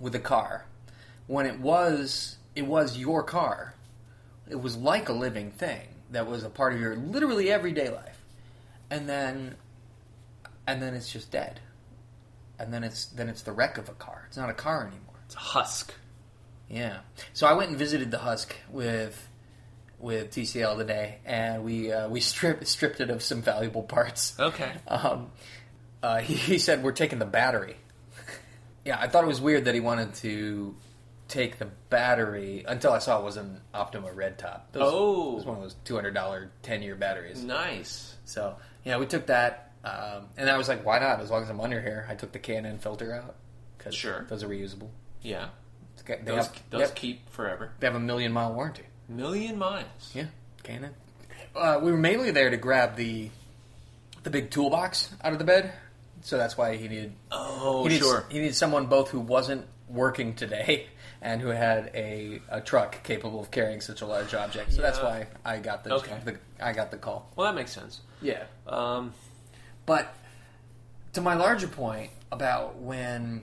with 0.00 0.14
a 0.14 0.20
car. 0.20 0.66
When 1.26 1.46
it 1.46 1.58
was 1.58 2.37
it 2.58 2.66
was 2.66 2.98
your 2.98 3.22
car, 3.22 3.74
it 4.50 4.60
was 4.60 4.76
like 4.76 5.08
a 5.08 5.12
living 5.12 5.52
thing 5.52 5.86
that 6.10 6.26
was 6.26 6.42
a 6.42 6.50
part 6.50 6.72
of 6.72 6.80
your 6.80 6.96
literally 6.96 7.52
everyday 7.52 7.88
life, 7.88 8.20
and 8.90 9.08
then 9.08 9.54
and 10.66 10.82
then 10.82 10.94
it's 10.94 11.10
just 11.10 11.30
dead, 11.30 11.60
and 12.58 12.74
then 12.74 12.82
it's 12.82 13.06
then 13.06 13.28
it's 13.28 13.42
the 13.42 13.52
wreck 13.52 13.78
of 13.78 13.88
a 13.88 13.92
car. 13.92 14.24
It's 14.26 14.36
not 14.36 14.50
a 14.50 14.54
car 14.54 14.80
anymore. 14.80 15.14
It's 15.24 15.36
a 15.36 15.38
husk. 15.38 15.94
Yeah. 16.68 16.98
So 17.32 17.46
I 17.46 17.52
went 17.52 17.70
and 17.70 17.78
visited 17.78 18.10
the 18.10 18.18
Husk 18.18 18.56
with 18.70 19.28
with 20.00 20.32
TCL 20.32 20.78
today, 20.78 21.18
and 21.24 21.62
we 21.62 21.92
uh, 21.92 22.08
we 22.08 22.20
stripped 22.32 22.66
stripped 22.66 23.00
it 23.00 23.08
of 23.08 23.22
some 23.22 23.40
valuable 23.40 23.84
parts. 23.84 24.34
Okay. 24.36 24.72
Um, 24.88 25.30
uh, 26.02 26.18
he, 26.18 26.34
he 26.34 26.58
said 26.58 26.82
we're 26.82 26.90
taking 26.90 27.20
the 27.20 27.24
battery. 27.24 27.76
yeah, 28.84 28.98
I 29.00 29.06
thought 29.06 29.22
it 29.22 29.28
was 29.28 29.40
weird 29.40 29.66
that 29.66 29.74
he 29.74 29.80
wanted 29.80 30.14
to 30.16 30.74
take 31.28 31.58
the 31.58 31.66
battery 31.90 32.64
until 32.66 32.92
I 32.92 32.98
saw 32.98 33.18
it 33.20 33.24
was 33.24 33.36
an 33.36 33.60
Optima 33.74 34.10
Red 34.12 34.38
Top. 34.38 34.72
Those, 34.72 34.82
Oh. 34.92 35.32
it 35.32 35.34
was 35.36 35.44
one 35.46 35.56
of 35.56 35.62
those 35.62 35.76
two 35.84 35.94
hundred 35.94 36.14
dollar 36.14 36.50
ten 36.62 36.82
year 36.82 36.94
batteries. 36.96 37.42
Nice. 37.42 38.16
So 38.24 38.56
yeah, 38.84 38.96
we 38.98 39.06
took 39.06 39.26
that, 39.26 39.72
um, 39.84 40.28
and 40.36 40.48
I 40.48 40.56
was 40.56 40.68
like, 40.68 40.84
why 40.86 40.98
not? 40.98 41.20
As 41.20 41.30
long 41.30 41.42
as 41.42 41.50
I'm 41.50 41.60
under 41.60 41.80
here, 41.80 42.06
I 42.08 42.14
took 42.14 42.32
the 42.32 42.38
K&N 42.38 42.78
filter 42.78 43.12
out 43.14 43.34
because 43.76 43.94
Sure. 43.94 44.24
those 44.28 44.42
are 44.42 44.48
reusable. 44.48 44.88
Yeah. 45.22 45.48
Got- 46.04 46.24
They 46.24 46.30
Those, 46.30 46.46
have, 46.46 46.62
those 46.70 46.90
keep 46.92 47.28
forever. 47.28 47.72
they 47.80 47.86
have 47.86 47.96
a 47.96 48.00
million 48.00 48.32
mile 48.32 48.54
warranty. 48.54 48.84
Million 49.08 49.58
miles. 49.58 50.10
Yeah, 50.14 50.26
Canon. 50.62 50.94
Uh, 51.54 51.80
we 51.82 51.90
were 51.90 51.98
mainly 51.98 52.30
there 52.30 52.48
to 52.50 52.56
grab 52.56 52.96
the 52.96 53.30
the 54.22 54.30
big 54.30 54.50
toolbox 54.50 55.10
out 55.22 55.32
of 55.32 55.38
the 55.38 55.44
bed, 55.44 55.72
so 56.22 56.38
that's 56.38 56.56
why 56.56 56.76
he 56.76 56.88
needed. 56.88 57.12
Oh, 57.30 57.82
he 57.82 57.90
needed, 57.90 58.04
sure. 58.04 58.24
He 58.30 58.38
needed 58.38 58.54
someone 58.54 58.86
both 58.86 59.10
who 59.10 59.20
wasn't 59.20 59.66
working 59.88 60.34
today 60.34 60.86
and 61.20 61.40
who 61.40 61.48
had 61.48 61.90
a, 61.94 62.40
a 62.48 62.60
truck 62.60 63.02
capable 63.02 63.40
of 63.40 63.50
carrying 63.50 63.80
such 63.80 64.00
a 64.02 64.06
large 64.06 64.34
object. 64.34 64.72
So 64.72 64.80
that's 64.82 65.00
why 65.00 65.26
I 65.44 65.58
got 65.58 65.84
the, 65.84 65.94
Okay. 65.94 66.18
the 66.24 66.38
I 66.60 66.72
got 66.72 66.90
the 66.90 66.96
call. 66.96 67.30
Well, 67.36 67.46
that 67.46 67.54
makes 67.56 67.72
sense. 67.72 68.00
Yeah, 68.22 68.44
Um, 68.66 69.14
but 69.86 70.14
to 71.14 71.20
my 71.20 71.34
larger 71.34 71.68
point 71.68 72.10
about 72.30 72.76
when 72.76 73.42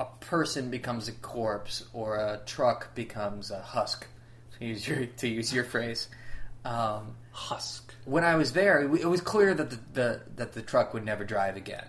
a 0.00 0.04
person 0.20 0.70
becomes 0.70 1.06
a 1.08 1.12
corpse 1.12 1.84
or 1.92 2.16
a 2.16 2.40
truck 2.46 2.94
becomes 2.94 3.50
a 3.50 3.60
husk, 3.60 4.06
to 4.58 4.64
use 4.66 4.86
your 4.88 5.06
to 5.06 5.28
use 5.28 5.52
your 5.52 5.64
phrase. 5.64 6.08
Um, 6.64 7.16
husk. 7.32 7.92
when 8.04 8.24
I 8.24 8.36
was 8.36 8.52
there, 8.52 8.82
it 8.82 9.00
it 9.02 9.06
was 9.06 9.20
clear 9.20 9.54
that 9.54 9.70
the, 9.70 9.78
the 9.92 10.20
that 10.36 10.52
the 10.52 10.62
truck 10.62 10.92
would 10.94 11.04
never 11.04 11.24
drive 11.24 11.56
again. 11.56 11.86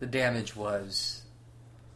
The 0.00 0.06
damage 0.06 0.54
was 0.56 1.22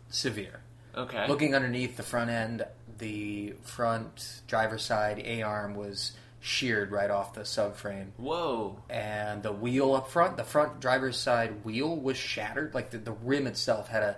severe. 0.08 0.60
Okay. 0.98 1.26
Looking 1.28 1.54
underneath 1.54 1.96
the 1.96 2.02
front 2.02 2.30
end, 2.30 2.64
the 2.98 3.54
front 3.62 4.42
driver's 4.48 4.82
side 4.82 5.20
A 5.24 5.42
arm 5.42 5.74
was 5.74 6.12
sheared 6.40 6.90
right 6.92 7.10
off 7.10 7.34
the 7.34 7.42
subframe, 7.42 8.08
Whoa. 8.16 8.78
and 8.90 9.42
the 9.42 9.52
wheel 9.52 9.94
up 9.94 10.10
front, 10.10 10.36
the 10.36 10.44
front 10.44 10.80
driver's 10.80 11.16
side 11.16 11.64
wheel 11.64 11.94
was 11.96 12.16
shattered. 12.16 12.74
Like 12.74 12.90
the, 12.90 12.98
the 12.98 13.12
rim 13.12 13.46
itself 13.46 13.88
had 13.88 14.02
a 14.02 14.16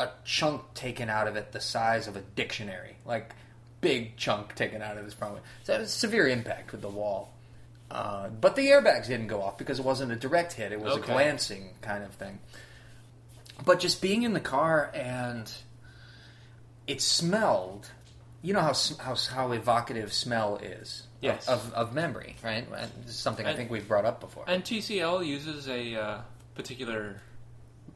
a 0.00 0.10
chunk 0.24 0.62
taken 0.74 1.08
out 1.10 1.26
of 1.26 1.34
it 1.36 1.50
the 1.52 1.60
size 1.60 2.06
of 2.06 2.16
a 2.16 2.20
dictionary, 2.20 2.96
like 3.04 3.34
big 3.80 4.16
chunk 4.16 4.54
taken 4.54 4.80
out 4.80 4.96
of 4.96 5.04
this 5.04 5.12
front. 5.14 5.34
wheel. 5.34 5.42
So 5.64 5.74
it 5.74 5.80
was 5.80 5.90
severe 5.90 6.28
impact 6.28 6.72
with 6.72 6.82
the 6.82 6.88
wall. 6.88 7.34
Uh, 7.90 8.28
but 8.28 8.54
the 8.54 8.66
airbags 8.68 9.06
didn't 9.08 9.26
go 9.28 9.42
off 9.42 9.56
because 9.58 9.78
it 9.78 9.84
wasn't 9.84 10.12
a 10.12 10.16
direct 10.16 10.52
hit; 10.52 10.72
it 10.72 10.80
was 10.80 10.92
Okay. 10.94 11.02
a 11.02 11.14
glancing 11.14 11.70
kind 11.80 12.04
of 12.04 12.12
thing. 12.12 12.38
But 13.64 13.80
just 13.80 14.00
being 14.00 14.22
in 14.22 14.34
the 14.34 14.40
car 14.40 14.90
and 14.94 15.50
it 16.88 17.00
smelled. 17.00 17.88
You 18.42 18.54
know 18.54 18.60
how 18.60 18.74
how 18.98 19.14
how 19.14 19.52
evocative 19.52 20.12
smell 20.12 20.56
is. 20.56 21.04
Yes. 21.20 21.48
Of, 21.48 21.72
of 21.74 21.92
memory, 21.94 22.36
right? 22.44 22.64
And 22.76 22.90
This 23.04 23.14
is 23.14 23.16
something 23.18 23.44
I 23.44 23.54
think 23.56 23.70
we've 23.72 23.86
brought 23.88 24.04
up 24.04 24.20
before. 24.20 24.44
And 24.46 24.62
TCL 24.64 25.26
uses 25.26 25.68
a 25.68 25.96
uh, 25.96 26.18
particular. 26.54 27.20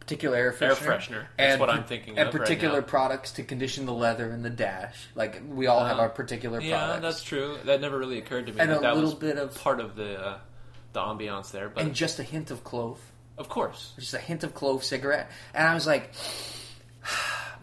particular 0.01 0.36
air 0.36 0.53
freshener. 0.53 0.68
Air 0.68 0.74
freshener. 0.99 1.26
That's 1.38 1.61
what 1.61 1.70
I'm 1.70 1.84
thinking 1.84 2.18
And 2.18 2.28
of 2.28 2.34
right 2.34 2.40
particular 2.43 2.80
now. 2.80 2.86
products 2.88 3.30
to 3.34 3.45
condition 3.45 3.86
the 3.86 3.93
leather 3.93 4.28
and 4.32 4.45
the 4.45 4.51
dash. 4.51 4.97
Like 5.14 5.40
we 5.49 5.68
all 5.68 5.84
have 5.84 5.99
Uh, 5.99 6.03
our 6.03 6.09
particular 6.09 6.59
products. 6.59 6.68
Yeah, 6.70 6.78
products. 6.86 7.03
that's 7.03 7.22
true. 7.22 7.59
That 7.64 7.80
never 7.80 7.97
really 7.97 8.18
occurred 8.18 8.47
to 8.47 8.53
me. 8.53 8.59
And 8.59 8.70
that 8.70 8.78
a 8.78 8.80
that 8.80 8.95
little 8.97 9.11
was 9.11 9.18
bit 9.18 9.38
of- 9.38 9.55
part 9.55 9.78
of 9.78 9.95
the 9.95 10.20
uh, 10.20 10.38
the 10.93 11.01
ambiance 11.01 11.53
there, 11.53 11.68
but 11.68 11.84
and 11.84 11.95
just 11.95 12.18
a 12.18 12.24
hint 12.24 12.51
of 12.51 12.64
clove. 12.64 12.99
of 13.38 13.49
course. 13.49 13.93
Just 13.97 14.14
a 14.14 14.18
hint 14.18 14.43
of 14.43 14.53
clove 14.55 14.82
cigarette. 14.82 15.30
And 15.55 15.68
I 15.68 15.74
was 15.74 15.86
like, 15.86 16.11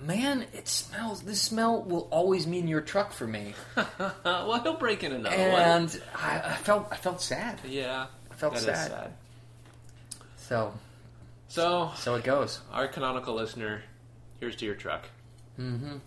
man, 0.01 0.45
it 0.53 0.67
smells. 0.67 1.21
This 1.21 1.41
smell 1.41 1.81
will 1.83 2.07
always 2.11 2.45
mean 2.47 2.67
your 2.67 2.81
truck 2.81 3.11
for 3.13 3.27
me. 3.27 3.53
Well, 4.23 4.61
he'll 4.61 4.77
break 4.77 5.03
in 5.03 5.11
another 5.11 5.35
one. 5.35 5.61
And 5.61 6.01
I, 6.15 6.39
I 6.43 6.55
felt 6.55 6.87
I 6.91 6.95
felt 6.97 7.21
sad. 7.21 7.59
Yeah, 7.67 8.07
I 8.31 8.33
felt 8.35 8.53
that 8.53 8.59
is 8.59 8.65
sad. 8.65 8.91
sad. 8.91 9.13
So 10.37 10.73
So, 11.47 11.91
so 11.97 12.15
it 12.15 12.23
goes. 12.23 12.59
our 12.71 12.87
canonical 12.87 13.35
listener, 13.35 13.81
here's 14.39 14.55
to 14.57 14.65
your 14.65 14.75
truck. 14.75 15.05
Mm-hmm. 15.59 15.97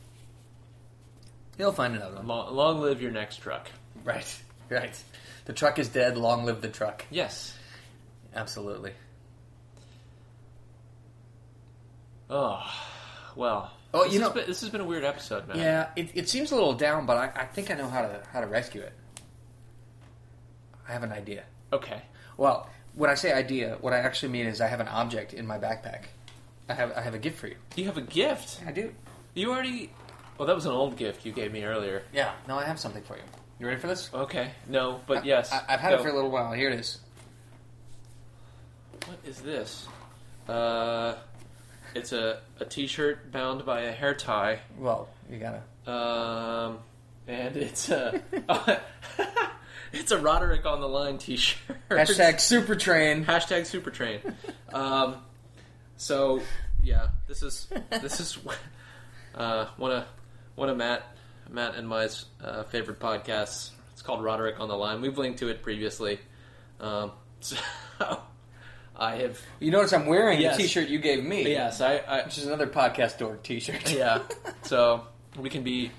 He'll 1.58 1.72
find 1.72 1.94
another 1.94 2.16
one. 2.16 2.26
Long, 2.26 2.54
long 2.54 2.80
live 2.80 3.02
your 3.02 3.10
next 3.12 3.36
truck. 3.38 3.68
Right. 4.04 4.26
Right. 4.70 4.96
The 5.44 5.52
truck 5.52 5.78
is 5.78 5.88
dead. 5.88 6.16
Long 6.16 6.46
live 6.46 6.62
the 6.62 6.68
truck. 6.68 7.04
Yes. 7.10 7.54
Absolutely. 8.34 8.92
Oh, 12.30 12.62
well. 13.36 13.70
Oh, 13.94 14.04
this 14.04 14.14
you 14.14 14.20
has 14.20 14.28
know- 14.28 14.34
been, 14.34 14.46
this 14.46 14.60
has 14.62 14.70
been 14.70 14.80
a 14.80 14.84
weird 14.84 15.04
episode, 15.04 15.46
man. 15.48 15.58
Yeah, 15.58 15.88
it, 15.96 16.10
it 16.14 16.28
seems 16.28 16.50
a 16.50 16.54
little 16.54 16.72
down, 16.72 17.04
but 17.06 17.16
I, 17.16 17.42
I 17.42 17.44
think 17.44 17.70
I 17.70 17.74
know 17.74 17.88
how 17.88 18.02
to 18.02 18.20
how 18.32 18.40
to 18.40 18.46
rescue 18.46 18.80
it. 18.80 18.92
I 20.88 20.92
have 20.92 21.02
an 21.02 21.12
idea. 21.12 21.44
Okay. 21.72 22.02
Well, 22.36 22.68
when 22.94 23.10
I 23.10 23.14
say 23.14 23.32
idea, 23.32 23.76
what 23.80 23.92
I 23.92 23.98
actually 23.98 24.32
mean 24.32 24.46
is 24.46 24.60
I 24.60 24.66
have 24.66 24.80
an 24.80 24.88
object 24.88 25.34
in 25.34 25.46
my 25.46 25.58
backpack. 25.58 26.04
I 26.68 26.74
have 26.74 26.92
I 26.96 27.00
have 27.02 27.14
a 27.14 27.18
gift 27.18 27.38
for 27.38 27.48
you. 27.48 27.56
You 27.76 27.84
have 27.86 27.98
a 27.98 28.02
gift. 28.02 28.60
I 28.66 28.72
do. 28.72 28.94
You 29.34 29.52
already. 29.52 29.90
Well, 30.38 30.46
that 30.46 30.54
was 30.54 30.66
an 30.66 30.72
old 30.72 30.96
gift 30.96 31.24
you 31.26 31.32
gave 31.32 31.52
me 31.52 31.64
earlier. 31.64 32.02
Yeah. 32.12 32.32
No, 32.48 32.56
I 32.58 32.64
have 32.64 32.80
something 32.80 33.02
for 33.02 33.16
you. 33.16 33.22
You 33.58 33.66
ready 33.66 33.78
for 33.80 33.86
this? 33.86 34.10
Okay. 34.12 34.50
No, 34.68 35.00
but 35.06 35.24
yes. 35.24 35.52
I, 35.52 35.70
have 35.72 35.80
had 35.80 35.90
go. 35.90 35.96
it 35.96 36.02
for 36.02 36.08
a 36.08 36.14
little 36.14 36.30
while. 36.30 36.52
Here 36.52 36.68
it 36.70 36.80
is. 36.80 36.98
What 39.06 39.18
is 39.24 39.40
this? 39.40 39.86
Uh, 40.48 41.14
it's 41.94 42.12
a, 42.12 42.40
a 42.60 42.64
t-shirt 42.64 43.32
bound 43.32 43.64
by 43.64 43.82
a 43.82 43.92
hair 43.92 44.14
tie. 44.14 44.60
Well, 44.78 45.08
you 45.30 45.38
gotta. 45.38 45.62
Um, 45.90 46.78
and 47.26 47.56
it's 47.56 47.88
a 47.90 48.22
it's 49.92 50.10
a 50.10 50.18
Roderick 50.18 50.66
on 50.66 50.80
the 50.80 50.88
line 50.88 51.18
t-shirt. 51.18 51.76
Hashtag 51.90 52.40
super 52.40 52.74
train. 52.74 53.24
Hashtag 53.24 53.66
super 53.66 53.90
train. 53.90 54.20
Um, 54.72 55.16
so 55.96 56.42
yeah, 56.82 57.08
this 57.28 57.42
is 57.42 57.68
this 57.90 58.20
is 58.20 58.38
uh, 59.34 59.66
one 59.76 59.92
of 59.92 60.04
one 60.54 60.68
of 60.68 60.76
Matt 60.76 61.04
Matt 61.50 61.74
and 61.74 61.88
my 61.88 62.08
uh, 62.42 62.62
favorite 62.64 62.98
podcasts. 62.98 63.70
It's 63.92 64.02
called 64.02 64.22
Roderick 64.22 64.58
on 64.60 64.68
the 64.68 64.76
Line. 64.76 65.00
We've 65.00 65.16
linked 65.16 65.38
to 65.40 65.48
it 65.48 65.62
previously. 65.62 66.18
Um, 66.80 67.12
so 67.40 67.56
I 69.02 69.16
have 69.16 69.40
You 69.58 69.70
notice 69.72 69.92
I'm 69.92 70.06
wearing 70.06 70.40
Yes. 70.40 70.56
the 70.56 70.62
T-shirt 70.62 70.88
you 70.88 70.98
gave 71.00 71.24
me. 71.24 71.48
yes, 71.50 71.80
I, 71.80 71.96
I 71.98 72.22
Which 72.24 72.38
is 72.38 72.46
another 72.46 72.68
podcast 72.68 73.18
dork 73.18 73.42
T-shirt. 73.42 73.90
yeah. 73.92 74.22
So 74.62 75.02
we 75.36 75.50
can 75.50 75.64
be 75.64 75.90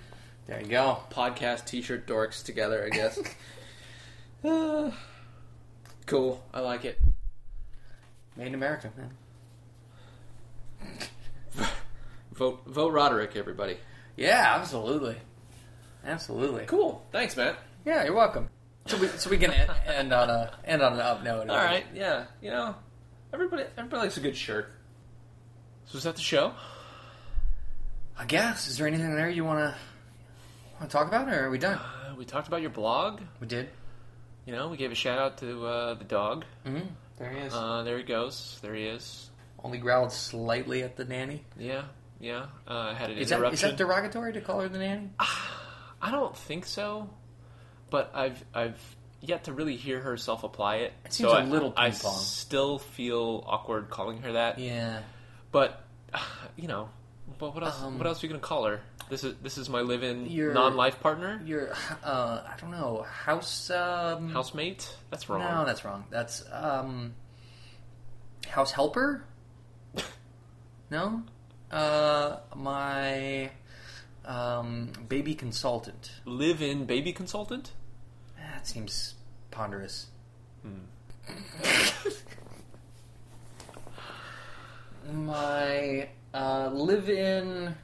There 0.48 0.60
you 0.62 0.68
go. 0.68 1.00
podcast 1.12 1.66
t-shirt 1.66 2.08
dorks 2.08 2.44
together, 2.44 2.86
I 2.86 2.90
guess. 2.96 3.20
Uh, 4.44 4.92
cool. 6.06 6.42
I 6.54 6.62
like 6.62 6.86
it. 6.86 7.00
Made 8.38 8.48
in 8.48 8.54
America, 8.56 8.90
man. 8.98 9.12
Vote 12.34 12.62
vote 12.66 12.92
Roderick, 12.94 13.36
everybody. 13.36 13.78
Yeah, 14.18 14.56
absolutely. 14.58 15.18
Absolutely. 16.06 16.66
Cool. 16.66 17.06
Thanks, 17.12 17.38
Matt. 17.38 17.58
Yeah, 17.86 18.04
you're 18.06 18.16
welcome. 18.16 18.50
So 18.88 18.98
we, 18.98 19.08
so 19.10 19.30
we 19.30 19.38
can 19.38 19.52
end, 19.52 19.72
end 19.86 20.14
on 20.14 20.30
a 20.30 20.52
end 20.66 20.82
on 20.82 20.94
an 20.94 21.00
up 21.00 21.24
note. 21.24 21.50
All 21.50 21.56
right. 21.56 21.86
Yeah. 21.94 22.26
You 22.42 22.50
know, 22.52 22.76
everybody 23.34 23.64
everybody 23.78 24.04
likes 24.04 24.18
a 24.18 24.22
good 24.22 24.36
shirt. 24.38 24.72
So 25.86 25.98
is 25.98 26.04
that 26.04 26.16
the 26.16 26.22
show? 26.22 26.54
I 28.18 28.26
guess. 28.26 28.68
Is 28.68 28.78
there 28.78 28.88
anything 28.88 29.16
there 29.16 29.30
you 29.30 29.44
want 29.44 29.60
to 29.60 29.76
want 30.80 30.90
to 30.90 30.98
talk 30.98 31.08
about, 31.08 31.28
or 31.28 31.46
are 31.46 31.50
we 31.50 31.58
done? 31.58 31.78
Uh, 31.78 32.14
we 32.16 32.26
talked 32.26 32.48
about 32.48 32.62
your 32.62 32.70
blog. 32.70 33.22
We 33.40 33.48
did. 33.48 33.70
You 34.46 34.54
know, 34.54 34.68
we 34.70 34.78
gave 34.78 34.92
a 34.92 34.96
shout 34.96 35.20
out 35.20 35.38
to 35.40 35.66
uh, 35.66 35.94
the 35.96 36.04
dog. 36.04 36.46
Mm-hmm. 36.66 36.88
There 37.18 37.30
he 37.32 37.40
is. 37.40 37.54
Uh, 37.54 37.84
there 37.84 37.98
he 37.98 38.04
goes. 38.04 38.60
There 38.62 38.74
he 38.74 38.84
is. 38.84 39.30
Only 39.64 39.78
growled 39.78 40.12
slightly 40.12 40.84
at 40.84 40.98
the 40.98 41.06
nanny. 41.06 41.46
Yeah, 41.58 41.84
yeah. 42.20 42.48
Uh, 42.68 42.94
had 42.94 43.10
an 43.12 43.18
Is 43.18 43.30
that, 43.30 43.36
interruption. 43.36 43.54
is 43.56 43.62
that 43.62 43.78
derogatory 43.78 44.34
to 44.34 44.42
call 44.42 44.60
her 44.60 44.68
the 44.70 44.80
nanny? 44.80 45.10
I 46.02 46.12
don't 46.12 46.36
think 46.36 46.66
so, 46.66 47.10
but 47.90 48.12
I've 48.14 48.44
I've 48.54 48.80
yet 49.24 49.46
to 49.46 49.54
really 49.54 49.78
hear 49.78 50.00
herself 50.02 50.44
apply 50.44 50.76
it. 50.78 50.94
It 51.06 51.14
seems 51.14 51.32
so 51.32 51.36
a 51.36 51.42
I- 51.42 51.46
little 51.46 51.74
I, 51.76 51.90
ping-pong. 51.90 52.18
still 52.18 52.78
feel 52.80 53.44
awkward 53.48 53.90
calling 53.90 54.22
her 54.22 54.34
that. 54.34 54.60
Yeah. 54.60 55.00
But 55.52 55.84
you 56.56 56.68
know, 56.68 56.90
but 57.40 57.56
what 57.56 57.64
else? 57.64 57.82
Um, 57.82 57.98
what 57.98 58.06
else 58.06 58.22
are 58.24 58.28
you 58.28 58.32
gonna 58.34 58.42
call 58.42 58.66
her? 58.66 58.82
This 59.10 59.24
is 59.24 59.36
this 59.42 59.58
is 59.58 59.70
my 59.70 59.82
live-in 59.82 60.28
Your- 60.28 60.54
non-life 60.54 61.00
partner, 61.02 61.42
Your, 61.46 61.74
uh, 62.04 62.42
I 62.48 62.54
don't 62.60 62.72
know, 62.72 63.06
house, 63.08 63.70
um... 63.70 64.30
housemate. 64.30 64.96
That's 65.10 65.28
wrong. 65.30 65.42
No, 65.42 65.66
that's 65.66 65.84
wrong. 65.84 66.06
That's, 66.10 66.44
um... 66.52 67.14
House 68.48 68.72
helper? 68.72 69.26
no? 70.90 71.24
Uh, 71.70 72.38
my, 72.56 73.52
um, 74.26 74.94
baby 75.10 75.36
consultant. 75.36 76.12
live-in 76.26 76.86
baby 76.86 77.12
consultant. 77.12 77.74
That 78.64 78.70
seems 78.70 79.16
ponderous. 79.52 80.08
my, 85.12 86.08
uh, 86.34 86.70
live-in... 86.74 87.76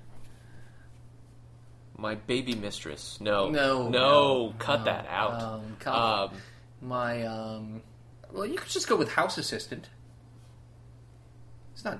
My 1.97 2.15
baby 2.15 2.55
mistress. 2.55 3.17
No, 3.19 3.49
No, 3.49 3.89
no, 3.89 4.47
no, 4.47 4.53
cut 4.57 4.79
no. 4.79 4.85
that 4.85 5.05
out. 5.09 5.41
Um, 5.41 5.75
Um, 5.85 6.31
my 6.81 7.25
um 7.25 7.81
well 8.31 8.45
you 8.45 8.55
could 8.55 8.69
just 8.69 8.87
go 8.87 8.95
with 8.95 9.11
house 9.11 9.37
assistant 9.37 9.89
it's 11.73 11.83
not 11.83 11.99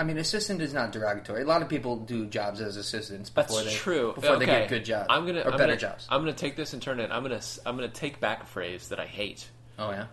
i 0.00 0.04
mean 0.04 0.18
assistant 0.18 0.60
is 0.60 0.72
not 0.72 0.92
derogatory 0.92 1.42
a 1.42 1.44
lot 1.44 1.62
of 1.62 1.68
people 1.68 1.96
do 1.96 2.26
jobs 2.26 2.60
as 2.60 2.76
assistants 2.76 3.30
That's 3.30 3.62
they 3.64 3.72
true. 3.72 4.12
before 4.14 4.36
they 4.36 4.46
get 4.46 4.68
good 4.68 4.84
jobs 4.84 5.06
I'm 5.10 5.26
gonna 5.26 5.40
or 5.40 5.52
I'm 5.52 5.58
better 5.58 5.72
gonna, 5.72 5.76
jobs 5.76 6.06
I'm 6.08 6.20
gonna 6.22 6.32
take 6.32 6.56
this 6.56 6.72
and 6.72 6.82
turn 6.82 7.00
it. 7.00 7.10
I'm 7.12 7.22
gonna 7.22 7.40
I'm 7.66 7.76
gonna 7.76 7.88
take 7.88 8.20
back 8.20 8.42
a 8.42 8.46
phrase 8.46 8.88
that 8.88 8.98
I 8.98 9.06
hate, 9.06 9.48
oh 9.78 9.90
yeah 9.90 10.06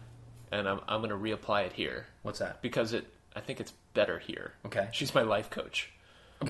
and 0.52 0.68
I'm 0.68 0.80
I'm 0.88 1.02
gonna 1.02 1.18
reapply 1.18 1.66
it 1.68 1.74
here 1.74 2.06
what's 2.22 2.40
that 2.40 2.62
because 2.62 2.94
it 2.94 3.06
I 3.36 3.40
think 3.40 3.60
it's 3.60 3.74
better 3.94 4.18
here. 4.18 4.54
Okay. 4.66 4.90
she's 4.92 5.14
my 5.14 5.22
life 5.22 5.50
coach. 5.52 5.92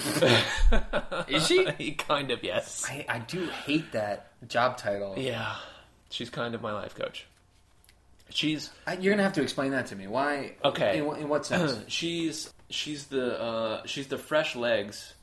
is 1.27 1.47
she 1.47 1.91
kind 1.97 2.31
of 2.31 2.43
yes. 2.43 2.85
I, 2.87 3.05
I 3.09 3.19
do 3.19 3.45
hate 3.47 3.91
that 3.91 4.31
job 4.47 4.77
title 4.77 5.15
Yeah, 5.17 5.55
she's 6.09 6.29
kind 6.29 6.55
of 6.55 6.61
my 6.61 6.71
life 6.71 6.95
coach. 6.95 7.27
She's 8.29 8.69
I, 8.85 8.93
you're 8.93 9.13
gonna 9.13 9.23
have 9.23 9.33
to 9.33 9.41
explain 9.41 9.71
that 9.71 9.87
to 9.87 9.95
me 9.95 10.07
why 10.07 10.55
Okay. 10.63 10.97
in, 10.97 11.15
in 11.17 11.29
what 11.29 11.45
sense 11.45 11.77
she's 11.87 12.53
she's 12.69 13.05
the 13.07 13.39
uh, 13.41 13.85
she's 13.85 14.07
the 14.07 14.17
fresh 14.17 14.55
legs 14.55 15.13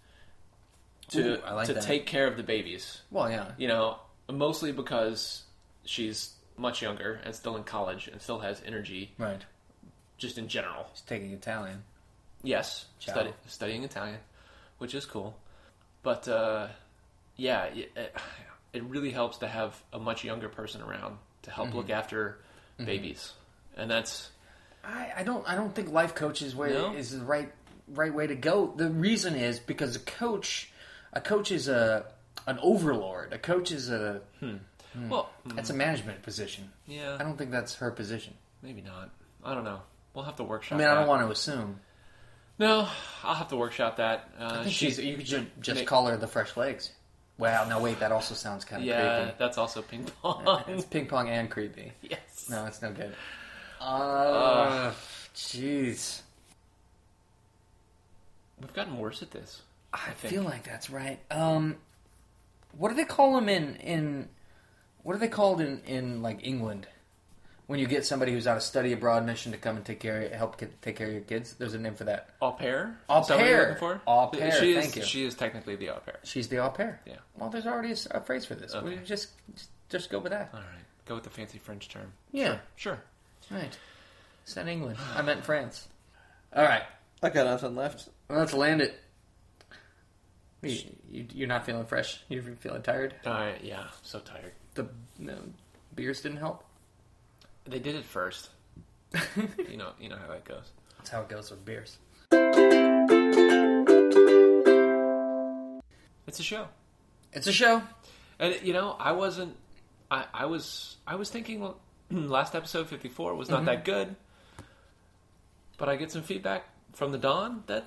to 1.09 1.35
Ooh, 1.35 1.41
I 1.45 1.53
like 1.55 1.67
to 1.67 1.75
that. 1.75 1.83
take 1.83 2.07
care 2.07 2.27
of 2.27 2.37
the 2.37 2.43
babies. 2.43 3.01
well 3.11 3.31
yeah 3.31 3.53
You 3.59 3.69
know, 3.69 3.99
mostly 4.31 4.73
because 4.73 5.43
she's 5.85 6.33
much 6.57 6.81
younger 6.83 7.21
and 7.25 7.35
still 7.35 7.57
in 7.57 7.65
college 7.65 8.09
and 8.09 8.21
still 8.23 8.39
has 8.39 8.63
energy, 8.65 9.13
right 9.19 9.43
just 10.17 10.39
in 10.39 10.49
general. 10.49 10.87
she's 10.95 11.03
taking 11.03 11.33
italian 11.33 11.83
Yes, 12.47 12.85
study, 12.99 13.31
studying 13.47 13.85
Italian, 13.85 14.19
which 14.77 14.95
is 14.95 15.07
cool. 15.07 15.35
But 16.03 16.29
uh, 16.29 16.67
yeah, 17.37 17.65
it, 17.65 17.91
it, 18.75 18.85
really 18.85 19.11
helps 19.13 19.39
to 19.39 19.49
have 19.49 19.83
a 19.95 19.99
much 19.99 20.25
younger 20.25 20.51
person 20.51 20.83
around 20.83 21.17
to 21.45 21.51
help 21.51 21.69
Mm-hmm. 21.69 21.79
look 21.79 21.89
after 21.91 22.39
babies, 22.77 23.33
and 23.79 23.91
that's 23.91 24.29
I, 24.87 25.13
I 25.19 25.23
don't 25.23 25.49
I 25.49 25.55
don't 25.55 25.75
think 25.75 25.91
life 25.91 26.15
coach 26.15 26.43
is 26.43 26.55
way 26.55 26.71
No? 26.73 26.93
is 26.95 27.19
the 27.19 27.25
right 27.25 27.51
right 27.89 28.13
way 28.13 28.27
to 28.27 28.35
go. 28.35 28.73
The 28.77 28.89
reason 28.91 29.35
is 29.35 29.59
because 29.59 29.97
a 29.97 30.01
coach 30.01 30.71
a 31.13 31.21
coach 31.21 31.51
is 31.53 31.69
a 31.69 32.07
an 32.47 32.59
overlord. 32.63 33.33
A 33.33 33.39
coach 33.39 33.73
is 33.73 33.91
a 33.91 34.21
hmm. 34.41 34.57
Hmm, 34.93 35.09
well, 35.09 35.31
that's 35.45 35.71
a 35.71 35.73
hmm. 35.73 35.79
management 35.79 36.23
position. 36.23 36.71
yeah, 36.87 37.17
I 37.19 37.25
don't 37.25 37.37
think 37.37 37.51
that's 37.51 37.75
her 37.77 37.91
position. 37.91 38.35
maybe 38.63 38.81
not. 38.81 39.11
I 39.45 39.55
don't 39.55 39.65
know. 39.65 39.81
We'll 40.15 40.25
have 40.25 40.37
to 40.37 40.45
workshop. 40.45 40.77
I 40.77 40.79
mean, 40.79 40.89
I 40.89 40.95
don't 40.95 41.05
that. 41.05 41.09
want 41.09 41.23
to 41.27 41.31
assume. 41.33 41.81
No, 42.59 42.89
I'll 43.25 43.35
have 43.35 43.49
to 43.49 43.57
workshop 43.57 43.97
that. 43.97 44.31
Uh, 44.39 44.65
she's 44.69 44.99
you 44.99 45.17
could 45.17 45.27
ju- 45.27 45.47
just 45.61 45.81
Nick- 45.81 45.89
call 45.89 46.07
her 46.07 46.17
the 46.17 46.29
fresh 46.29 46.57
legs. 46.57 46.93
Wow, 47.37 47.67
no 47.69 47.81
wait, 47.81 47.99
that 47.99 48.13
also 48.13 48.35
sounds 48.35 48.65
kind 48.65 48.83
of 48.83 48.87
yeah, 48.87 49.23
creepy. 49.23 49.37
that's 49.41 49.59
also 49.59 49.83
ping 49.83 50.05
pong. 50.23 50.63
It's 50.69 50.85
ping 50.85 51.07
pong 51.07 51.29
and 51.29 51.51
creepy. 51.51 51.91
yes. 52.01 52.47
No, 52.49 52.65
it's 52.67 52.81
no 52.81 52.93
good. 52.93 53.13
Uh, 53.85 54.93
jeez. 55.35 56.23
We've 58.61 58.73
gotten 58.73 58.99
worse 58.99 59.23
at 59.23 59.31
this. 59.31 59.63
I, 59.93 60.11
think. 60.13 60.35
feel 60.35 60.43
like 60.43 60.65
that's 60.65 60.91
right. 60.91 61.21
Um, 61.31 61.77
what 62.77 62.89
do 62.89 62.95
they 62.95 63.05
call 63.05 63.35
them 63.35 63.49
in 63.49 63.77
in? 63.77 64.29
What 65.03 65.15
are 65.15 65.19
they 65.19 65.29
called 65.29 65.61
in 65.61 65.83
in 65.87 66.23
like 66.23 66.47
England? 66.47 66.87
When 67.67 67.79
you 67.79 67.87
get 67.87 68.05
somebody 68.05 68.33
who's 68.33 68.47
on 68.47 68.59
a 68.59 68.61
study 68.61 68.93
abroad 68.93 69.25
mission 69.25 69.53
to 69.53 69.59
come 69.59 69.77
and 69.77 69.85
take 69.85 69.99
care, 70.01 70.29
help 70.29 70.61
take 70.83 70.97
care 70.97 71.07
of 71.07 71.13
your 71.15 71.23
kids. 71.23 71.55
There's 71.55 71.73
a 71.73 71.79
name 71.79 71.95
for 71.95 72.05
that. 72.05 72.29
Au 72.43 72.53
pair? 72.53 72.99
Au 73.09 73.21
Is 73.21 73.29
that 73.29 73.39
what 73.39 73.47
you're 73.47 73.65
pair. 73.65 73.77
for? 73.77 74.03
Au 74.07 74.27
pair, 74.27 74.53
She 74.53 74.73
is, 74.73 74.85
thank 74.85 74.97
you. 74.97 75.03
She 75.03 75.25
is 75.25 75.35
technically 75.35 75.75
the 75.77 75.89
au 75.89 75.99
pair. 76.01 76.19
She's 76.25 76.49
the 76.49 76.59
au 76.59 76.69
pair. 76.69 77.01
Yeah. 77.07 77.17
Well, 77.39 77.49
there's 77.49 77.67
already 77.67 77.95
a 78.11 78.21
phrase 78.21 78.45
for 78.45 78.55
this. 78.55 78.75
We 78.83 78.97
just, 78.97 79.29
just 79.55 79.71
just 79.89 80.11
go 80.11 80.19
with 80.19 80.33
that. 80.33 80.51
All 80.53 80.61
right. 80.61 80.85
Go 81.07 81.15
with 81.15 81.25
the 81.25 81.31
fancy 81.31 81.59
French 81.59 81.89
term. 81.89 82.13
Yeah. 82.33 82.59
Sure. 82.77 82.99
Right. 83.51 83.77
It's 84.43 84.57
in 84.57 84.69
England. 84.69 84.99
I 85.15 85.23
meant 85.23 85.45
France. 85.45 85.89
All 86.55 86.65
right. 86.65 86.83
I 87.23 87.31
got 87.31 87.47
nothing 87.47 87.75
left. 87.75 88.09
Let's 88.29 88.53
land 88.53 88.83
it. 88.83 89.01
You, 90.63 90.79
you, 91.11 91.27
you're 91.33 91.49
not 91.49 91.67
feeling 91.67 91.85
fresh. 91.87 92.21
You're 92.29 92.43
feeling 92.43 92.83
tired. 92.83 93.15
All 93.27 93.33
right. 93.33 93.63
Yeah. 93.63 93.85
So 94.03 94.19
tired. 94.19 94.53
The 94.75 94.89
no, 95.19 95.39
beers 95.95 96.21
didn't 96.23 96.39
help. 96.39 96.65
They 97.65 97.79
did 97.79 97.95
it 97.95 98.05
first. 98.05 98.51
you 99.15 99.77
know. 99.77 99.91
You 100.01 100.09
know 100.09 100.17
how 100.17 100.29
that 100.29 100.45
goes. 100.45 100.73
That's 100.99 101.11
how 101.11 101.21
it 101.23 101.29
goes 101.29 101.51
with 101.51 101.65
beers. 101.65 101.99
It's 106.27 106.41
a 106.41 106.43
show. 106.43 106.67
It's 107.33 107.47
a 107.47 107.53
show. 107.53 107.83
And 108.39 108.59
you 108.63 108.73
know, 108.73 108.97
I 108.99 109.13
wasn't. 109.13 109.57
I, 110.11 110.25
I 110.33 110.47
was. 110.47 110.97
I 111.07 111.17
was 111.17 111.31
thinking. 111.31 111.61
Well, 111.61 111.79
last 112.29 112.55
episode 112.55 112.89
fifty 112.89 113.09
four 113.09 113.35
was 113.35 113.49
not 113.49 113.59
Mm-hmm. 113.59 113.67
that 113.67 113.85
good. 113.85 114.17
But 115.77 115.89
I 115.89 115.97
get 115.97 116.11
some 116.13 116.23
feedback 116.23 116.65
from 116.93 117.11
the 117.13 117.19
Don 117.19 117.65
that 117.67 117.87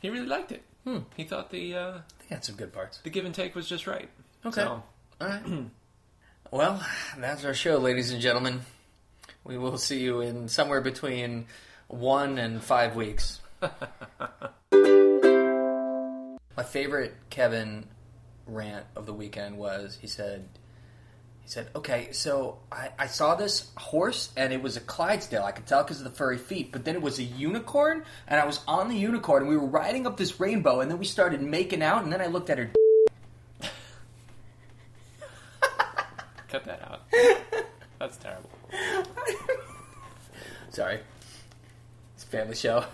he 0.00 0.10
really 0.10 0.26
liked 0.26 0.50
it. 0.52 0.62
Hmm. 0.84 0.98
He 1.16 1.24
thought 1.24 1.50
the 1.50 1.74
uh, 1.74 1.98
They 2.28 2.34
had 2.34 2.44
some 2.44 2.56
good 2.56 2.72
parts. 2.72 2.98
the 2.98 3.10
give 3.10 3.24
and 3.24 3.34
take 3.34 3.54
was 3.54 3.68
just 3.68 3.86
right. 3.86 4.08
Okay. 4.44 4.62
So, 4.62 4.82
All 5.20 5.26
right. 5.28 5.42
well, 6.50 6.84
that's 7.18 7.44
our 7.44 7.54
show, 7.54 7.76
ladies 7.78 8.10
and 8.12 8.20
gentlemen. 8.20 8.62
We 9.44 9.58
will 9.58 9.78
see 9.78 10.00
you 10.00 10.20
in 10.22 10.48
somewhere 10.48 10.80
between 10.80 11.46
one 11.88 12.38
and 12.38 12.62
five 12.62 12.96
weeks. 12.96 13.40
My 16.56 16.62
favorite 16.64 17.14
Kevin 17.30 17.86
rant 18.46 18.86
of 18.96 19.06
the 19.06 19.12
weekend 19.14 19.56
was 19.56 19.96
he 20.00 20.06
said 20.08 20.48
said, 21.50 21.68
Okay, 21.74 22.12
so 22.12 22.58
I, 22.70 22.90
I 22.98 23.06
saw 23.06 23.34
this 23.34 23.70
horse 23.76 24.30
and 24.36 24.52
it 24.52 24.62
was 24.62 24.76
a 24.76 24.80
Clydesdale. 24.80 25.42
I 25.42 25.52
could 25.52 25.66
tell 25.66 25.82
because 25.82 25.98
of 25.98 26.04
the 26.04 26.10
furry 26.10 26.38
feet, 26.38 26.70
but 26.72 26.84
then 26.84 26.94
it 26.94 27.02
was 27.02 27.18
a 27.18 27.24
unicorn 27.24 28.04
and 28.28 28.40
I 28.40 28.46
was 28.46 28.60
on 28.68 28.88
the 28.88 28.96
unicorn 28.96 29.42
and 29.42 29.50
we 29.50 29.56
were 29.56 29.66
riding 29.66 30.06
up 30.06 30.16
this 30.16 30.38
rainbow 30.38 30.80
and 30.80 30.90
then 30.90 30.98
we 30.98 31.04
started 31.04 31.42
making 31.42 31.82
out 31.82 32.04
and 32.04 32.12
then 32.12 32.20
I 32.20 32.26
looked 32.26 32.50
at 32.50 32.58
her 32.58 32.70
cut 36.48 36.64
that 36.64 36.82
out. 36.82 37.02
That's 37.98 38.16
terrible. 38.16 38.50
Sorry. 40.70 41.00
It's 42.14 42.24
a 42.24 42.26
family 42.28 42.54
show. 42.54 42.84